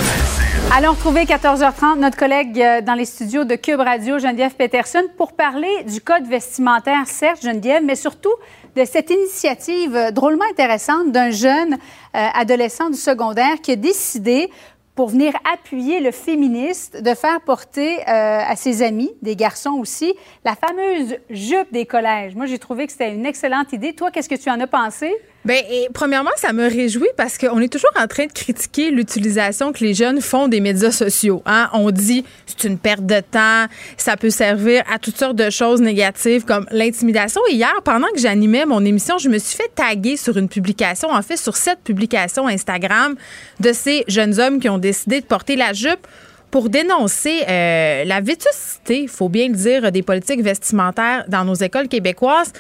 [0.75, 5.35] Allons retrouver 14h30 notre collègue euh, dans les studios de Cube Radio, Geneviève Peterson, pour
[5.35, 8.33] parler du code vestimentaire, certes, Geneviève, mais surtout
[8.75, 14.51] de cette initiative euh, drôlement intéressante d'un jeune euh, adolescent du secondaire qui a décidé
[14.95, 20.15] pour venir appuyer le féministe, de faire porter euh, à ses amis, des garçons aussi,
[20.45, 22.35] la fameuse jupe des collèges.
[22.35, 23.95] Moi, j'ai trouvé que c'était une excellente idée.
[23.95, 25.13] Toi, qu'est-ce que tu en as pensé?
[25.45, 25.61] Bien,
[25.93, 29.93] premièrement, ça me réjouit parce qu'on est toujours en train de critiquer l'utilisation que les
[29.93, 31.43] jeunes font des médias sociaux.
[31.47, 31.69] Hein?
[31.73, 33.67] On dit c'est une perte de temps,
[33.97, 37.41] ça peut servir à toutes sortes de choses négatives comme l'intimidation.
[37.51, 41.23] Hier, pendant que j'animais mon émission, je me suis fait taguer sur une publication, en
[41.23, 43.17] fait, sur cette publication Instagram
[43.59, 46.07] de ces jeunes hommes qui ont décidé de porter la jupe
[46.53, 51.55] pour dénoncer euh, la vétusté, il faut bien le dire, des politiques vestimentaires dans nos
[51.55, 52.53] écoles québécoises.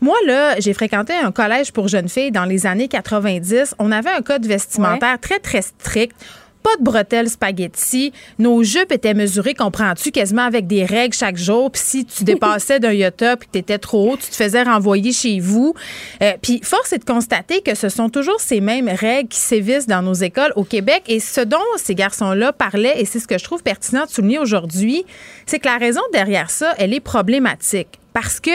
[0.00, 3.74] Moi, là, j'ai fréquenté un collège pour jeunes filles dans les années 90.
[3.78, 6.14] On avait un code vestimentaire très, très strict
[6.62, 8.12] pas de bretelles spaghetti.
[8.38, 11.70] Nos jupes étaient mesurées, comprends-tu, quasiment avec des règles chaque jour.
[11.70, 14.62] Puis si tu dépassais d'un yota puis que tu étais trop haut, tu te faisais
[14.62, 15.74] renvoyer chez vous.
[16.22, 19.86] Euh, puis force est de constater que ce sont toujours ces mêmes règles qui sévissent
[19.86, 21.04] dans nos écoles au Québec.
[21.08, 24.38] Et ce dont ces garçons-là parlaient, et c'est ce que je trouve pertinent de souligner
[24.38, 25.04] aujourd'hui,
[25.46, 27.98] c'est que la raison derrière ça, elle est problématique.
[28.12, 28.50] Parce que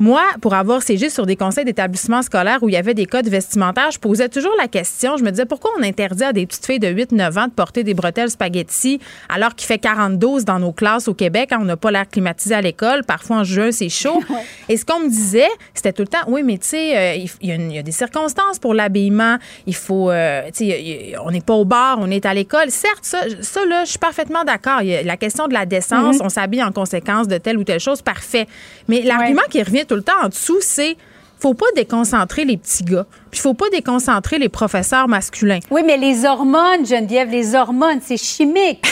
[0.00, 3.28] moi, pour avoir siégé sur des conseils d'établissement scolaire où il y avait des codes
[3.28, 5.18] vestimentaires, je posais toujours la question.
[5.18, 7.84] Je me disais pourquoi on interdit à des petites filles de 8-9 ans de porter
[7.84, 8.98] des bretelles spaghetti
[9.28, 11.52] alors qu'il fait 42 dans nos classes au Québec.
[11.52, 13.04] Hein, on n'a pas l'air climatisé à l'école.
[13.04, 14.22] Parfois, en juin, c'est chaud.
[14.70, 17.72] Et ce qu'on me disait, c'était tout le temps oui, mais tu sais, euh, il,
[17.72, 19.36] y a des circonstances pour l'habillement.
[19.66, 22.70] Il faut, euh, tu sais, on n'est pas au bar, on est à l'école.
[22.70, 24.80] Certes, ça, ça là, je suis parfaitement d'accord.
[24.82, 26.24] La question de la décence, mm-hmm.
[26.24, 28.46] on s'habille en conséquence de telle ou telle chose, parfait.
[28.88, 30.96] Mais l'argument qui revient tout le temps en dessous, c'est
[31.40, 33.06] faut pas déconcentrer les petits gars.
[33.32, 35.58] Puis faut pas déconcentrer les professeurs masculins.
[35.68, 38.86] Oui, mais les hormones, Geneviève, les hormones, c'est chimique.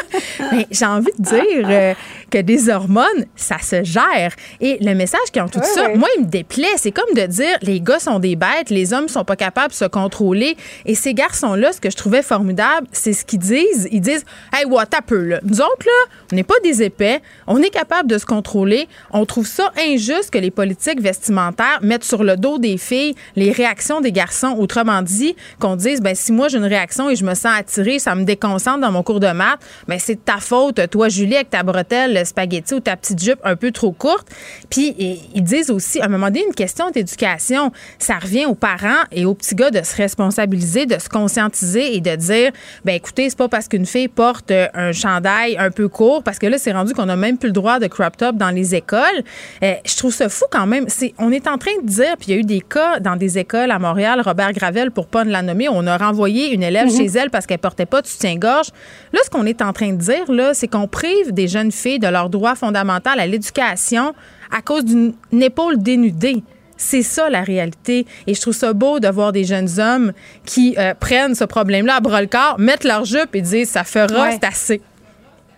[0.70, 1.94] j'ai envie de dire, euh,
[2.30, 4.32] que des hormones, ça se gère.
[4.60, 6.76] Et le message qui en tout ça, moi, il me déplaît.
[6.76, 9.74] C'est comme de dire les gars sont des bêtes, les hommes sont pas capables de
[9.74, 10.56] se contrôler.
[10.84, 13.88] Et ces garçons-là, ce que je trouvais formidable, c'est ce qu'ils disent.
[13.90, 15.40] Ils disent Hey, what a peu, là.
[15.42, 18.88] Nous autres, là, on n'est pas des épais, on est capable de se contrôler.
[19.12, 23.52] On trouve ça injuste que les politiques vestimentaires mettent sur le dos des filles les
[23.52, 24.56] réactions des garçons.
[24.58, 27.98] Autrement dit, qu'on dise ben si moi j'ai une réaction et je me sens attirée,
[27.98, 31.36] ça me déconcentre dans mon cours de maths, ben c'est de ta faute, toi Julie
[31.36, 34.28] avec ta bretelle spaghetti ou ta petite jupe un peu trop courte.
[34.70, 34.94] Puis
[35.34, 39.24] ils disent aussi à un moment donné une question d'éducation, ça revient aux parents et
[39.24, 42.52] aux petits gars de se responsabiliser, de se conscientiser et de dire
[42.84, 46.46] ben écoutez, c'est pas parce qu'une fille porte un chandail un peu court parce que
[46.46, 49.22] là c'est rendu qu'on a même plus le droit de crop top dans les écoles.
[49.62, 50.86] Euh, je trouve ça fou quand même.
[50.88, 53.16] C'est on est en train de dire puis il y a eu des cas dans
[53.16, 56.62] des écoles à Montréal, Robert Gravel pour pas ne la nommer, on a renvoyé une
[56.62, 56.96] élève mhm.
[56.96, 58.68] chez elle parce qu'elle portait pas de soutien-gorge.
[59.12, 61.98] Là, ce qu'on est en train de dire, là, c'est qu'on prive des jeunes filles
[61.98, 64.14] de leur droit fondamental à l'éducation
[64.50, 66.42] à cause d'une épaule dénudée.
[66.76, 68.06] C'est ça la réalité.
[68.26, 70.12] Et je trouve ça beau de voir des jeunes hommes
[70.44, 73.84] qui euh, prennent ce problème-là à bras le corps, mettent leur jupe et disent ça
[73.84, 74.82] fera, c'est assez.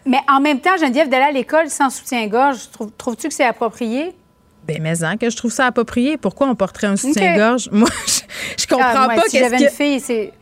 [0.07, 4.15] Mais en même temps, Geneviève, d'aller à l'école sans soutien-gorge, trouves-tu que c'est approprié?
[4.67, 6.17] Ben, mais hein, que je trouve ça approprié.
[6.17, 7.69] Pourquoi on porterait un soutien-gorge?
[7.73, 7.89] Moi,
[8.59, 9.23] je, comprends ah, pas.
[9.29, 10.33] Si j'avais une fille, c'est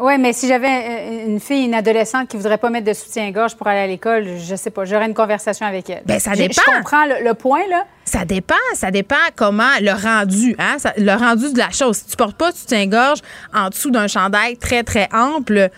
[0.00, 2.92] oui, mais si j'avais euh, une fille, une adolescente qui ne voudrait pas mettre de
[2.92, 6.02] soutien-gorge pour aller à l'école, je sais pas, j'aurais une conversation avec elle.
[6.04, 6.62] Bien, ça dépend.
[6.66, 7.84] Je comprends le, point, là.
[8.04, 8.54] Ça dépend.
[8.74, 10.76] Ça dépend comment le rendu, hein?
[10.96, 11.96] le rendu de la chose.
[11.98, 13.18] Si tu portes pas de soutien-gorge
[13.52, 15.68] en dessous d'un chandail très, très ample,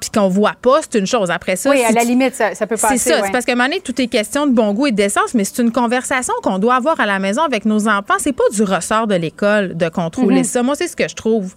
[0.00, 1.30] puis qu'on voit pas, c'est une chose.
[1.30, 1.70] Après ça.
[1.70, 2.98] Oui, à la limite, ça, peut passer.
[2.98, 3.22] C'est ça.
[3.24, 5.44] C'est parce qu'à un moment donné, tout est question de bon goût et d'essence, mais
[5.44, 8.14] c'est une conversation qu'on doit avoir à la maison avec nos enfants.
[8.18, 10.44] C'est pas du ressort de l'école de contrôler mm-hmm.
[10.44, 10.62] ça.
[10.62, 11.54] Moi, c'est ce que je trouve.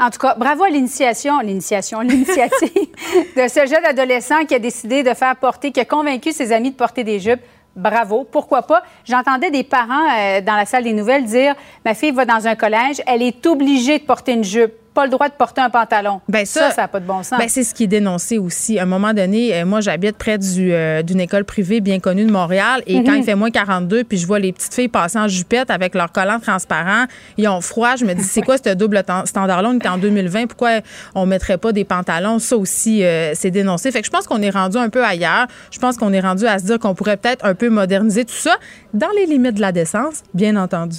[0.00, 2.70] En tout cas, bravo à l'initiation, l'initiation, l'initiative
[3.36, 6.70] de ce jeune adolescent qui a décidé de faire porter, qui a convaincu ses amis
[6.70, 7.40] de porter des jupes.
[7.74, 8.82] Bravo, pourquoi pas?
[9.04, 11.54] J'entendais des parents euh, dans la salle des nouvelles dire
[11.84, 15.10] Ma fille va dans un collège, elle est obligée de porter une jupe pas le
[15.10, 16.20] droit de porter un pantalon.
[16.28, 17.38] Ben ça, ça n'a pas de bon sens.
[17.38, 18.78] Ben c'est ce qui est dénoncé aussi.
[18.78, 22.24] À un moment donné, euh, moi, j'habite près du, euh, d'une école privée bien connue
[22.24, 23.18] de Montréal et quand mhm.
[23.18, 26.12] il fait moins 42, puis je vois les petites filles passer en jupette avec leurs
[26.12, 27.04] collants transparents,
[27.36, 29.68] ils ont froid, je me dis, c'est quoi ce double standard-là?
[29.68, 30.80] On est en 2020, pourquoi
[31.14, 32.38] on mettrait pas des pantalons?
[32.38, 33.90] Ça aussi, euh, c'est dénoncé.
[33.90, 35.46] Fait que je pense qu'on est rendu un peu ailleurs.
[35.70, 38.34] Je pense qu'on est rendu à se dire qu'on pourrait peut-être un peu moderniser tout
[38.34, 38.56] ça
[38.94, 40.98] dans les limites de la décence, bien entendu.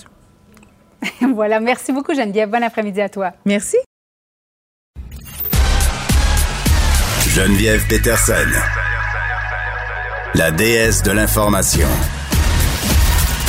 [1.33, 2.49] voilà, merci beaucoup Geneviève.
[2.49, 3.31] Bon après-midi à toi.
[3.45, 3.77] Merci.
[7.27, 8.33] Geneviève Peterson,
[10.33, 11.87] la déesse de l'information.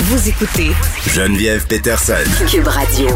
[0.05, 0.70] Vous écoutez
[1.09, 2.14] Geneviève Peterson,
[2.47, 3.09] Cube Radio.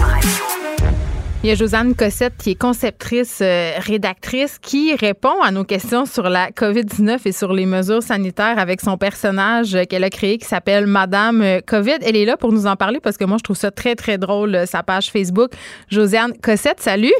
[1.45, 6.07] Il y a Josiane Cossette qui est conceptrice, euh, rédactrice, qui répond à nos questions
[6.07, 10.47] sur la COVID-19 et sur les mesures sanitaires avec son personnage qu'elle a créé qui
[10.47, 11.99] s'appelle Madame euh, COVID.
[12.01, 14.17] Elle est là pour nous en parler parce que moi, je trouve ça très, très
[14.17, 15.51] drôle, euh, sa page Facebook.
[15.91, 17.13] Josiane Cossette, salut.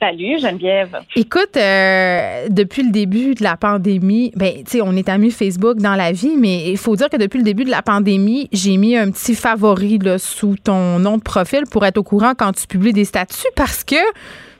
[0.00, 0.98] Salut Geneviève.
[1.14, 5.76] Écoute, euh, depuis le début de la pandémie, ben tu sais, on est amis Facebook
[5.76, 8.78] dans la vie, mais il faut dire que depuis le début de la pandémie, j'ai
[8.78, 12.66] mis un petit favori sous ton nom de profil pour être au courant quand tu
[12.66, 13.96] publies des statuts parce que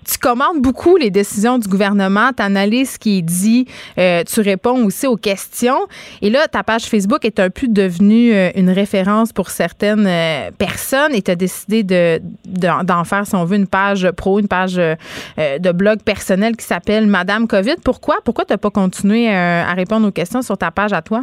[0.05, 3.67] tu commandes beaucoup les décisions du gouvernement, tu analyses ce qui est dit,
[3.99, 5.81] euh, tu réponds aussi aux questions.
[6.23, 10.51] Et là, ta page Facebook est un peu devenue euh, une référence pour certaines euh,
[10.57, 14.49] personnes et tu as décidé de, d'en faire, si on veut, une page pro, une
[14.49, 17.77] page de blog personnel qui s'appelle Madame COVID.
[17.85, 18.17] Pourquoi?
[18.25, 21.23] Pourquoi tu n'as pas continué à répondre aux questions sur ta page à toi?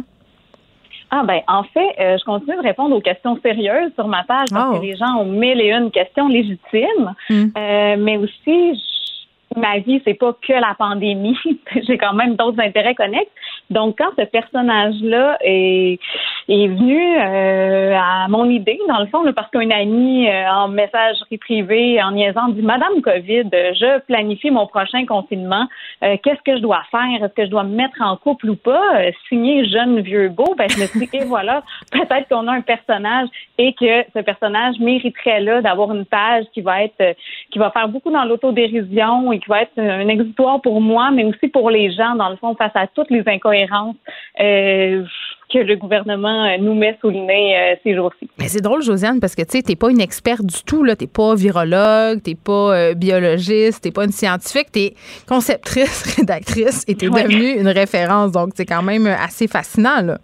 [1.10, 4.72] Ah ben en fait, je continue de répondre aux questions sérieuses sur ma page parce
[4.72, 4.82] que oh.
[4.82, 7.48] les gens ont mille et une questions légitimes, hmm.
[7.98, 8.78] mais aussi
[9.56, 11.38] ma vie, c'est pas que la pandémie.
[11.86, 13.30] J'ai quand même d'autres intérêts connexes.
[13.70, 15.98] Donc, quand ce personnage-là est,
[16.48, 21.36] est venu euh, à mon idée, dans le fond, parce qu'un ami euh, en messagerie
[21.36, 25.66] privée, en niaisant, dit Madame COVID, je planifie mon prochain confinement.
[26.02, 27.22] Euh, qu'est-ce que je dois faire?
[27.22, 28.78] Est-ce que je dois me mettre en couple ou pas?
[29.28, 30.54] signer jeune, vieux, beau?
[30.56, 31.62] Ben, je me suis dit, et voilà,
[31.92, 36.62] peut-être qu'on a un personnage et que ce personnage mériterait là d'avoir une page qui
[36.62, 37.16] va être,
[37.50, 41.24] qui va faire beaucoup dans l'autodérision et qui va être un exutoire pour moi, mais
[41.24, 43.96] aussi pour les gens, dans le fond, face à toutes les incohérences
[44.40, 45.04] euh,
[45.52, 48.28] que le gouvernement euh, nous met sous le nez euh, ces jours-ci.
[48.38, 50.96] Mais c'est drôle, Josiane, parce que tu sais, t'es pas une experte du tout, là.
[50.96, 54.94] T'es pas virologue, t'es pas biologiste, t'es pas une scientifique, t'es
[55.26, 58.32] conceptrice, rédactrice et t'es devenue une référence.
[58.32, 60.18] Donc, c'est quand même assez fascinant, là.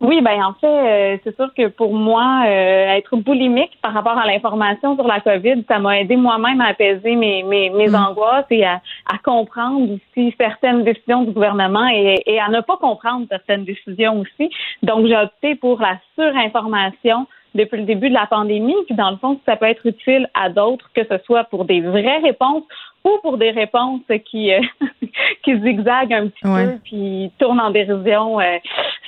[0.00, 4.16] Oui, ben en fait, euh, c'est sûr que pour moi, euh, être boulimique par rapport
[4.16, 7.94] à l'information sur la COVID, ça m'a aidé moi-même à apaiser mes, mes, mes mm.
[7.94, 8.80] angoisses et à,
[9.12, 14.20] à comprendre aussi certaines décisions du gouvernement et, et à ne pas comprendre certaines décisions
[14.20, 14.50] aussi.
[14.82, 18.76] Donc, j'ai opté pour la surinformation depuis le début de la pandémie.
[18.86, 21.80] Puis dans le fond, ça peut être utile à d'autres, que ce soit pour des
[21.80, 22.64] vraies réponses
[23.04, 24.60] ou pour des réponses qui euh,
[25.44, 28.58] qui zigzaguent un petit peu puis tournent en dérision euh,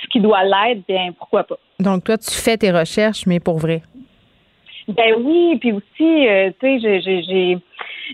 [0.01, 1.57] ce qui doit l'être, bien pourquoi pas.
[1.79, 3.81] Donc toi, tu fais tes recherches, mais pour vrai.
[4.87, 7.57] Ben oui, puis aussi, euh, tu sais, j'ai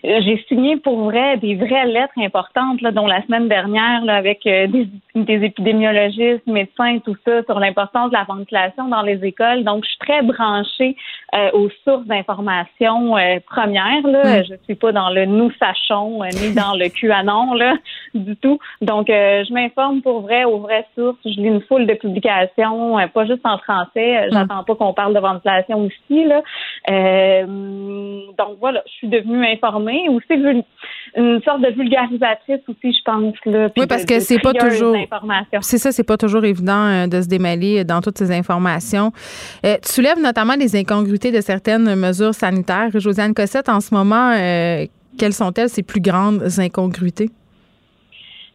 [0.04, 4.46] j'ai signé pour vrai des vraies lettres importantes, là, dont la semaine dernière, là, avec
[4.46, 9.64] euh, des, des, épidémiologistes, médecins, tout ça, sur l'importance de la ventilation dans les écoles.
[9.64, 10.96] Donc, je suis très branchée
[11.36, 13.16] euh, aux sources d'information
[13.46, 14.06] premières.
[14.06, 14.42] Là.
[14.42, 14.44] Mm.
[14.50, 17.76] Je suis pas dans le nous sachons ni dans le QAnon là,
[18.14, 18.60] du tout.
[18.82, 21.18] Donc, je m'informe pour vrai aux vraies sources.
[21.26, 24.28] Je lis une foule de publications, pas juste en français.
[24.28, 24.34] Mm.
[24.34, 26.26] J'attends pas qu'on parle de ventilation aussi.
[26.26, 26.42] Là.
[28.38, 30.64] donc voilà, je suis devenue informée mais aussi
[31.16, 33.34] une sorte de vulgarisatrice aussi, je pense.
[33.46, 34.96] Là, oui, parce que c'est pas toujours.
[35.62, 39.12] C'est ça, c'est pas toujours évident euh, de se démêler dans toutes ces informations.
[39.66, 42.90] Euh, tu soulèves notamment les incongruités de certaines mesures sanitaires.
[42.94, 44.86] Josiane Cossette, en ce moment, euh,
[45.18, 47.30] quelles sont-elles ces plus grandes incongruités?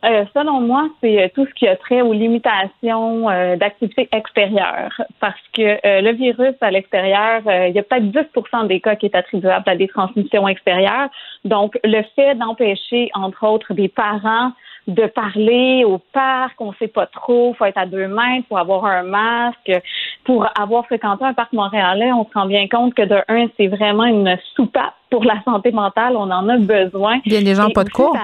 [0.04, 4.92] Euh, selon moi, c'est euh, tout ce qui a trait aux limitations euh, d'activité extérieure.
[5.20, 9.14] Parce que le virus à l'extérieur, il y a peut-être 10% des cas qui est
[9.14, 11.08] attribuable à des transmissions extérieures.
[11.44, 14.52] Donc, le fait d'empêcher, entre autres, des parents
[14.86, 18.84] de parler au parc, on sait pas trop, faut être à deux mètres, faut avoir
[18.84, 19.72] un masque.
[20.24, 23.68] Pour avoir fréquenté un parc montréalais, on se rend bien compte que de un, c'est
[23.68, 27.20] vraiment une soupape pour la santé mentale, on en a besoin.
[27.24, 28.16] Il y a des gens pas de cours.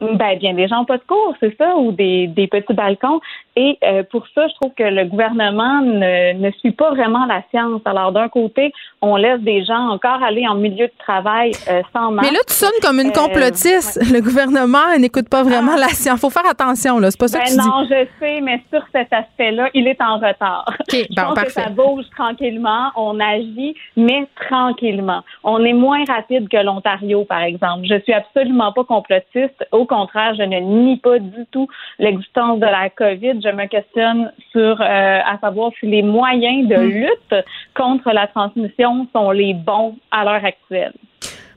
[0.00, 3.20] Ben, bien des gens pas de cours, c'est ça, ou des, des petits balcons.
[3.58, 7.42] Et euh, pour ça, je trouve que le gouvernement ne, ne suit pas vraiment la
[7.50, 7.80] science.
[7.86, 8.70] Alors, d'un côté,
[9.00, 12.28] on laisse des gens encore aller en milieu de travail euh, sans masque.
[12.28, 13.98] Mais là, tu sonnes comme une euh, complotiste.
[14.12, 15.80] Le gouvernement n'écoute pas vraiment ah.
[15.80, 16.20] la science.
[16.20, 17.10] Faut faire attention, là.
[17.10, 20.02] C'est pas ça que ben tu non, je sais, mais sur cet aspect-là, il est
[20.02, 20.66] en retard.
[20.80, 22.90] Okay, je pense que ça bouge tranquillement.
[22.96, 25.22] On agit, mais tranquillement.
[25.42, 27.86] On est moins rapide que l'Ontario, par exemple.
[27.88, 29.66] Je suis absolument pas complotiste.
[29.72, 31.68] Au contraire, je ne nie pas du tout
[31.98, 36.76] l'existence de la COVID je me questionne sur, euh, à savoir si les moyens de
[36.76, 36.88] hmm.
[36.88, 37.44] lutte
[37.74, 40.92] contre la transmission sont les bons à l'heure actuelle.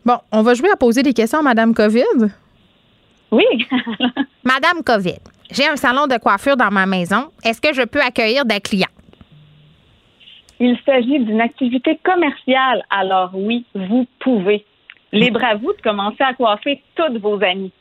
[0.05, 2.31] Bon, on va jouer à poser des questions à Madame COVID?
[3.31, 3.45] Oui.
[4.43, 5.19] Madame COVID,
[5.51, 7.29] j'ai un salon de coiffure dans ma maison.
[7.43, 8.87] Est-ce que je peux accueillir des clients?
[10.59, 14.65] Il s'agit d'une activité commerciale, alors oui, vous pouvez.
[15.11, 17.71] Libre à vous de commencer à coiffer toutes vos amies.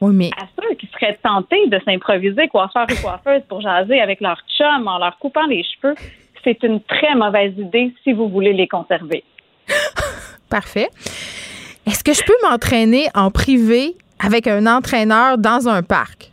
[0.00, 0.30] Oui, mais...
[0.36, 4.86] À ceux qui seraient tentés de s'improviser coiffeur et coiffeuse pour jaser avec leur chum
[4.86, 5.94] en leur coupant les cheveux,
[6.44, 9.24] c'est une très mauvaise idée si vous voulez les conserver.
[10.50, 10.88] Parfait.
[11.86, 16.30] Est-ce que je peux m'entraîner en privé avec un entraîneur dans un parc?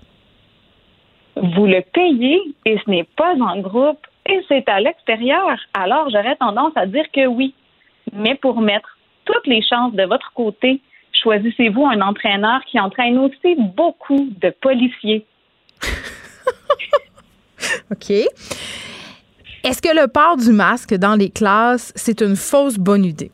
[1.36, 5.58] Vous le payez et ce n'est pas en groupe et c'est à l'extérieur.
[5.74, 7.54] Alors, j'aurais tendance à dire que oui.
[8.14, 10.82] Mais pour mettre toutes les chances de votre côté,
[11.26, 15.26] choisissez-vous un entraîneur qui entraîne aussi beaucoup de policiers.
[17.92, 18.12] OK.
[19.64, 23.32] Est-ce que le port du masque dans les classes, c'est une fausse bonne idée?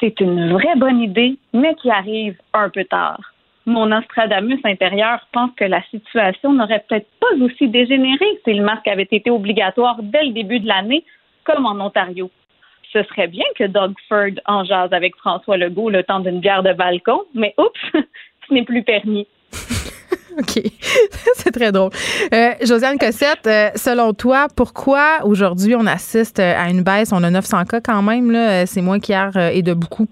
[0.00, 3.20] C'est une vraie bonne idée, mais qui arrive un peu tard.
[3.64, 8.88] Mon Nostradamus intérieur pense que la situation n'aurait peut-être pas aussi dégénéré si le masque
[8.88, 11.04] avait été obligatoire dès le début de l'année,
[11.44, 12.28] comme en Ontario
[12.94, 16.62] ce serait bien que Doug Ford en jase avec François Legault le temps d'une bière
[16.62, 17.80] de balcon, mais oups,
[18.48, 19.26] ce n'est plus permis.
[20.38, 20.62] OK.
[21.34, 21.90] C'est très drôle.
[22.32, 27.12] Euh, Josiane Cossette, euh, selon toi, pourquoi aujourd'hui on assiste à une baisse?
[27.12, 28.66] On a 900 cas quand même, là.
[28.66, 30.08] C'est moins qu'hier euh, et de beaucoup.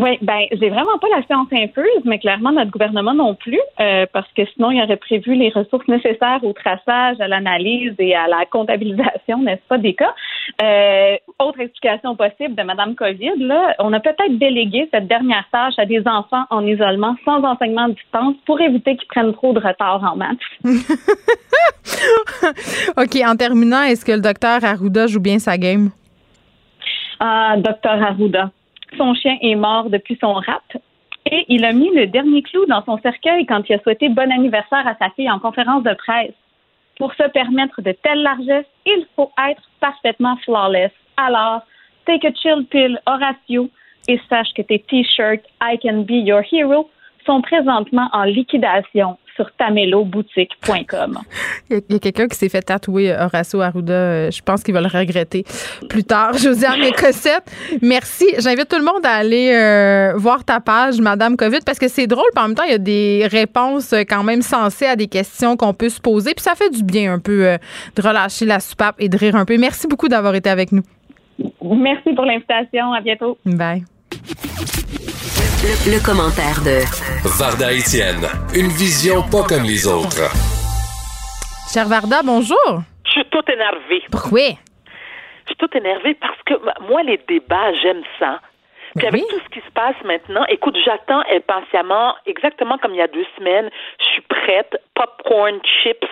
[0.00, 4.06] Oui, ben j'ai vraiment pas la science infuse, mais clairement notre gouvernement non plus, euh,
[4.12, 8.26] parce que sinon il aurait prévu les ressources nécessaires au traçage, à l'analyse et à
[8.26, 10.14] la comptabilisation, n'est-ce pas, des cas.
[10.62, 15.74] Euh, autre explication possible de Madame COVID, là, on a peut-être délégué cette dernière tâche
[15.76, 19.60] à des enfants en isolement sans enseignement à distance pour éviter qu'ils prennent trop de
[19.60, 20.38] retard en maths.
[22.96, 25.90] OK, en terminant, est-ce que le docteur Arruda joue bien sa game?
[27.18, 28.50] Ah, docteur Arruda.
[28.96, 30.64] Son chien est mort depuis son rap.
[31.26, 34.30] Et il a mis le dernier clou dans son cercueil quand il a souhaité bon
[34.32, 36.34] anniversaire à sa fille en conférence de presse.
[36.98, 40.92] Pour se permettre de telles largesses, il faut être parfaitement flawless.
[41.16, 41.62] Alors,
[42.06, 43.70] take a chill pill, Horatio,
[44.08, 46.90] et sache que tes t-shirts I can be your hero
[47.26, 49.18] sont présentement en liquidation.
[49.40, 51.18] Sur tameloboutique.com.
[51.70, 53.94] Il y a, quelqu'un qui s'est fait tatouer Horacio Arruda.
[53.94, 55.44] Euh, je pense qu'il va le regretter
[55.88, 56.34] plus tard.
[56.36, 57.50] Josiane Cossette,
[57.80, 58.26] merci.
[58.38, 62.06] J'invite tout le monde à aller euh, voir ta page, Madame COVID, parce que c'est
[62.06, 62.26] drôle.
[62.34, 65.56] Puis en même temps, il y a des réponses quand même sensées à des questions
[65.56, 66.34] qu'on peut se poser.
[66.34, 67.56] Puis ça fait du bien un peu euh,
[67.96, 69.56] de relâcher la soupape et de rire un peu.
[69.56, 70.82] Merci beaucoup d'avoir été avec nous.
[71.62, 72.92] Merci pour l'invitation.
[72.92, 73.38] À bientôt.
[73.46, 73.84] Bye.
[75.62, 76.80] Le, commentaire de
[77.36, 78.24] Varda Etienne,
[78.56, 80.32] une vision pas comme les autres.
[81.68, 82.80] Cher Varda, bonjour.
[83.04, 84.02] Je suis tout énervée.
[84.10, 84.56] Pourquoi?
[85.44, 86.54] Je suis tout énervée parce que
[86.88, 88.40] moi, les débats, j'aime ça.
[88.96, 93.02] Puis avec tout ce qui se passe maintenant, écoute, j'attends impatiemment, exactement comme il y
[93.02, 93.68] a deux semaines,
[94.00, 96.08] je suis prête, popcorn, chips,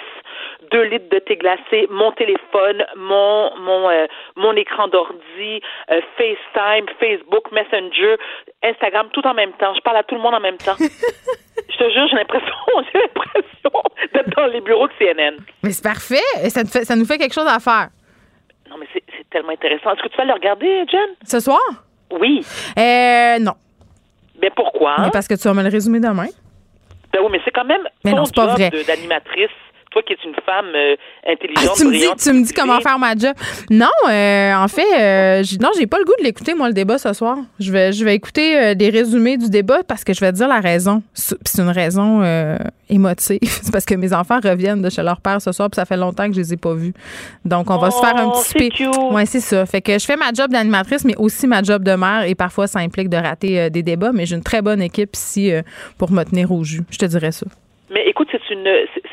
[0.71, 6.87] deux litres de thé glacé, mon téléphone, mon mon euh, mon écran d'ordi, euh, FaceTime,
[7.01, 8.17] Facebook, Messenger,
[8.63, 9.75] Instagram, tout en même temps.
[9.75, 10.77] Je parle à tout le monde en même temps.
[10.79, 12.55] Je te jure, j'ai l'impression,
[12.93, 13.83] j'ai l'impression
[14.15, 15.37] d'être dans les bureaux de CNN.
[15.63, 16.49] Mais c'est parfait.
[16.49, 17.89] Ça, ça nous fait quelque chose à faire.
[18.71, 19.93] Non, mais c'est tellement intéressant.
[19.93, 21.09] Est-ce que tu vas le regarder, Jen?
[21.25, 21.61] Ce soir?
[22.11, 22.45] Oui.
[22.79, 23.55] Euh, non.
[24.41, 24.97] Mais pourquoi?
[25.01, 26.29] Mais parce que tu vas me le résumer demain.
[27.13, 29.51] Ben oui, mais c'est quand même mais ton job d'animatrice
[29.91, 30.97] toi qui es une femme euh,
[31.27, 33.35] intelligente, ah, tu, me dis, tu me dis comment faire ma job.
[33.71, 36.99] Non, euh, en fait, euh, non, j'ai pas le goût de l'écouter, moi, le débat
[36.99, 37.39] ce soir.
[37.59, 40.49] Je vais, je vais écouter des résumés du débat parce que je vais te dire
[40.49, 41.03] la raison.
[41.15, 42.23] C'est une raison
[42.89, 43.39] émotive.
[43.43, 45.97] C'est parce que mes enfants reviennent de chez leur père ce soir, puis ça fait
[45.97, 46.93] longtemps que je les ai pas vus.
[47.45, 48.87] Donc, on va se faire un oh, petit spé.
[49.11, 49.65] Ouais, c'est ça.
[49.67, 52.67] Fait que je fais ma job d'animatrice, mais aussi ma job de mère, et parfois
[52.67, 54.13] ça implique de rater des débats.
[54.13, 55.53] Mais j'ai une très bonne équipe ici
[55.97, 56.83] pour me tenir au jus.
[56.91, 57.47] Je te dirais ça.
[57.91, 58.69] Mais écoute, c'est une,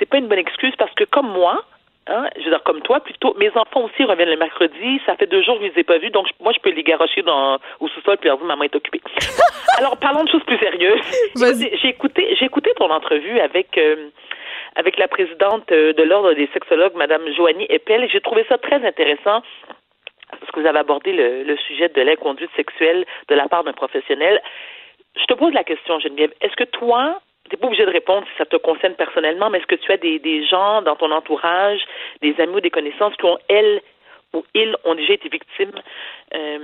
[0.06, 1.64] c'est pas une bonne excuse parce que comme moi,
[2.08, 5.02] Hein, je veux dire, comme toi, plutôt, mes enfants aussi reviennent le mercredi.
[5.08, 6.84] Ça fait deux jours que je les ai pas vus, donc moi, je peux les
[6.84, 9.02] garocher dans, au sous-sol puis leur dire, maman est occupée.
[9.80, 11.02] Alors, parlons de choses plus sérieuses.
[11.36, 14.10] J'ai écouté, j'ai écouté ton entrevue avec, euh,
[14.76, 18.08] avec la présidente euh, de l'Ordre des sexologues, Madame Joanie Eppel.
[18.12, 19.42] J'ai trouvé ça très intéressant
[20.30, 23.74] parce que vous avez abordé le, le sujet de l'inconduite sexuelle de la part d'un
[23.74, 24.44] professionnel.
[25.16, 26.34] Je te pose la question, Geneviève.
[26.42, 27.20] Est-ce que toi,
[27.52, 29.98] n'es pas obligé de répondre si ça te concerne personnellement, mais est-ce que tu as
[29.98, 31.82] des, des gens dans ton entourage,
[32.22, 33.82] des amis ou des connaissances qui ont, elles,
[34.34, 35.72] ou ils ont déjà été victimes
[36.34, 36.58] euh,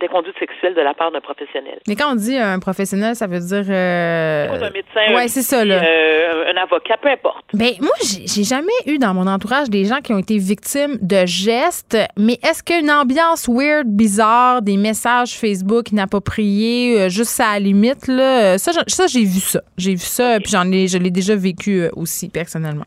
[0.00, 1.78] d'inconduite sexuelle de la part d'un professionnel.
[1.86, 3.64] Mais quand on dit un professionnel, ça veut dire.
[3.68, 4.48] Euh...
[4.48, 5.82] Un médecin, ouais, c'est ça, là.
[5.84, 7.44] Euh, un avocat, peu importe.
[7.52, 11.26] Ben, moi, j'ai jamais eu dans mon entourage des gens qui ont été victimes de
[11.26, 17.60] gestes, mais est-ce qu'une ambiance weird, bizarre, des messages Facebook inappropriés, euh, juste à la
[17.60, 19.60] limite, là, ça, ça j'ai vu ça.
[19.76, 22.86] J'ai vu ça, puis j'en ai, je l'ai déjà vécu aussi, personnellement.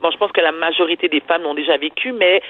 [0.00, 2.40] Bon, je pense que la majorité des femmes l'ont déjà vécu, mais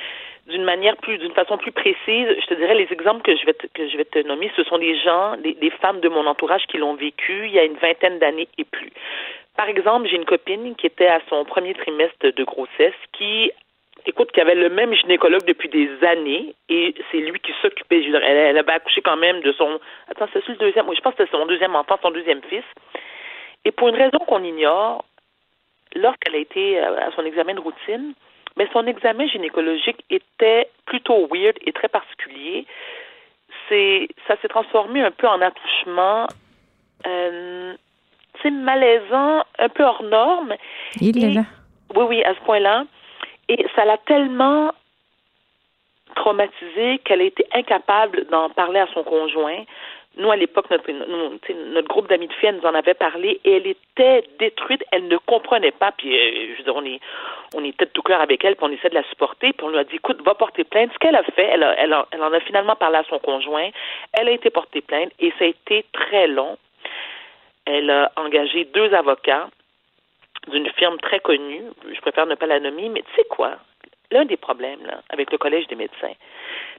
[0.48, 3.52] d'une manière plus, d'une façon plus précise, je te dirais les exemples que je vais
[3.52, 6.66] te, que je vais te nommer, ce sont des gens, des, femmes de mon entourage
[6.68, 8.90] qui l'ont vécu il y a une vingtaine d'années et plus.
[9.56, 13.52] Par exemple, j'ai une copine qui était à son premier trimestre de grossesse qui
[14.06, 18.02] écoute, qui avait le même gynécologue depuis des années et c'est lui qui s'occupait.
[18.02, 19.78] Elle, elle avait accouché quand même de son.
[20.08, 20.86] Attends, c'est le deuxième?
[20.94, 22.64] je pense que c'était son deuxième enfant, son deuxième fils.
[23.66, 25.04] Et pour une raison qu'on ignore,
[25.94, 28.14] lorsqu'elle a été à son examen de routine,
[28.56, 32.66] mais son examen gynécologique était plutôt weird et très particulier.
[33.68, 36.26] C'est, ça s'est transformé un peu en attouchement,
[37.06, 37.74] euh,
[38.42, 40.54] c'est malaisant, un peu hors norme.
[41.00, 41.44] Il est là.
[41.94, 42.84] Oui, oui, à ce point-là.
[43.48, 44.72] Et ça l'a tellement
[46.14, 49.64] traumatisée qu'elle a été incapable d'en parler à son conjoint.
[50.18, 53.56] Nous, à l'époque, notre, notre groupe d'amis de filles, elle nous en avait parlé et
[53.56, 54.84] elle était détruite.
[54.90, 55.92] Elle ne comprenait pas.
[55.92, 57.00] Puis, euh, je veux dire, on est,
[57.54, 59.52] on était de tout cœur avec elle, puis on essaie de la supporter.
[59.52, 60.92] Puis on lui a dit, écoute, va porter plainte.
[60.92, 63.68] Ce qu'elle a fait, elle, elle, elle en a finalement parlé à son conjoint.
[64.12, 66.58] Elle a été portée plainte et ça a été très long.
[67.64, 69.48] Elle a engagé deux avocats
[70.48, 71.62] d'une firme très connue.
[71.92, 73.52] Je préfère ne pas la nommer, mais tu sais quoi?
[74.10, 76.14] L'un des problèmes là, avec le Collège des médecins,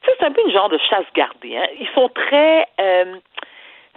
[0.03, 1.57] c'est un peu une genre de chasse gardée.
[1.57, 1.67] Hein?
[1.79, 2.65] Ils sont très...
[2.79, 3.15] Euh,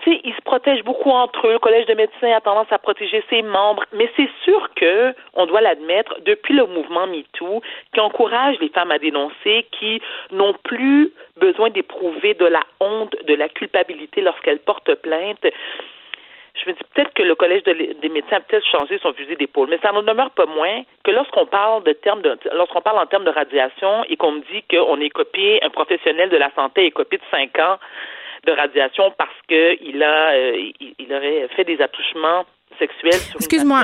[0.02, 1.52] tu sais, ils se protègent beaucoup entre eux.
[1.52, 5.46] Le Collège de médecins a tendance à protéger ses membres, mais c'est sûr que, on
[5.46, 7.62] doit l'admettre, depuis le mouvement MeToo,
[7.94, 13.34] qui encourage les femmes à dénoncer, qui n'ont plus besoin d'éprouver de la honte, de
[13.34, 15.46] la culpabilité lorsqu'elles portent plainte,
[16.54, 19.68] je me dis peut-être que le Collège des médecins a peut-être changé son fusil d'épaule,
[19.70, 23.06] mais ça n'en demeure pas moins que lorsqu'on parle de termes de, lorsqu'on parle en
[23.06, 26.86] termes de radiation et qu'on me dit qu'on est copié, un professionnel de la santé
[26.86, 27.78] est copié de cinq ans
[28.46, 32.44] de radiation parce qu'il a, euh, il, aurait fait des attouchements
[32.78, 33.82] sexuels sur Excuse-moi,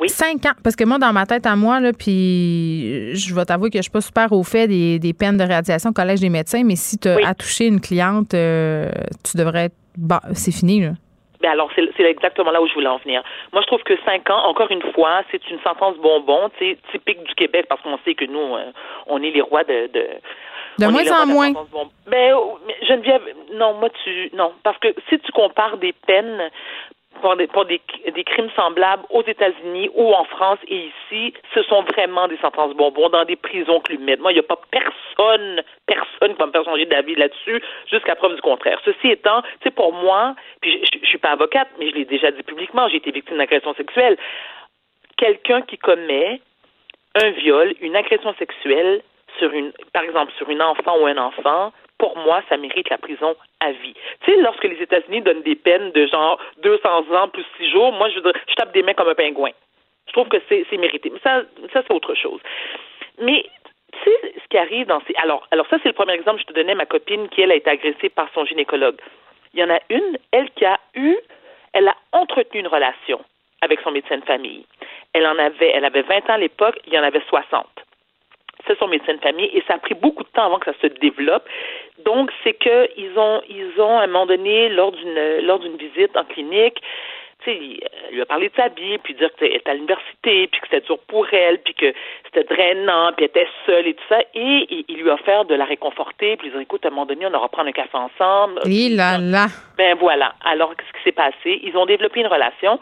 [0.00, 0.08] oui?
[0.08, 3.70] cinq ans, parce que moi, dans ma tête à moi, là, puis je vais t'avouer
[3.70, 6.30] que je suis pas super au fait des, des peines de radiation au Collège des
[6.30, 8.90] médecins, mais si tu as touché une cliente, euh,
[9.24, 9.76] tu devrais être...
[9.98, 10.90] Bah, c'est fini, là.
[11.42, 13.22] Ben alors, c'est exactement là où je voulais en venir.
[13.52, 17.22] Moi, je trouve que cinq ans, encore une fois, c'est une sentence bonbon, tu typique
[17.24, 18.72] du Québec, parce qu'on sait que nous, euh,
[19.06, 19.86] on est les rois de...
[19.86, 20.06] De,
[20.78, 21.52] de moins en moins.
[22.06, 23.22] Ben, oh, Geneviève,
[23.54, 24.30] non, moi, tu...
[24.34, 26.50] Non, parce que si tu compares des peines
[27.20, 27.80] pour des, pour des,
[28.14, 32.74] des crimes semblables aux États-Unis ou en France et ici, ce sont vraiment des sentences
[32.74, 34.20] bonbons dans des prisons clumettes.
[34.20, 38.16] Moi, il n'y a pas personne, personne qui va me faire changer d'avis là-dessus jusqu'à
[38.16, 38.80] preuve du contraire.
[38.84, 42.30] Ceci étant, c'est pour moi, puis je, je, suis pas avocate, mais je l'ai déjà
[42.30, 44.16] dit publiquement, j'ai été victime d'agression sexuelle.
[45.16, 46.40] Quelqu'un qui commet
[47.22, 49.02] un viol, une agression sexuelle
[49.38, 52.98] sur une, par exemple, sur une enfant ou un enfant, pour moi, ça mérite la
[52.98, 53.94] prison à vie.
[54.22, 57.92] Tu sais, lorsque les États-Unis donnent des peines de genre 200 ans plus 6 jours,
[57.92, 59.50] moi, je, je tape des mains comme un pingouin.
[60.08, 61.10] Je trouve que c'est mérité.
[61.10, 61.42] Mais ça,
[61.72, 62.40] ça c'est autre chose.
[63.20, 63.44] Mais
[63.92, 65.14] tu sais, ce qui arrive dans ces...
[65.22, 66.40] Alors, alors ça, c'est le premier exemple.
[66.40, 68.98] Je te donnais ma copine qui, elle, a été agressée par son gynécologue.
[69.52, 71.16] Il y en a une, elle, qui a eu...
[71.72, 73.20] Elle a entretenu une relation
[73.60, 74.64] avec son médecin de famille.
[75.12, 75.70] Elle en avait...
[75.74, 76.80] Elle avait 20 ans à l'époque.
[76.86, 77.66] Il y en avait 60
[78.70, 80.78] c'est son médecin de famille et ça a pris beaucoup de temps avant que ça
[80.80, 81.44] se développe.
[82.04, 85.76] Donc, c'est que ils ont, ils ont à un moment donné, lors d'une, lors d'une
[85.76, 86.80] visite en clinique,
[87.42, 87.58] tu sais,
[88.10, 90.66] il lui a parlé de sa vie, puis dire qu'elle était à l'université, puis que
[90.70, 91.92] c'était dur pour elle, puis que
[92.26, 94.20] c'était drainant, puis elle était seule et tout ça.
[94.34, 97.06] Et il, lui a offert de la réconforter, puis il dit écoute, à un moment
[97.06, 98.60] donné, on aura prendre un café ensemble.
[98.66, 99.46] Et là là.
[99.78, 100.34] Ben voilà.
[100.44, 101.60] Alors, qu'est-ce qui s'est passé?
[101.62, 102.78] Ils ont développé une relation.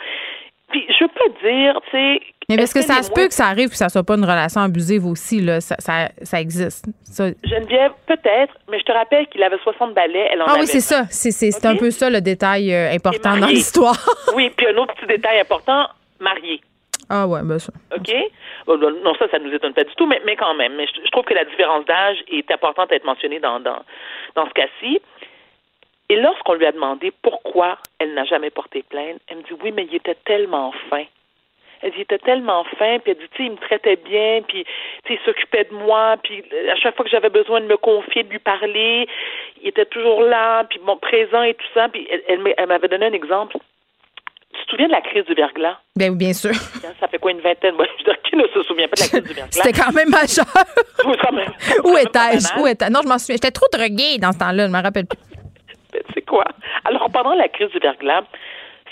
[0.71, 2.21] Puis je peux dire, tu sais.
[2.51, 4.63] Mais parce que, ça se peut que ça arrive que ça soit pas une relation
[4.63, 5.61] abusive aussi, là.
[5.61, 6.87] Ça, ça, ça existe.
[7.05, 7.29] Ça...
[7.45, 10.29] Geneviève, peut-être, mais je te rappelle qu'il avait 60 balais.
[10.33, 11.05] Elle en ah oui, c'est ça.
[11.11, 13.99] C'est un peu ça le détail euh, important dans l'histoire.
[14.35, 15.89] oui, puis un autre petit détail important,
[16.21, 16.61] marié.
[17.11, 17.73] Ah ouais, ben ça.
[17.97, 18.15] OK?
[18.67, 20.75] Non, ça, ça nous étonne pas du tout, mais, mais quand même.
[20.77, 23.83] Mais je, trouve que la différence d'âge est importante à être mentionnée dans, dans,
[24.35, 25.01] dans ce cas-ci.
[26.11, 29.73] Et lorsqu'on lui a demandé pourquoi elle n'a jamais porté plainte, elle me dit oui,
[29.73, 31.05] mais il était tellement fin.
[31.81, 34.43] Elle dit, il était tellement fin, puis elle dit, tu sais, il me traitait bien,
[34.49, 34.65] puis
[35.05, 37.77] tu sais, il s'occupait de moi, puis à chaque fois que j'avais besoin de me
[37.77, 39.07] confier, de lui parler,
[39.63, 41.89] il était toujours là, puis bon, présent et tout ça.
[41.89, 43.59] Puis elle, elle m'avait donné un exemple.
[44.55, 45.77] Tu te souviens de la crise du verglas?
[45.95, 46.55] Bien, bien sûr.
[46.99, 47.77] Ça fait quoi, une vingtaine?
[47.77, 49.63] Moi, je veux dire, qui ne se souvient pas de la crise du verglas?
[49.63, 50.47] C'était quand même majeur.
[51.85, 52.61] Où étais-je?
[52.61, 53.37] Où étais Non, je m'en souviens.
[53.37, 55.19] J'étais trop droguée dans ce temps-là, je me rappelle plus.
[56.15, 56.45] C'est quoi?
[56.85, 58.25] Alors, pendant la crise du verglas,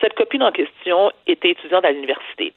[0.01, 2.52] cette copine en question était étudiante à l'université,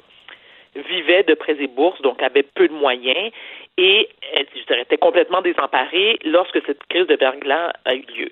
[0.75, 3.31] vivait de prêts et bourses, donc avait peu de moyens,
[3.77, 8.31] et elle, je dirais, était complètement désemparée lorsque cette crise de verglas a eu lieu.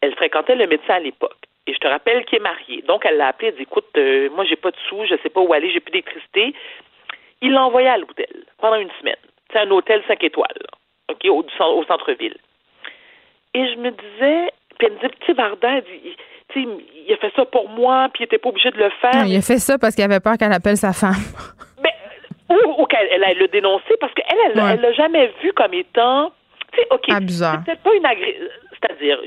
[0.00, 1.36] Elle fréquentait le médecin à l'époque.
[1.66, 2.82] Et je te rappelle qu'il est marié.
[2.82, 5.30] Donc, elle l'a appelé, elle dit Écoute, euh, moi, j'ai pas de sous, je sais
[5.30, 6.52] pas où aller, j'ai plus d'électricité.
[7.40, 9.16] Il l'a envoyé à l'hôtel pendant une semaine.
[9.50, 10.58] C'est un hôtel 5 étoiles,
[11.08, 12.36] OK, au centre-ville.
[13.54, 15.80] Et je me disais, puis elle me dit, tu sais, Varda,
[16.56, 19.26] il, a fait ça pour moi, puis il était pas obligé de le faire.
[19.26, 21.14] il a fait ça parce qu'il avait peur qu'elle appelle sa femme.
[21.82, 21.94] Mais,
[22.54, 26.32] ou, ou qu'elle elle, le dénoncé, parce qu'elle, elle l'a l'a jamais vu comme étant.
[26.72, 27.04] Tu sais, OK.
[27.08, 28.48] C'est peut-être pas une agression.
[28.80, 29.18] C'est-à-dire,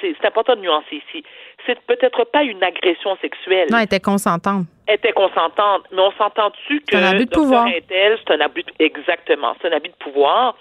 [0.00, 1.24] c'est important de nuancer ici.
[1.66, 3.68] C'est peut-être pas une agression sexuelle.
[3.70, 4.66] Non, elle était consentante.
[4.86, 5.84] Elle était consentante.
[5.92, 6.86] Mais on s'entend-tu que.
[6.90, 7.68] C'est un abus de pouvoir.
[7.88, 8.64] C'est un abus.
[8.78, 9.54] Exactement.
[9.60, 10.56] C'est un abus de pouvoir.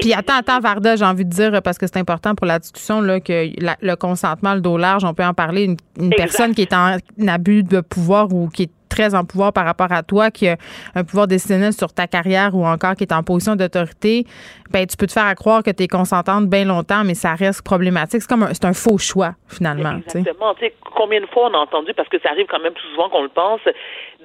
[0.00, 3.00] Puis attends, attends, Varda, j'ai envie de dire, parce que c'est important pour la discussion,
[3.00, 3.50] là, que
[3.80, 5.76] le consentement, le dos large, on peut en parler.
[5.98, 6.96] Une, personne qui est en
[7.26, 8.70] abus de pouvoir ou qui est
[9.14, 10.56] en pouvoir par rapport à toi, qui a
[10.94, 14.24] un pouvoir décisionnel sur ta carrière ou encore qui est en position d'autorité,
[14.70, 17.62] ben tu peux te faire croire que tu es consentante bien longtemps, mais ça reste
[17.64, 18.22] problématique.
[18.22, 19.98] C'est comme un, c'est un faux choix, finalement.
[20.06, 20.54] Exactement.
[20.54, 22.88] Tu sais, combien de fois on a entendu, parce que ça arrive quand même plus
[22.90, 23.60] souvent qu'on le pense,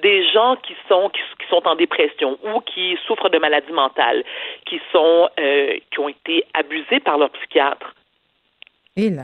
[0.02, 4.24] des gens qui sont qui, sont en dépression ou qui souffrent de maladies mentales,
[4.66, 7.94] qui sont euh, qui ont été abusés par leur psychiatre
[8.96, 9.22] et là,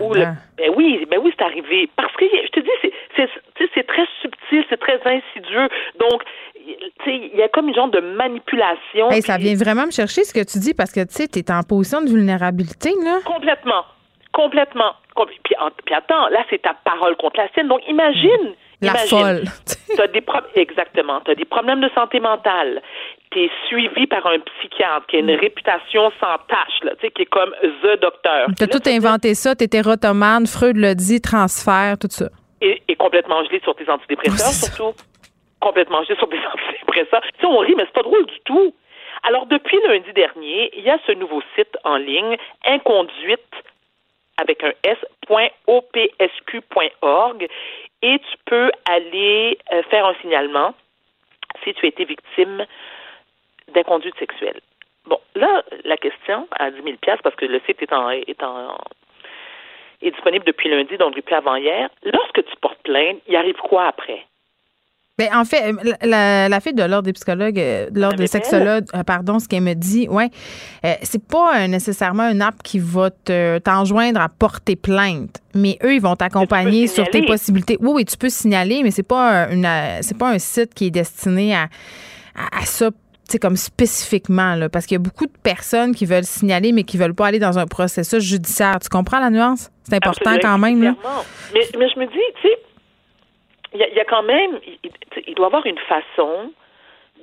[0.58, 1.88] ben oui, ben oui, c'est arrivé.
[1.94, 2.92] Parce que je te dis,
[3.74, 5.68] c'est très subtil, c'est très insidieux.
[5.98, 6.22] Donc,
[7.06, 9.10] il y a comme une genre de manipulation.
[9.20, 11.52] Ça vient vraiment me chercher ce que tu dis parce que tu sais, tu es
[11.52, 13.20] en position de vulnérabilité, là.
[13.24, 13.84] Complètement.
[14.32, 14.92] Complètement.
[15.44, 17.68] Puis, puis attends, là, c'est ta parole contre la sienne.
[17.68, 18.54] Donc, imagine.
[18.82, 19.44] La folle.
[19.98, 20.24] as des
[20.54, 21.20] exactement.
[21.20, 22.80] Tu as des problèmes de santé mentale
[23.30, 27.26] tu es suivi par un psychiatre qui a une réputation sans tâche, là, qui est
[27.26, 28.48] comme The Docteur.
[28.56, 32.28] Tu as tout inventé ça, tu étais rotomane, Freud l'a dit, transfert, tout ça.
[32.60, 34.92] Et, complètement gelé sur tes antidépresseurs, surtout.
[35.60, 37.22] Complètement gelé sur tes antidépresseurs.
[37.22, 38.74] Tu sais, on rit, mais c'est pas drôle du tout.
[39.22, 42.36] Alors, depuis lundi dernier, il y a ce nouveau site en ligne,
[42.66, 43.46] inconduite,
[44.38, 45.48] avec un s.opsq.org,
[48.02, 50.74] et tu peux aller euh, faire un signalement
[51.64, 52.64] si tu as été victime
[53.74, 54.60] d'inconduite sexuelle.
[55.06, 58.78] Bon, là, la question à 10 000 parce que le site est en, est en,
[60.02, 61.88] est disponible depuis lundi, donc depuis avant-hier.
[62.04, 64.26] Lorsque tu portes plainte, il arrive quoi après?
[65.20, 68.86] Ben, en fait, la, la fille de l'ordre des psychologues, euh, de l'ordre des sexologues,
[68.94, 70.30] euh, pardon, ce qu'elle me dit, ouais,
[70.86, 73.10] euh, c'est pas nécessairement une app qui va
[73.62, 77.76] t'enjoindre à porter plainte, mais eux, ils vont t'accompagner sur tes possibilités.
[77.80, 79.68] Oui, oui, tu peux signaler, mais c'est pas une,
[80.00, 81.68] c'est pas un site qui est destiné à,
[82.34, 82.88] à, ça
[83.28, 86.82] c'est comme spécifiquement, là, parce qu'il y a beaucoup de personnes qui veulent signaler, mais
[86.82, 88.78] qui veulent pas aller dans un processus judiciaire.
[88.80, 89.70] Tu comprends la nuance?
[89.84, 90.82] C'est important quand même.
[90.82, 90.94] Là.
[91.52, 92.58] Mais, mais je me dis, tu sais,
[93.74, 94.58] il y, a quand même,
[95.26, 96.52] il, doit y avoir une façon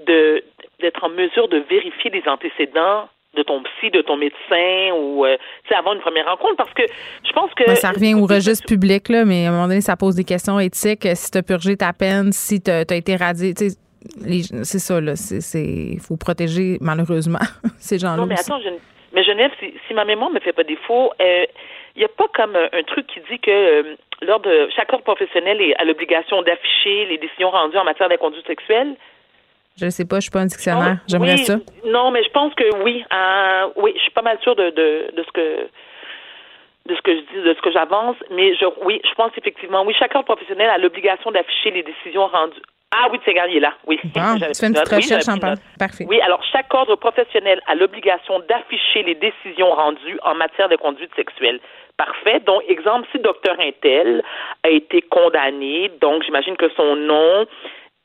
[0.05, 0.43] de
[0.79, 5.37] d'être en mesure de vérifier les antécédents de ton psy, de ton médecin ou euh,
[5.75, 6.83] avant une première rencontre parce que
[7.25, 9.97] je pense que ça revient au registre public là, mais à un moment donné ça
[9.97, 13.53] pose des questions éthiques si tu as purgé ta peine, si tu as, été radié,
[13.55, 17.39] c'est ça là, c'est faut protéger malheureusement
[17.79, 18.17] ces gens-là.
[18.17, 18.59] Non mais attends,
[19.13, 21.45] mais Genève, si, si, ma mémoire me fait pas défaut, euh,
[21.97, 25.03] il n'y a pas comme un, truc qui dit que euh, lors de chaque ordre
[25.03, 28.95] professionnel a l'obligation d'afficher les décisions rendues en matière d'inconduite sexuelle?
[29.77, 30.97] Je ne sais pas, je suis pas un dictionnaire.
[31.07, 31.57] J'aimerais ça.
[31.85, 33.03] Non, mais je pense que oui.
[33.11, 35.69] Euh, oui, je suis pas mal sûre de, de, de ce que
[36.87, 39.83] de ce que je dis, de ce que j'avance, mais je, oui, je pense effectivement,
[39.83, 42.61] oui, chaque ordre professionnel a l'obligation d'afficher les décisions rendues.
[42.91, 43.73] Ah oui, c'est il est là.
[43.85, 43.99] Oui.
[44.01, 45.37] tu fais une petite recherche en
[45.77, 46.05] Parfait.
[46.07, 51.11] Oui, alors chaque ordre professionnel a l'obligation d'afficher les décisions rendues en matière de conduite
[51.15, 51.59] sexuelle.
[51.97, 52.39] Parfait.
[52.45, 54.23] Donc, exemple, si docteur Intel
[54.63, 57.45] a été condamné, donc j'imagine que son nom,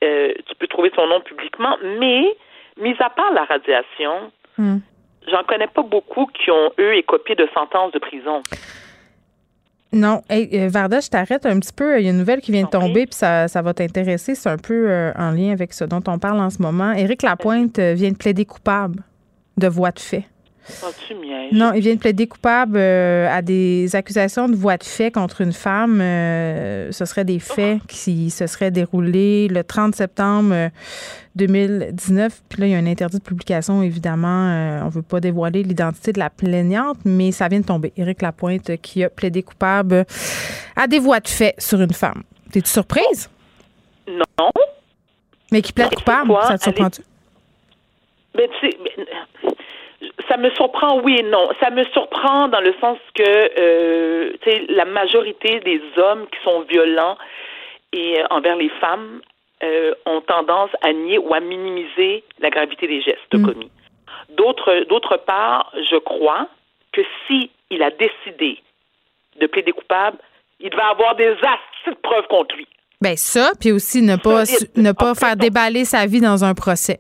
[0.03, 2.35] euh, tu peux trouver son nom publiquement, mais,
[2.77, 4.79] mis à part la radiation, hmm.
[5.29, 8.43] j'en connais pas beaucoup qui ont, eux, écopé de sentences de prison.
[9.93, 10.23] Non.
[10.31, 12.01] Hey, euh, Varda, je t'arrête un petit peu.
[12.01, 14.35] Il y a une nouvelle qui vient de tomber, puis ça, ça va t'intéresser.
[14.35, 16.93] C'est un peu euh, en lien avec ce dont on parle en ce moment.
[16.93, 19.03] Éric Lapointe vient de plaider coupable
[19.59, 20.25] de voie de fait.
[21.53, 25.41] Non, il vient de plaider coupable euh, à des accusations de voie de fait contre
[25.41, 26.01] une femme.
[26.01, 30.71] Euh, ce seraient des faits qui se seraient déroulés le 30 septembre
[31.35, 32.33] 2019.
[32.33, 34.81] Euh, Puis là, il y a un interdit de publication, évidemment.
[34.83, 37.93] on ne veut pas dévoiler l'identité de la plaignante, mais ça vient de tomber.
[37.97, 40.05] Éric Lapointe qui a plaidé coupable
[40.77, 42.23] à des voies de fait sur une femme.
[42.53, 43.29] T'es-tu surprise?
[44.09, 44.51] Non.
[45.51, 47.03] Mais qui plaide coupable, ça te surprend-tu?
[48.35, 48.77] Ben, tu sais,
[50.29, 51.51] ça me surprend, oui et non.
[51.61, 54.33] Ça me surprend dans le sens que, euh,
[54.69, 57.17] la majorité des hommes qui sont violents
[57.93, 59.21] et euh, envers les femmes
[59.63, 63.45] euh, ont tendance à nier ou à minimiser la gravité des gestes mm.
[63.45, 63.71] commis.
[64.31, 66.49] D'autre, d'autre part, je crois
[66.93, 68.59] que si il a décidé
[69.41, 70.19] de plaider coupable,
[70.61, 72.67] il va avoir des astuces de preuves contre lui.
[73.01, 74.45] Ben ça, puis aussi ne pas,
[74.77, 76.99] ne pas faire déballer sa vie dans un procès.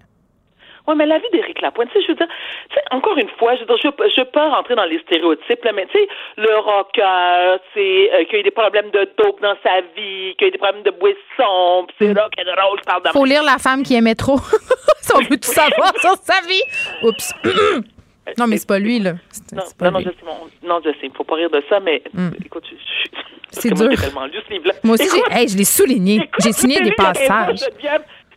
[0.94, 2.28] Mais la vie d'Éric Lapointe, tu sais, je veux dire,
[2.69, 5.64] tu sais, encore une fois, je veux dire, je, je peux rentrer dans les stéréotypes,
[5.64, 8.90] là, mais tu sais, le rocker, tu sais, euh, qu'il y a eu des problèmes
[8.90, 12.14] de dope dans sa vie, qu'il y a eu des problèmes de boisson, pis c'est
[12.14, 12.19] mm.
[12.19, 14.39] rock and roll, je parle Faut lire La femme qui aimait trop.
[15.01, 16.62] si on veut tout savoir sur sa vie.
[17.02, 17.32] Oups.
[18.39, 19.12] non, mais c'est pas lui, là.
[19.52, 22.31] Non, non, non, je sais, non, je sais, faut pas rire de ça, mais mm.
[22.44, 23.90] écoute, je, je c'est dur.
[24.14, 24.74] Moi, lu ce livre-là.
[24.82, 26.28] moi aussi, hey, je l'ai souligné.
[26.43, 27.60] J'ai signé des passages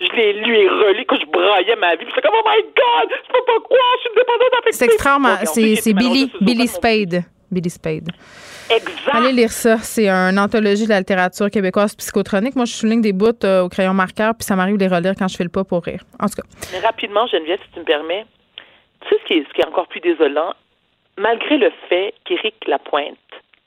[0.02, 2.06] je l'ai lu et relu quand je braillais ma vie.
[2.08, 4.74] Je comme, oh my God, je peux pas croire, je suis dépendante affective.
[4.74, 5.36] C'est extrêmement.
[5.46, 7.24] c'est Billy, Billy Spade.
[7.52, 8.10] Billy Spade.
[8.70, 9.12] Exact.
[9.14, 9.78] Allez lire ça.
[9.78, 12.56] C'est une anthologie de la littérature québécoise psychotronique.
[12.56, 15.14] Moi, je souligne des bouts euh, au crayon marqueur, puis ça m'arrive de les relire
[15.18, 16.02] quand je fais le pas pour rire.
[16.20, 16.48] En tout cas.
[16.72, 18.26] Mais rapidement, Geneviève, si tu me permets,
[19.02, 20.54] tu sais ce qui est, ce qui est encore plus désolant?
[21.18, 23.18] Malgré le fait qu'Éric Lapointe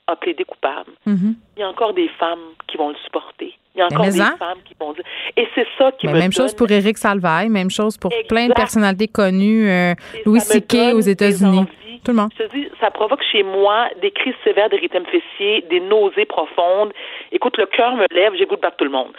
[0.07, 1.33] a plaidé coupable, mm-hmm.
[1.57, 3.57] il y a encore des femmes qui vont le supporter.
[3.79, 4.35] Il y a encore des hein?
[4.37, 5.03] femmes qui vont dire.
[5.37, 8.53] Et c'est ça qui me Même chose pour Éric Salvaille, même chose pour plein de
[8.53, 9.93] personnalités connues, euh,
[10.25, 10.93] Louis C.K.
[10.95, 11.65] aux États-Unis.
[12.03, 12.29] Tout le monde.
[12.37, 16.93] Je te dis, ça provoque chez moi des crises sévères d'érythème fessier, des nausées profondes.
[17.31, 19.11] Écoute, le cœur me lève, j'ai goût de battre tout le monde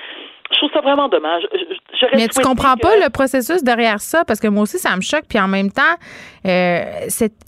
[0.53, 1.43] je trouve ça vraiment dommage.
[2.15, 5.25] Mais tu comprends pas le processus derrière ça parce que moi aussi ça me choque
[5.29, 5.83] puis en même temps
[6.47, 6.83] euh,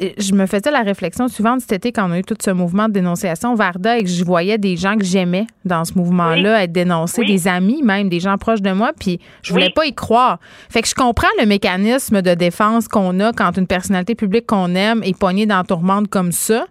[0.00, 2.88] je me faisais la réflexion suivante cet été quand on a eu tout ce mouvement
[2.88, 6.72] de dénonciation Varda et que je voyais des gens que j'aimais dans ce mouvement-là être
[6.72, 10.38] dénoncés, des amis même, des gens proches de moi puis je voulais pas y croire.
[10.70, 14.74] Fait que je comprends le mécanisme de défense qu'on a quand une personnalité publique qu'on
[14.74, 16.66] aime est poignée dans tourmente comme ça.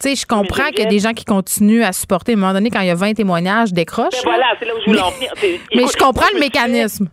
[0.00, 2.32] Tu sais, je comprends qu'il y a des gens qui continuent à supporter.
[2.32, 4.12] À un moment donné, quand il y a 20 témoignages, décroche.
[4.24, 5.32] Ben voilà, c'est là où je voulais en venir.
[5.74, 7.08] mais je comprends le mécanisme.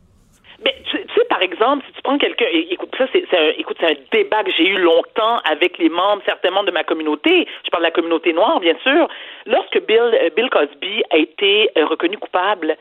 [0.63, 3.87] Mais tu, sais, par exemple, si tu prends quelqu'un, écoute, ça, c'est un, écoute, c'est
[3.87, 7.47] un débat que j'ai eu longtemps avec les membres, certainement, de ma communauté.
[7.65, 9.07] Je parle de la communauté noire, bien sûr.
[9.45, 12.77] Lorsque Bill, euh, Bill Cosby a été euh, reconnu coupable,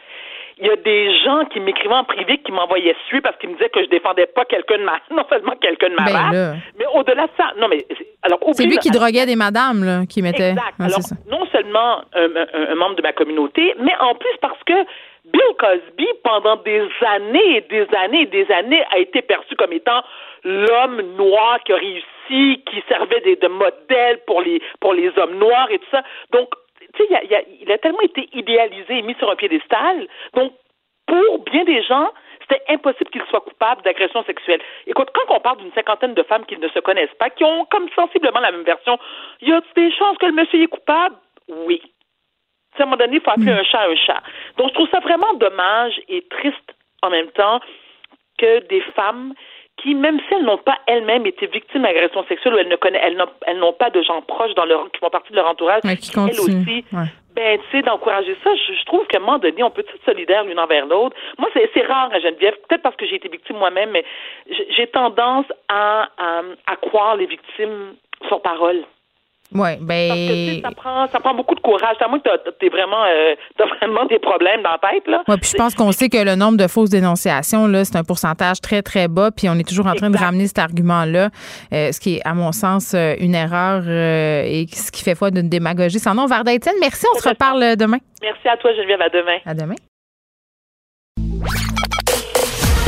[0.63, 3.55] il y a des gens qui m'écrivaient en privé qui m'envoyaient suer parce qu'ils me
[3.55, 6.57] disaient que je défendais pas quelqu'un de ma non seulement quelqu'un de ma ben race,
[6.79, 7.85] mais au-delà de ça, non mais
[8.23, 10.51] alors c'est lui qui droguait des madames là, qui mettait.
[10.51, 10.75] Exact.
[10.79, 14.75] alors non seulement un, membre de ma communauté, mais en plus parce que
[15.25, 19.73] Bill Cosby, pendant des années et des années et des années, a été perçu comme
[19.73, 20.03] étant
[20.45, 25.39] l'homme noir qui a réussi, qui servait de, de modèle pour les pour les hommes
[25.39, 26.03] noirs et tout ça.
[26.33, 26.49] Donc
[26.95, 30.07] tu sais, il, il, a tellement été idéalisé et mis sur un piédestal.
[30.35, 30.53] Donc,
[31.07, 32.11] pour bien des gens,
[32.41, 34.61] c'était impossible qu'il soit coupable d'agression sexuelle.
[34.87, 37.65] Écoute, quand on parle d'une cinquantaine de femmes qui ne se connaissent pas, qui ont
[37.67, 38.99] comme sensiblement la même version,
[39.41, 41.17] y a des chances que le monsieur est coupable?
[41.49, 41.83] Oui.
[42.79, 43.59] à un moment donné, il faut appeler hmm.
[43.59, 44.23] un chat un chat.
[44.57, 47.61] Donc, je trouve ça vraiment dommage et triste en même temps
[48.39, 49.35] que des femmes
[49.77, 53.03] qui, même si elles n'ont pas elles-mêmes été victimes d'agressions sexuelles ou elles ne connaissent,
[53.47, 56.41] elles n'ont, pas de gens proches dans leur, qui font partie de leur entourage, elles
[56.41, 56.85] aussi,
[57.35, 60.45] ben, tu sais, d'encourager ça, je, trouve qu'à un moment donné, on peut être solidaire
[60.45, 61.17] l'une envers l'autre.
[61.39, 64.05] Moi, c'est, c'est rare à Geneviève, peut-être parce que j'ai été victime moi-même, mais
[64.77, 67.95] j'ai tendance à, à, à croire les victimes
[68.29, 68.85] sur parole.
[69.55, 70.09] Oui, ben.
[70.09, 71.97] Parce que, ça prend, ça prend beaucoup de courage.
[72.01, 73.35] À moins que tu vraiment, euh,
[73.81, 75.23] vraiment des problèmes dans la tête, là.
[75.29, 78.05] Oui, puis je pense qu'on sait que le nombre de fausses dénonciations, là, c'est un
[78.05, 79.31] pourcentage très, très bas.
[79.31, 81.29] Puis on est toujours en train de ramener cet argument-là,
[81.73, 85.31] euh, ce qui est, à mon sens, euh, une erreur et ce qui fait foi
[85.31, 86.27] d'une démagogie sans nom.
[86.27, 87.07] Varda Etienne, merci.
[87.15, 87.99] On se reparle demain.
[88.23, 89.03] Merci à toi, Geneviève.
[89.03, 89.39] À demain.
[89.45, 89.75] À demain.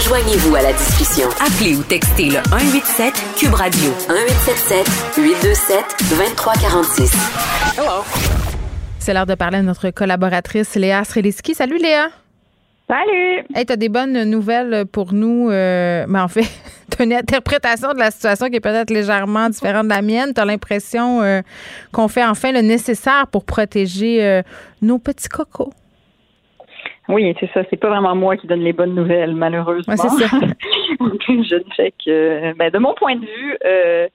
[0.06, 1.28] Joignez-vous à la discussion.
[1.40, 5.78] Appelez ou textez le 187 Cube Radio 1877 827
[6.10, 7.12] 2346.
[7.78, 8.04] Hello.
[8.98, 11.54] C'est l'heure de parler à notre collaboratrice Léa Streliski.
[11.54, 12.08] Salut Léa.
[12.86, 13.46] Salut!
[13.54, 15.48] Hey, t'as des bonnes nouvelles pour nous.
[15.48, 16.50] Euh, mais en fait,
[16.90, 20.34] t'as une interprétation de la situation qui est peut-être légèrement différente de la mienne.
[20.34, 21.40] T'as l'impression euh,
[21.92, 24.42] qu'on fait enfin le nécessaire pour protéger euh,
[24.82, 25.72] nos petits cocos.
[27.08, 27.62] Oui, c'est ça.
[27.70, 29.96] C'est pas vraiment moi qui donne les bonnes nouvelles, malheureusement.
[29.96, 30.26] c'est ça.
[30.98, 34.08] je ne fais que, ben, de mon point de vue, euh,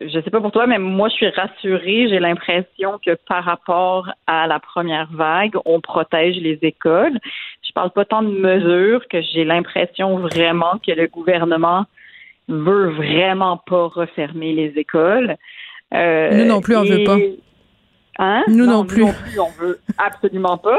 [0.00, 2.08] je sais pas pour toi, mais moi, je suis rassurée.
[2.08, 7.18] J'ai l'impression que par rapport à la première vague, on protège les écoles.
[7.66, 11.86] Je parle pas tant de mesures que j'ai l'impression vraiment que le gouvernement
[12.48, 15.36] veut vraiment pas refermer les écoles.
[15.92, 17.16] Euh, Nous non plus, on veut pas.
[18.18, 18.44] Hein?
[18.48, 19.00] Nous non, plus.
[19.00, 20.78] Nous non plus, on veut absolument pas.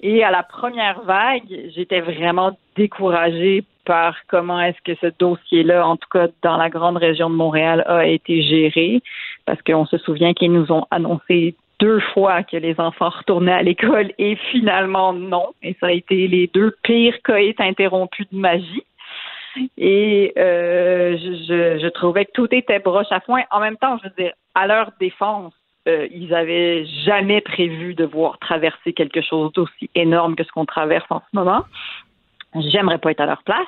[0.00, 5.96] Et à la première vague, j'étais vraiment découragée par comment est-ce que ce dossier-là, en
[5.96, 9.00] tout cas dans la grande région de Montréal, a été géré.
[9.44, 13.62] Parce qu'on se souvient qu'ils nous ont annoncé deux fois que les enfants retournaient à
[13.62, 15.48] l'école et finalement non.
[15.62, 18.84] Et ça a été les deux pires coïts interrompus de ma vie.
[19.76, 23.42] Et euh, je, je trouvais que tout était broche à foin.
[23.50, 25.52] En même temps, je veux dire, à leur défense,
[25.88, 30.66] euh, ils avaient jamais prévu de voir traverser quelque chose d'aussi énorme que ce qu'on
[30.66, 31.64] traverse en ce moment.
[32.54, 33.66] J'aimerais pas être à leur place.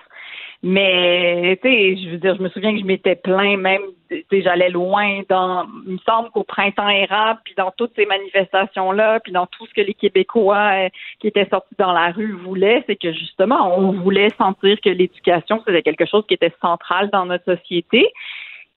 [0.66, 4.24] Mais, tu sais, je veux dire, je me souviens que je m'étais plaint même, tu
[4.31, 9.20] sais, j'allais loin dans, il me semble qu'au printemps érable, puis dans toutes ces manifestations-là,
[9.20, 10.89] puis dans tout ce que les Québécois euh,
[11.20, 15.62] qui étaient sortis dans la rue voulaient, c'est que justement, on voulait sentir que l'éducation,
[15.66, 18.11] c'était quelque chose qui était central dans notre société.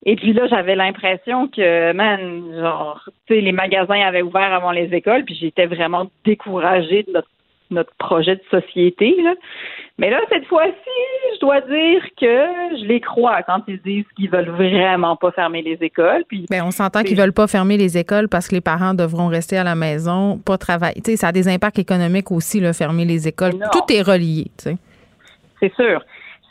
[0.05, 4.71] Et puis là, j'avais l'impression que, man, genre, tu sais, les magasins avaient ouvert avant
[4.71, 7.27] les écoles, puis j'étais vraiment découragée de notre,
[7.71, 9.15] notre projet de société.
[9.21, 9.33] Là.
[9.97, 14.29] Mais là, cette fois-ci, je dois dire que je les crois quand ils disent qu'ils
[14.29, 16.23] veulent vraiment pas fermer les écoles.
[16.29, 19.27] Puis, ben, on s'entend qu'ils veulent pas fermer les écoles parce que les parents devront
[19.27, 21.01] rester à la maison, pas travailler.
[21.01, 23.53] Tu sais, ça a des impacts économiques aussi, là, fermer les écoles.
[23.71, 24.77] Tout est relié, tu sais.
[25.59, 26.03] C'est sûr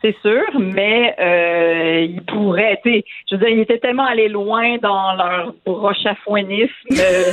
[0.02, 4.28] c'est sûr, mais euh, ils pourraient, tu sais, je veux dire, ils étaient tellement allés
[4.28, 6.70] loin dans leur brochafouinisme.
[6.92, 7.32] Euh,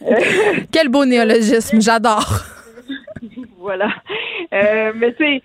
[0.72, 2.26] Quel beau néologisme, j'adore.
[3.58, 3.88] voilà.
[4.52, 5.42] Euh, mais tu sais,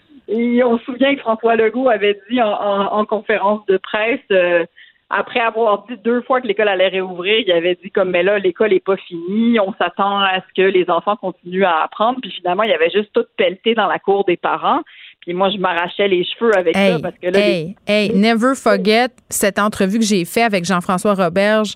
[0.63, 4.65] on se souvient que François Legault avait dit en, conférence de presse, euh,
[5.09, 8.37] après avoir dit deux fois que l'école allait réouvrir, il avait dit comme mais là
[8.37, 12.31] l'école est pas finie, on s'attend à ce que les enfants continuent à apprendre, puis
[12.31, 14.81] finalement il y avait juste tout pelleté dans la cour des parents.
[15.29, 17.39] Puis moi, je m'arrachais les cheveux avec ça parce que là.
[17.39, 21.75] Hey, hey, never forget cette entrevue que j'ai faite avec Jean-François Roberge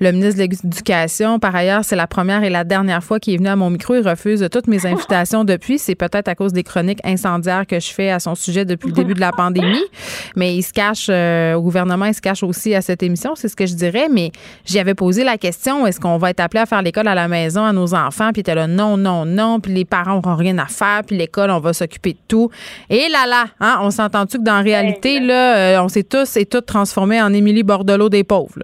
[0.00, 1.38] le ministre de l'Éducation.
[1.38, 3.94] Par ailleurs, c'est la première et la dernière fois qu'il est venu à mon micro.
[3.94, 5.78] Il refuse toutes mes invitations depuis.
[5.78, 8.94] C'est peut-être à cause des chroniques incendiaires que je fais à son sujet depuis le
[8.94, 9.84] début de la pandémie.
[10.36, 13.48] Mais il se cache euh, au gouvernement, il se cache aussi à cette émission, c'est
[13.48, 14.08] ce que je dirais.
[14.10, 14.32] Mais
[14.64, 17.28] j'y avais posé la question est-ce qu'on va être appelé à faire l'école à la
[17.28, 18.30] maison à nos enfants?
[18.32, 19.60] Puis il était là non, non, non.
[19.60, 21.02] Puis les parents n'auront rien à faire.
[21.06, 22.50] Puis l'école, on va s'occuper de tout.
[22.90, 26.36] Et là, là, hein, on s'entend-tu que dans la réalité, là, euh, on s'est tous
[26.36, 28.60] et toutes transformés en Émilie Bordelot des pauvres?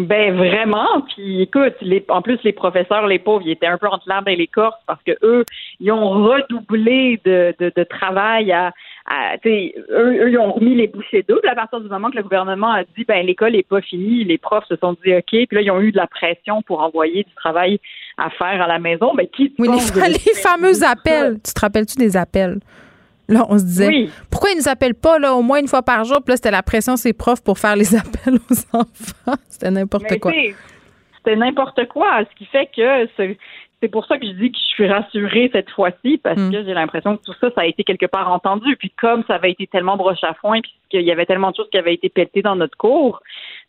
[0.00, 1.00] Ben vraiment.
[1.08, 4.28] Puis écoute, les, en plus les professeurs, les pauvres, ils étaient un peu entre l'arbre
[4.28, 5.44] et l'écorce parce que eux,
[5.80, 8.72] ils ont redoublé de, de, de travail à,
[9.06, 12.22] à eux, eux, ils ont remis les bouchées doubles à partir du moment que le
[12.22, 15.46] gouvernement a dit ben l'école est pas finie, les profs se sont dit ok, puis
[15.52, 17.80] là ils ont eu de la pression pour envoyer du travail
[18.18, 19.14] à faire à la maison.
[19.14, 21.38] Ben qui Oui, les, les fameux appels.
[21.42, 22.58] Tu te rappelles-tu des appels?
[23.28, 26.04] Là, on se disait, pourquoi ils nous appellent pas là, au moins une fois par
[26.04, 26.18] jour?
[26.22, 29.40] Puis là, c'était la pression ses profs pour faire les appels aux enfants.
[29.48, 30.32] C'était n'importe quoi.
[31.16, 32.24] C'était n'importe quoi.
[32.30, 33.08] Ce qui fait que
[33.82, 36.50] c'est pour ça que je dis que je suis rassurée cette fois-ci parce mm.
[36.50, 38.76] que j'ai l'impression que tout ça, ça a été quelque part entendu.
[38.76, 41.56] Puis comme ça avait été tellement broche à foin, puis qu'il y avait tellement de
[41.56, 43.20] choses qui avaient été pétées dans notre cours,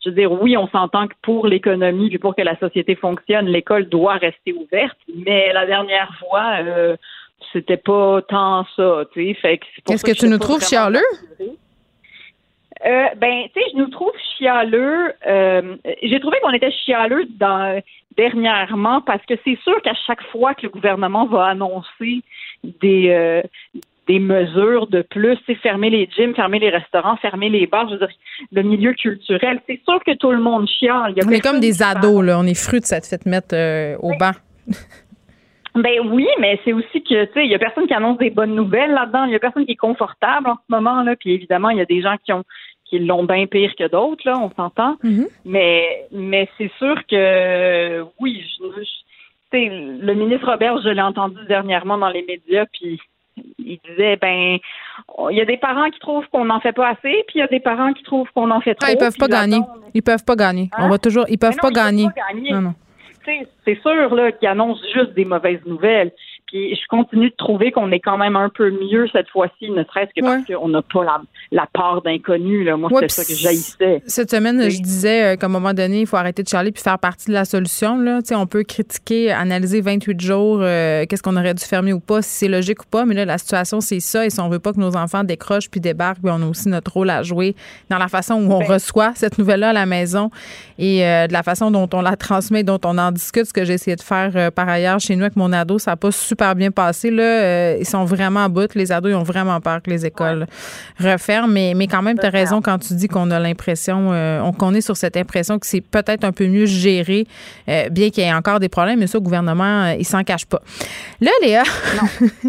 [0.02, 3.46] je veux dire, oui, on s'entend que pour l'économie puis pour que la société fonctionne,
[3.46, 4.96] l'école doit rester ouverte.
[5.14, 6.96] Mais la dernière fois, euh,
[7.52, 9.60] c'était pas tant ça, tu sais.
[9.90, 11.00] Est-ce que, tu nous trouves chialeux?
[12.86, 15.12] Euh, ben, tu sais, je nous trouve chialeux.
[15.26, 17.82] Euh, j'ai trouvé qu'on était chialeux dans,
[18.16, 22.22] dernièrement parce que c'est sûr qu'à chaque fois que le gouvernement va annoncer
[22.62, 23.42] des euh,
[24.06, 27.94] des mesures de plus, c'est fermer les gyms, fermer les restaurants, fermer les bars, je
[27.94, 28.16] veux dire,
[28.52, 31.14] le milieu culturel, c'est sûr que tout le monde chiale.
[31.26, 32.38] on est comme des ados, là.
[32.38, 33.54] On est fruits de cette fête mettre
[34.00, 34.32] au banc.
[35.82, 38.30] Ben oui, mais c'est aussi que tu sais, il y a personne qui annonce des
[38.30, 39.24] bonnes nouvelles là-dedans.
[39.24, 41.14] Il y a personne qui est confortable en ce moment là.
[41.14, 42.44] Puis évidemment, il y a des gens qui ont
[42.84, 44.96] qui l'ont bien pire que d'autres là, on s'entend.
[45.04, 45.28] Mm-hmm.
[45.44, 48.84] Mais mais c'est sûr que oui, je,
[49.52, 52.98] sais, le ministre Robert, je l'ai entendu dernièrement dans les médias, puis
[53.58, 54.58] il disait ben
[55.30, 57.42] il y a des parents qui trouvent qu'on n'en fait pas assez, puis il y
[57.42, 58.88] a des parents qui trouvent qu'on en fait trop.
[58.88, 59.60] Ah, ils peuvent pas gagner.
[59.94, 60.70] Ils peuvent pas gagner.
[60.76, 60.88] On hein?
[60.88, 61.26] va toujours.
[61.28, 62.06] Ils peuvent pas, gagner.
[62.06, 62.52] pas gagner.
[62.52, 62.74] Non, non
[63.24, 66.12] c'est sûr là qu'ils annoncent juste des mauvaises nouvelles.
[66.50, 69.84] Puis je continue de trouver qu'on est quand même un peu mieux cette fois-ci, ne
[69.84, 71.20] serait-ce que parce qu'on n'a pas la,
[71.52, 72.72] la part d'inconnu.
[72.74, 74.02] Moi, c'est ça que j'haïssais.
[74.06, 76.82] Cette semaine, je disais euh, qu'à un moment donné, il faut arrêter de charler puis
[76.82, 77.98] faire partie de la solution.
[77.98, 78.20] Là.
[78.32, 82.30] on peut critiquer, analyser 28 jours, euh, qu'est-ce qu'on aurait dû fermer ou pas, si
[82.30, 83.04] c'est logique ou pas.
[83.04, 84.24] Mais là, la situation, c'est ça.
[84.24, 86.70] Et si on veut pas que nos enfants décrochent puis débarquent, puis on a aussi
[86.70, 87.54] notre rôle à jouer
[87.90, 90.30] dans la façon où on ben reçoit cette nouvelle-là à la maison
[90.78, 93.44] et euh, de la façon dont on la transmet, dont on en discute.
[93.44, 95.96] Ce que j'ai essayé de faire par ailleurs chez nous avec mon ado, ça n'a
[95.96, 97.10] pas super bien passé.
[97.10, 98.74] Là, euh, ils sont vraiment à bout.
[98.74, 100.46] Les ados, ils ont vraiment peur que les écoles
[101.00, 101.48] referment.
[101.48, 104.74] Mais, mais quand même, tu as raison quand tu dis qu'on a l'impression, euh, qu'on
[104.74, 107.26] est sur cette impression que c'est peut-être un peu mieux géré,
[107.68, 108.98] euh, bien qu'il y ait encore des problèmes.
[108.98, 110.62] Mais ça, le gouvernement, il s'en cache pas.
[111.20, 111.62] Là, Léa,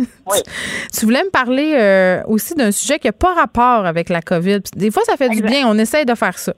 [0.93, 4.59] tu, voulais me parler aussi d'un sujet qui n'a pas rapport avec la COVID.
[4.75, 5.67] Des fois, ça fait du bien.
[5.67, 6.53] On essaye de faire ça.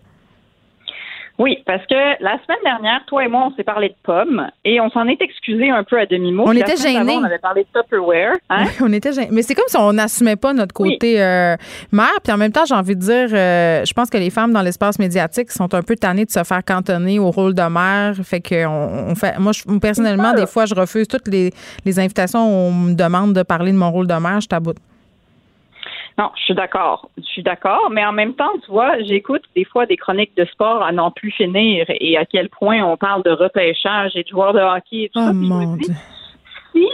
[1.42, 4.80] Oui, parce que la semaine dernière, toi et moi, on s'est parlé de pommes et
[4.80, 6.44] on s'en est excusé un peu à demi-mot.
[6.46, 7.18] On était gênés.
[7.20, 8.36] On avait parlé de Tupperware.
[8.52, 8.66] Hein?
[8.80, 9.30] on était gênés.
[9.32, 11.56] Mais c'est comme si on n'assumait pas notre côté euh,
[11.92, 12.14] mère.
[12.24, 14.62] Puis en même temps, j'ai envie de dire, euh, je pense que les femmes dans
[14.62, 18.14] l'espace médiatique sont un peu tannées de se faire cantonner au rôle de mère.
[18.24, 19.40] Fait que on, fait.
[19.40, 21.50] Moi, personnellement, des fois, je refuse toutes les,
[21.86, 24.42] les invitations où on me demande de parler de mon rôle de mère.
[24.42, 24.78] Je taboute.
[26.18, 27.10] Non, je suis d'accord.
[27.18, 30.46] Je suis d'accord, mais en même temps, tu vois, j'écoute des fois des chroniques de
[30.46, 34.28] sport à n'en plus finir et à quel point on parle de repêchage et de
[34.28, 35.32] joueurs de hockey et tout ça.
[36.74, 36.88] si,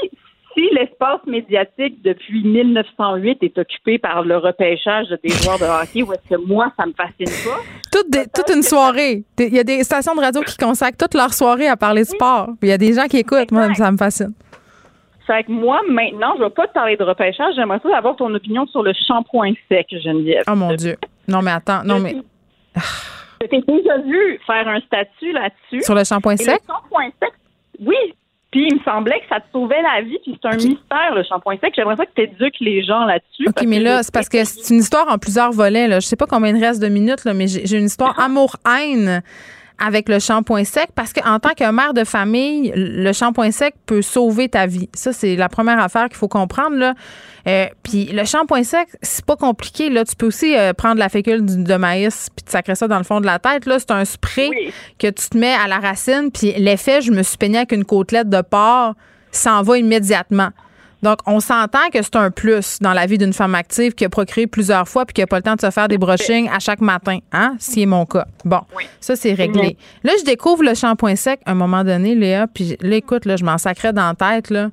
[0.54, 6.14] si l'espace médiatique depuis 1908 est occupé par le repêchage des joueurs de hockey, ou
[6.14, 7.60] est-ce que moi, ça me fascine pas?
[7.92, 9.24] Toute, toute une soirée.
[9.40, 12.08] Il y a des stations de radio qui consacrent toute leur soirée à parler de
[12.08, 12.50] sport.
[12.62, 13.52] Il y a des gens qui écoutent.
[13.52, 14.34] Moi, ça me fascine.
[15.28, 17.54] Fait que moi, maintenant, je ne vais pas te parler de repêchage.
[17.56, 20.44] J'aimerais ça avoir ton opinion sur le shampoing sec, Geneviève.
[20.50, 20.96] Oh mon Dieu.
[21.28, 21.84] Non, mais attends.
[21.84, 22.16] Non, mais.
[23.42, 25.84] Je t'ai déjà vu faire un statut là-dessus.
[25.84, 26.62] Sur le shampoing sec?
[26.68, 27.34] Le shampoing sec,
[27.82, 27.96] oui.
[28.52, 31.24] Puis il me semblait que ça te sauvait la vie, puis c'est un mystère, le
[31.24, 31.74] shampoing sec.
[31.76, 33.50] J'aimerais ça que tu éduques les gens là-dessus.
[33.50, 35.90] OK, mais là, c'est parce que c'est une histoire en plusieurs volets.
[35.90, 36.00] Là.
[36.00, 39.22] Je sais pas combien il reste de minutes, là, mais j'ai une histoire amour-haine
[39.80, 44.02] avec le shampoing sec parce qu'en tant que mère de famille, le shampoing sec peut
[44.02, 44.90] sauver ta vie.
[44.94, 46.76] Ça, c'est la première affaire qu'il faut comprendre.
[46.76, 46.94] Là.
[47.48, 49.90] Euh, puis le shampoing sec, c'est pas compliqué.
[49.90, 50.04] Là.
[50.04, 53.04] Tu peux aussi euh, prendre la fécule de maïs puis te sacrer ça dans le
[53.04, 53.66] fond de la tête.
[53.66, 54.50] Là, c'est un spray
[54.98, 56.32] que tu te mets à la racine.
[56.34, 58.96] Puis l'effet, je me suis peignée avec une côtelette de porc,
[59.32, 60.50] s'en va immédiatement.
[61.04, 64.10] Donc, on s'entend que c'est un plus dans la vie d'une femme active qui a
[64.10, 66.60] procréé plusieurs fois puis qui n'a pas le temps de se faire des brushings à
[66.60, 68.26] chaque matin, hein, si c'est mon cas.
[68.46, 68.62] Bon,
[69.00, 69.78] ça, c'est réglé.
[70.04, 73.36] Là, je découvre le shampoing sec à un moment donné, Léa, puis là, écoute, là,
[73.36, 74.70] je m'en sacrais dans la tête, là.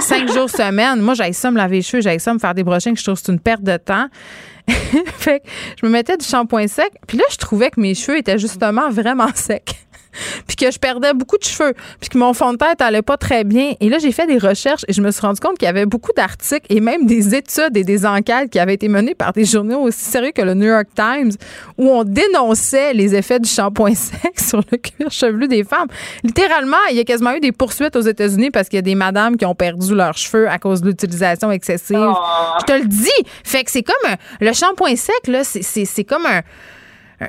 [0.00, 1.00] Cinq jours semaine.
[1.00, 2.96] Moi, j'aille ça me laver les cheveux, j'aille ça me faire des brushings.
[2.96, 4.06] Je trouve que c'est une perte de temps.
[4.66, 5.46] fait que
[5.80, 6.90] je me mettais du shampoing sec.
[7.06, 9.86] Puis là, je trouvais que mes cheveux étaient justement vraiment secs.
[10.46, 13.16] puis que je perdais beaucoup de cheveux, puis que mon fond de tête allait pas
[13.16, 13.72] très bien.
[13.80, 15.86] Et là, j'ai fait des recherches et je me suis rendu compte qu'il y avait
[15.86, 19.44] beaucoup d'articles et même des études et des enquêtes qui avaient été menées par des
[19.44, 21.32] journaux aussi sérieux que le New York Times
[21.78, 25.88] où on dénonçait les effets du shampoing sec sur le cuir chevelu des femmes.
[26.22, 28.94] Littéralement, il y a quasiment eu des poursuites aux États-Unis parce qu'il y a des
[28.94, 31.96] madames qui ont perdu leurs cheveux à cause de l'utilisation excessive.
[31.98, 32.16] Oh.
[32.60, 33.08] Je te le dis.
[33.42, 36.26] Fait que c'est comme le shampoing sec, là, c'est comme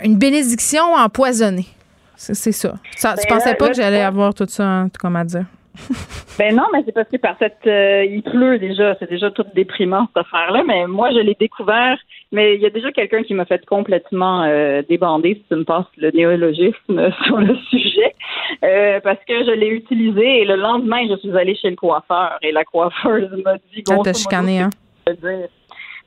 [0.03, 1.67] une bénédiction empoisonnée.
[2.15, 2.75] C'est ça.
[2.95, 5.45] ça tu ben pensais pas que j'allais avoir tout ça, hein, comme à dire?
[6.39, 9.45] ben non, mais c'est parce que par cette euh, il pleut déjà, c'est déjà tout
[9.53, 10.63] déprimant cette affaire-là.
[10.65, 11.97] Mais moi, je l'ai découvert.
[12.31, 15.63] Mais il y a déjà quelqu'un qui m'a fait complètement euh, débander, si tu me
[15.63, 18.13] passes le néologisme sur le sujet,
[18.63, 22.37] euh, parce que je l'ai utilisé et le lendemain, je suis allée chez le coiffeur
[22.41, 23.83] et la coiffeuse m'a dit.
[23.85, 24.69] Ça t'a chicané, hein?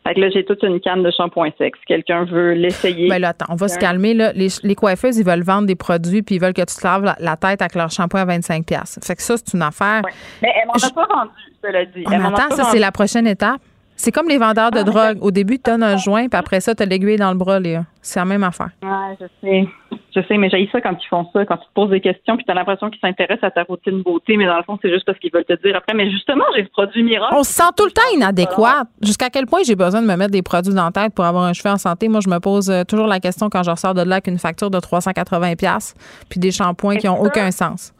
[0.08, 1.76] Fait que là, j'ai toute une canne de shampoing sec.
[1.76, 3.10] Si quelqu'un veut l'essayer.
[3.10, 4.14] Ben là, attends, on va se calmer.
[4.14, 4.32] Là.
[4.32, 7.14] Les, les, coiffeuses, ils veulent vendre des produits puis ils veulent que tu te laves
[7.18, 9.04] la, tête avec leur shampoing à 25$.
[9.04, 10.00] Fait que ça, c'est une affaire.
[10.40, 11.30] Mais elle m'en a pas vendu,
[11.62, 12.04] cela dit.
[12.06, 13.60] On attend, ça, c'est la prochaine étape.
[13.98, 15.18] C'est comme les vendeurs de ah, drogue.
[15.20, 17.58] Au début, tu donnes un joint, puis après ça, tu as l'aiguille dans le bras,
[17.58, 17.82] Léa.
[18.00, 18.70] C'est la même affaire.
[18.80, 19.68] Oui, je sais.
[20.14, 22.36] Je sais, mais j'ai ça quand ils font ça, quand tu te poses des questions,
[22.36, 24.90] puis tu as l'impression qu'ils s'intéressent à ta routine beauté, mais dans le fond, c'est
[24.90, 25.94] juste parce qu'ils veulent te dire après.
[25.94, 27.34] Mais justement, j'ai ce produit miracle.
[27.36, 28.84] On se sent tout le temps inadéquat.
[29.02, 31.44] Jusqu'à quel point j'ai besoin de me mettre des produits dans la tête pour avoir
[31.44, 32.08] un cheveu en santé?
[32.08, 34.38] Moi, je me pose euh, toujours la question quand je ressors de là avec une
[34.38, 35.94] facture de 380$,
[36.28, 37.92] puis des shampoings qui n'ont aucun sens.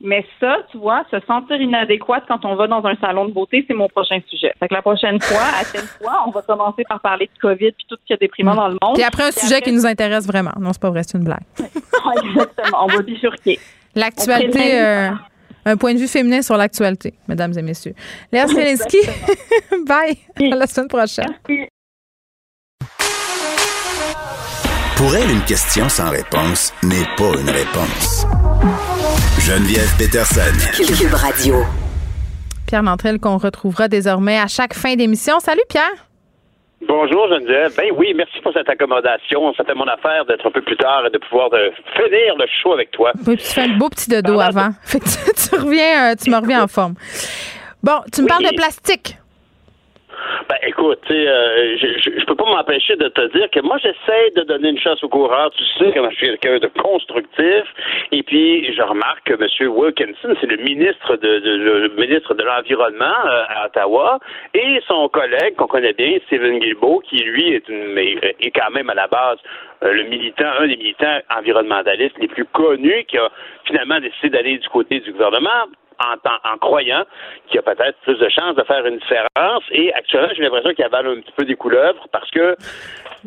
[0.00, 3.64] Mais ça, tu vois, se sentir inadéquate quand on va dans un salon de beauté,
[3.66, 4.52] c'est mon prochain sujet.
[4.60, 7.72] Fait que la prochaine fois, à telle fois, on va commencer par parler de COVID
[7.72, 8.94] puis tout ce qui est déprimant dans le monde.
[8.94, 10.52] Puis après, un sujet qui nous intéresse vraiment.
[10.60, 11.44] Non, c'est pas vrai, c'est une blague.
[11.58, 12.84] Exactement.
[12.84, 13.58] On va bifurquer.
[13.94, 15.10] L'actualité, euh,
[15.64, 17.94] un point de vue féminin sur l'actualité, mesdames et messieurs.
[18.30, 18.98] Léa Srelinski,
[19.86, 20.18] bye.
[20.52, 21.34] À la semaine prochaine.
[21.48, 21.68] Merci.
[24.96, 28.24] Pour elle, une question sans réponse n'est pas une réponse.
[29.40, 30.56] Geneviève Peterson.
[30.72, 31.56] Cube Radio.
[32.66, 35.38] Pierre Nantrel qu'on retrouvera désormais à chaque fin d'émission.
[35.38, 35.92] Salut Pierre.
[36.88, 37.74] Bonjour Geneviève.
[37.76, 39.52] Ben oui, merci pour cette accommodation.
[39.54, 42.46] Ça fait mon affaire d'être un peu plus tard et de pouvoir de finir le
[42.62, 43.12] show avec toi.
[43.26, 44.70] Oui, tu fais un beau petit dodo avant.
[44.82, 46.94] Fait que tu, reviens, euh, tu me reviens en forme.
[47.82, 49.18] Bon, tu me parles de plastique.
[50.48, 54.42] Ben écoute, euh, je, je, peux pas m'empêcher de te dire que moi j'essaie de
[54.42, 55.50] donner une chance au coureur.
[55.52, 57.64] Tu sais que je suis quelqu'un de constructif.
[58.12, 59.70] Et puis je remarque que M.
[59.70, 64.18] Wilkinson, c'est le ministre de, le ministre de l'environnement euh, à Ottawa,
[64.54, 68.90] et son collègue qu'on connaît bien, Stephen Guilbeault, qui lui est une, est quand même
[68.90, 69.38] à la base
[69.82, 73.28] euh, le militant, un des militants environnementalistes les plus connus, qui a
[73.64, 75.66] finalement décidé d'aller du côté du gouvernement
[76.00, 77.04] en, en croyant
[77.46, 79.62] qu'il y a peut-être plus de chances de faire une différence.
[79.70, 82.56] Et actuellement, j'ai l'impression qu'il avale un petit peu des couleuvres parce que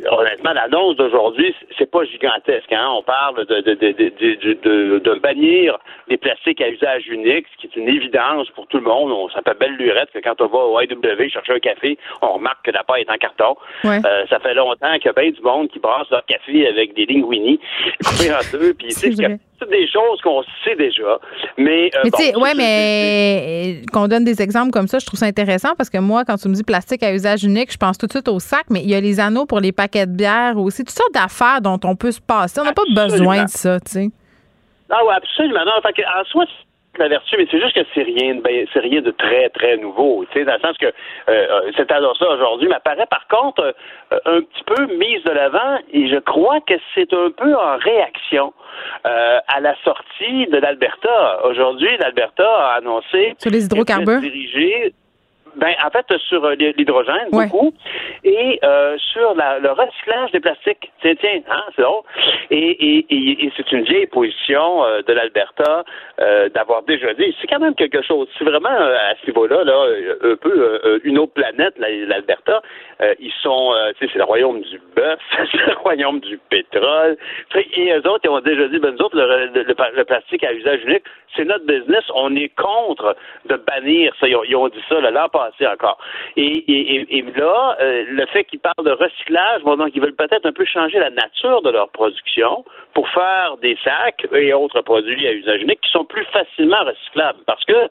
[0.07, 2.71] honnêtement, l'annonce d'aujourd'hui, c'est pas gigantesque.
[2.71, 2.87] Hein?
[2.91, 5.77] On parle de, de, de, de, bannir
[6.07, 9.11] les plastiques à usage unique, ce qui est une évidence pour tout le monde.
[9.11, 12.65] On s'appelle belle lurette que quand on va au IW chercher un café, on remarque
[12.65, 13.55] que la pâte est en carton.
[13.85, 16.93] Euh, ça fait longtemps qu'il y a bien du monde qui brasse leur café avec
[16.93, 17.59] des linguini
[18.05, 18.73] coupés en deux.
[18.73, 18.91] Puis
[19.67, 21.19] des choses qu'on sait déjà.
[21.57, 25.75] Mais, euh, mais ouais, mais qu'on donne des exemples comme ça, je trouve ça intéressant
[25.77, 28.11] parce que moi, quand tu me dis plastique à usage unique, je pense tout de
[28.11, 30.83] suite au sac, mais il y a les anneaux pour les paquets de bière aussi,
[30.83, 32.59] toutes sortes d'affaires dont on peut se passer.
[32.61, 34.09] On n'a pas besoin de ça, tu sais.
[34.89, 35.65] Ah oui, absolument.
[35.65, 36.45] Non, en soi,
[36.97, 39.77] la vertu, mais c'est juste que c'est rien, de, ben, c'est rien de très, très
[39.77, 40.25] nouveau.
[40.31, 40.91] Tu sais, dans le sens que euh,
[41.29, 43.73] euh cette annonce-là aujourd'hui m'apparaît par contre
[44.11, 47.77] euh, un petit peu mise de l'avant et je crois que c'est un peu en
[47.77, 48.53] réaction
[49.05, 51.45] euh, à la sortie de l'Alberta.
[51.45, 54.21] Aujourd'hui, l'Alberta a annoncé sur les hydrocarbures?
[55.55, 57.73] Ben, en fait, sur euh, l'hydrogène, beaucoup,
[58.23, 60.91] et euh, sur la, le recyclage des plastiques.
[61.01, 62.03] Tiens, tiens, hein, c'est drôle.
[62.51, 65.83] Et, et, et, c'est une vieille position euh, de l'Alberta
[66.19, 67.35] euh, d'avoir déjà dit.
[67.39, 68.27] C'est quand même quelque chose.
[68.37, 69.85] C'est vraiment à ce niveau-là, là,
[70.23, 72.61] un peu une autre planète, l'Alberta.
[73.19, 75.19] ils sont, tu sais, c'est le royaume du bœuf,
[75.51, 77.17] c'est le royaume du pétrole.
[77.55, 80.81] Et eux autres, ils ont déjà dit, ben, nous autres, le, le, plastique à usage
[80.85, 81.03] unique,
[81.35, 82.03] c'est notre business.
[82.13, 83.15] On est contre
[83.45, 84.27] de bannir ça.
[84.27, 85.97] Ils ont, dit ça l'an passé encore.
[86.35, 90.15] Et, et, et là, euh, le fait qu'ils parlent de recyclage, bon, donc ils veulent
[90.15, 94.81] peut-être un peu changer la nature de leur production pour faire des sacs et autres
[94.81, 97.39] produits à usage unique qui sont plus facilement recyclables.
[97.45, 97.89] Parce que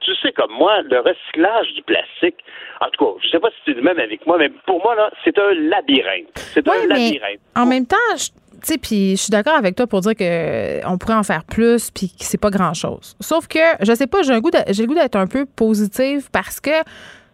[0.00, 2.36] tu sais comme moi, le recyclage du plastique,
[2.80, 4.94] en tout cas, je sais pas si c'est le même avec moi, mais pour moi,
[4.94, 6.30] là, c'est un labyrinthe.
[6.34, 7.40] C'est un labyrinthe.
[7.56, 8.30] En même temps, je
[8.80, 12.08] puis je suis d'accord avec toi pour dire que on pourrait en faire plus, puis
[12.08, 13.16] que c'est pas grand chose.
[13.20, 16.28] Sauf que je sais pas, j'ai un goût, j'ai le goût d'être un peu positive
[16.30, 16.70] parce que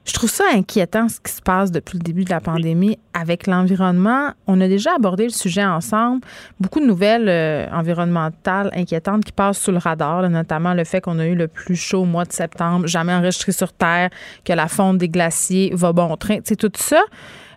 [0.06, 3.48] Je trouve ça inquiétant ce qui se passe depuis le début de la pandémie avec
[3.48, 4.30] l'environnement.
[4.46, 6.20] On a déjà abordé le sujet ensemble.
[6.60, 11.18] Beaucoup de nouvelles euh, environnementales inquiétantes qui passent sous le radar, notamment le fait qu'on
[11.18, 14.10] a eu le plus chaud au mois de septembre, jamais enregistré sur Terre,
[14.44, 16.38] que la fonte des glaciers va bon train.
[16.44, 17.02] C'est tout ça.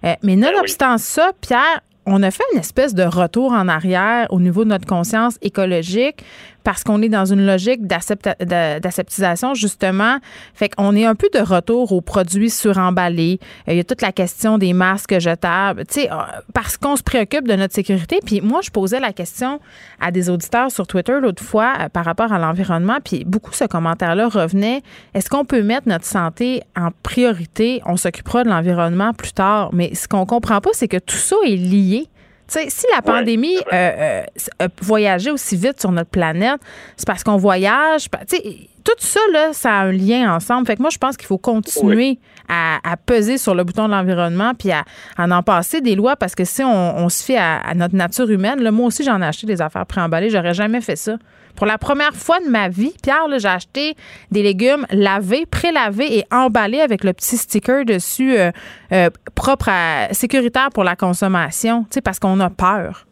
[0.04, 4.40] Euh, mais nonobstant ça, Pierre, on a fait une espèce de retour en arrière au
[4.40, 6.24] niveau de notre conscience écologique
[6.70, 10.20] parce qu'on est dans une logique d'aseptisation, justement.
[10.54, 13.40] Fait qu'on est un peu de retour aux produits suremballés.
[13.68, 16.18] Euh, il y a toute la question des masques jetables, tu sais, euh,
[16.54, 18.20] parce qu'on se préoccupe de notre sécurité.
[18.24, 19.60] Puis moi, je posais la question
[20.00, 23.66] à des auditeurs sur Twitter l'autre fois euh, par rapport à l'environnement, puis beaucoup ce
[23.66, 24.84] commentaire-là revenait.
[25.16, 27.82] Est-ce qu'on peut mettre notre santé en priorité?
[27.88, 29.72] On s'occupera de l'environnement plus tard.
[29.74, 32.10] Mais ce qu'on comprend pas, c'est que tout ça est lié
[32.50, 34.24] si la pandémie euh,
[34.62, 36.60] euh, voyagé aussi vite sur notre planète,
[36.98, 38.08] c'est parce qu'on voyage.
[38.84, 40.66] Tout ça, là, ça a un lien ensemble.
[40.66, 42.18] Fait que moi, je pense qu'il faut continuer
[42.48, 44.84] à, peser sur le bouton de l'environnement puis à,
[45.18, 48.72] en passer des lois parce que si on, se fie à, notre nature humaine, là,
[48.72, 50.30] moi aussi, j'en ai acheté des affaires préemballées.
[50.30, 51.18] J'aurais jamais fait ça.
[51.56, 53.96] Pour la première fois de ma vie, Pierre, j'ai acheté
[54.32, 58.52] des légumes lavés, pré-lavés et emballés avec le petit sticker dessus euh,
[58.92, 63.06] euh, propre à sécuritaire pour la consommation, parce qu'on a peur.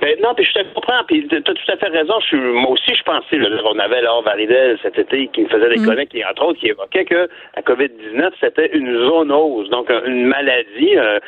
[0.00, 2.14] Ben, non, puis je te comprends, puis tu as tout à fait raison.
[2.30, 5.76] Je moi aussi, je pensais, là, on avait Laure Varidel cet été qui faisait des
[5.76, 6.06] mm.
[6.06, 11.18] qui, entre autres, qui évoquait que la COVID-19, c'était une zoonose, donc une maladie, euh,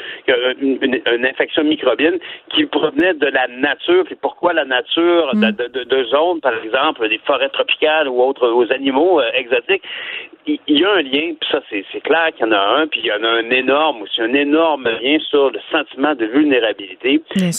[0.60, 2.18] une, infection microbienne
[2.54, 4.04] qui provenait de la nature.
[4.04, 5.68] Puis pourquoi la nature de, mm.
[5.72, 9.82] de, de, zones, par exemple, des forêts tropicales ou autres, aux animaux euh, exotiques,
[10.66, 13.00] il y a un lien, puis ça, c'est clair qu'il y en a un, puis
[13.00, 17.20] il y en a un énorme aussi, un énorme lien sur le sentiment de vulnérabilité
[17.36, 17.52] et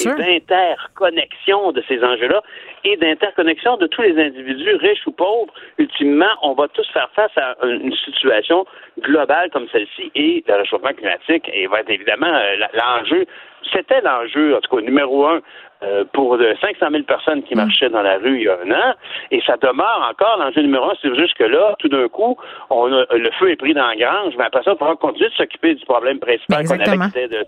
[0.80, 2.42] d'interconnexion de ces enjeux-là
[2.84, 5.54] et d'interconnexion de tous les individus, riches ou pauvres.
[5.78, 8.66] Ultimement, on va tous faire face à une situation
[9.02, 13.26] globale comme celle-ci et le réchauffement climatique et va être évidemment euh, l'enjeu
[13.74, 15.42] c'était l'enjeu, en tout cas, numéro un
[15.84, 17.58] euh, pour 500 000 personnes qui mm.
[17.58, 18.94] marchaient dans la rue il y a un an,
[19.32, 20.94] et ça demeure encore l'enjeu numéro un.
[21.02, 22.38] C'est juste que là, tout d'un coup,
[22.70, 25.36] on le feu est pris dans la grange, mais après ça, il faudra continuer de
[25.36, 27.46] s'occuper du problème principal qu'on avait de...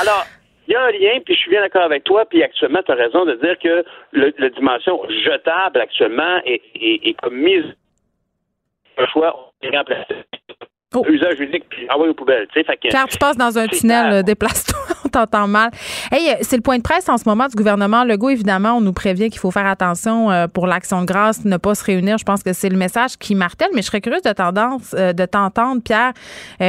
[0.00, 0.24] Alors,
[0.66, 2.92] il y a un lien, puis je suis bien d'accord avec toi, puis actuellement, tu
[2.92, 7.64] as raison de dire que la dimension jetable actuellement est, est, comme mise
[8.96, 10.14] un choix, est remplacé
[10.94, 11.04] Oh.
[11.08, 12.46] Usage unique, puis envoyer aux poubelles.
[12.90, 14.78] Car tu passes dans un tunnel, euh, déplace-toi,
[15.14, 15.70] on t'entend mal.
[16.10, 18.30] Hey, euh, c'est le point de presse en ce moment du gouvernement Legault.
[18.30, 21.74] Évidemment, on nous prévient qu'il faut faire attention euh, pour l'action de grâce, ne pas
[21.74, 22.18] se réunir.
[22.18, 25.26] Je pense que c'est le message qui martèle, mais je serais curieuse de tendance de
[25.26, 26.12] t'entendre, Pierre,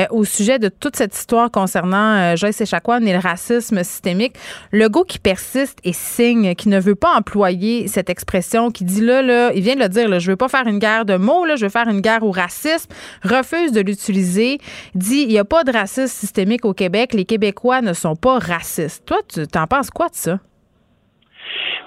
[0.10, 4.36] au sujet de toute cette histoire concernant Joyce Echaquan et le racisme systémique.
[4.72, 9.22] Legault qui persiste et signe, qui ne veut pas employer cette expression, qui dit là,
[9.22, 11.46] là, il vient de le dire, là, je veux pas faire une guerre de mots,
[11.46, 12.90] là, je veux faire une guerre au racisme,
[13.24, 14.60] refuse de l'utiliser
[14.94, 18.35] dit il n'y a pas de racisme systémique au Québec, les Québécois ne sont pas
[18.40, 19.06] racistes.
[19.06, 20.40] Toi, tu t'en penses quoi de ça?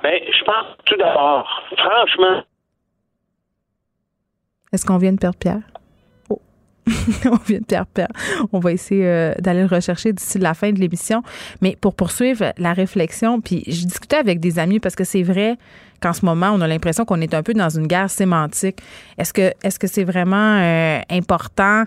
[0.02, 2.42] Bien, je pense tout d'abord, franchement.
[4.72, 5.62] Est-ce qu'on vient de perdre Pierre?
[6.28, 6.40] Oh.
[6.86, 8.08] on vient de perdre Pierre.
[8.52, 11.22] On va essayer euh, d'aller le rechercher d'ici la fin de l'émission.
[11.62, 15.56] Mais pour poursuivre la réflexion, puis je discutais avec des amis parce que c'est vrai,
[16.00, 18.80] qu'en ce moment, on a l'impression qu'on est un peu dans une guerre sémantique.
[19.16, 21.84] Est-ce que est-ce que c'est vraiment euh, important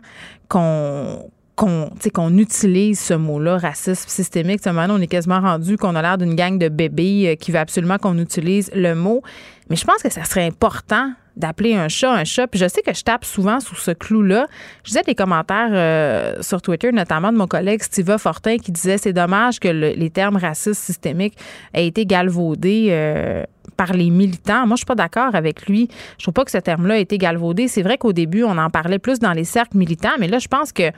[0.49, 1.29] qu'on
[1.61, 4.65] qu'on utilise ce mot-là, racisme systémique.
[4.65, 7.59] Maintenant, on est quasiment rendu qu'on a l'air d'une gang de bébés euh, qui veut
[7.59, 9.21] absolument qu'on utilise le mot.
[9.69, 12.47] Mais je pense que ça serait important d'appeler un chat un chat.
[12.47, 14.47] Puis je sais que je tape souvent sous ce clou-là.
[14.83, 18.97] Je disais des commentaires euh, sur Twitter, notamment de mon collègue Steve Fortin, qui disait
[18.97, 21.37] c'est dommage que les termes racistes systémiques
[21.73, 23.45] aient été galvaudés
[23.77, 24.67] par les militants.
[24.67, 25.87] Moi, je suis pas d'accord avec lui.
[26.17, 27.67] Je trouve pas que ce terme-là ait été galvaudé.
[27.67, 30.47] C'est vrai qu'au début, on en parlait plus dans les cercles militants, mais là, je
[30.47, 30.91] pense que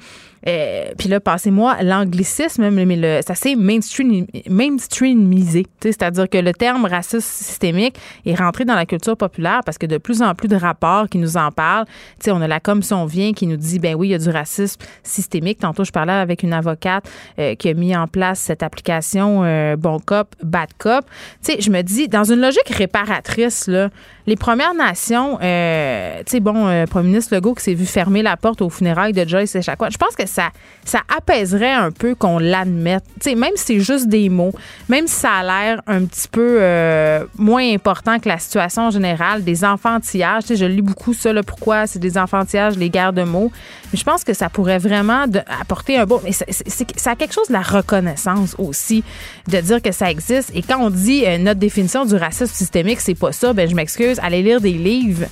[0.48, 5.66] euh, puis là, passez-moi l'anglicisme, mais le, ça s'est mainstream, mainstreamisé.
[5.82, 9.98] C'est-à-dire que le terme racisme systémique est rentré dans la culture populaire parce que de
[9.98, 11.86] plus en plus de rapports qui nous en parlent.
[12.28, 14.82] on a la commission vient qui nous dit ben oui, il y a du racisme
[15.04, 15.60] systémique.
[15.60, 17.10] Tantôt, je parlais avec une avocate
[17.40, 21.06] euh, qui a mis en place cette application euh, Bon Cop, Bad Cop.
[21.48, 23.90] je me dis, dans une logique réparatrice, là,
[24.26, 28.22] les Premières Nations, euh, tu sais, bon, euh, Premier ministre Legault qui s'est vu fermer
[28.22, 30.50] la porte aux funérailles de Joyce Echaquan, je pense que ça,
[30.86, 33.04] ça apaiserait un peu qu'on l'admette.
[33.20, 34.54] Tu sais, même si c'est juste des mots,
[34.88, 39.44] même si ça a l'air un petit peu euh, moins important que la situation générale,
[39.44, 43.14] des enfantillages, tu sais, je lis beaucoup ça, là, pourquoi c'est des enfantillages, les guerres
[43.14, 43.52] de mots.
[43.92, 45.26] Mais je pense que ça pourrait vraiment
[45.60, 46.22] apporter un bon...
[46.24, 49.04] Mais ça a quelque chose de la reconnaissance aussi,
[49.48, 50.52] de dire que ça existe.
[50.56, 53.54] Et quand on dit notre définition du racisme systémique, c'est pas ça.
[53.54, 54.13] Ben, je m'excuse.
[54.22, 55.26] Allez lire des livres.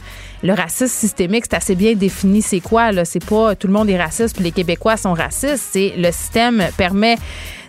[0.44, 2.42] Le racisme systémique, c'est assez bien défini.
[2.42, 3.06] C'est quoi, là?
[3.06, 5.70] C'est pas tout le monde est raciste puis les Québécois sont racistes.
[5.72, 7.18] C'est le système permet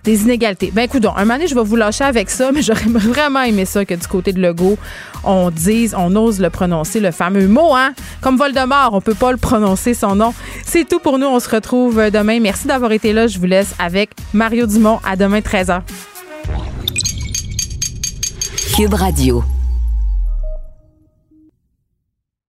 [0.04, 0.72] des inégalités.
[0.72, 3.64] Ben, écoute, un moment donné, je vais vous lâcher avec ça, mais j'aurais vraiment aimé
[3.64, 4.78] ça que du côté de Legault,
[5.22, 7.94] on dise, on ose le prononcer, le fameux mot, hein?
[8.20, 10.34] Comme Voldemort, on peut pas le prononcer, son nom.
[10.64, 11.26] C'est tout pour nous.
[11.26, 12.40] On se retrouve demain.
[12.40, 13.26] Merci d'avoir été là.
[13.26, 14.98] Je vous laisse avec Mario Dumont.
[15.04, 15.82] À demain, 13h.
[18.74, 19.44] Cube Radio.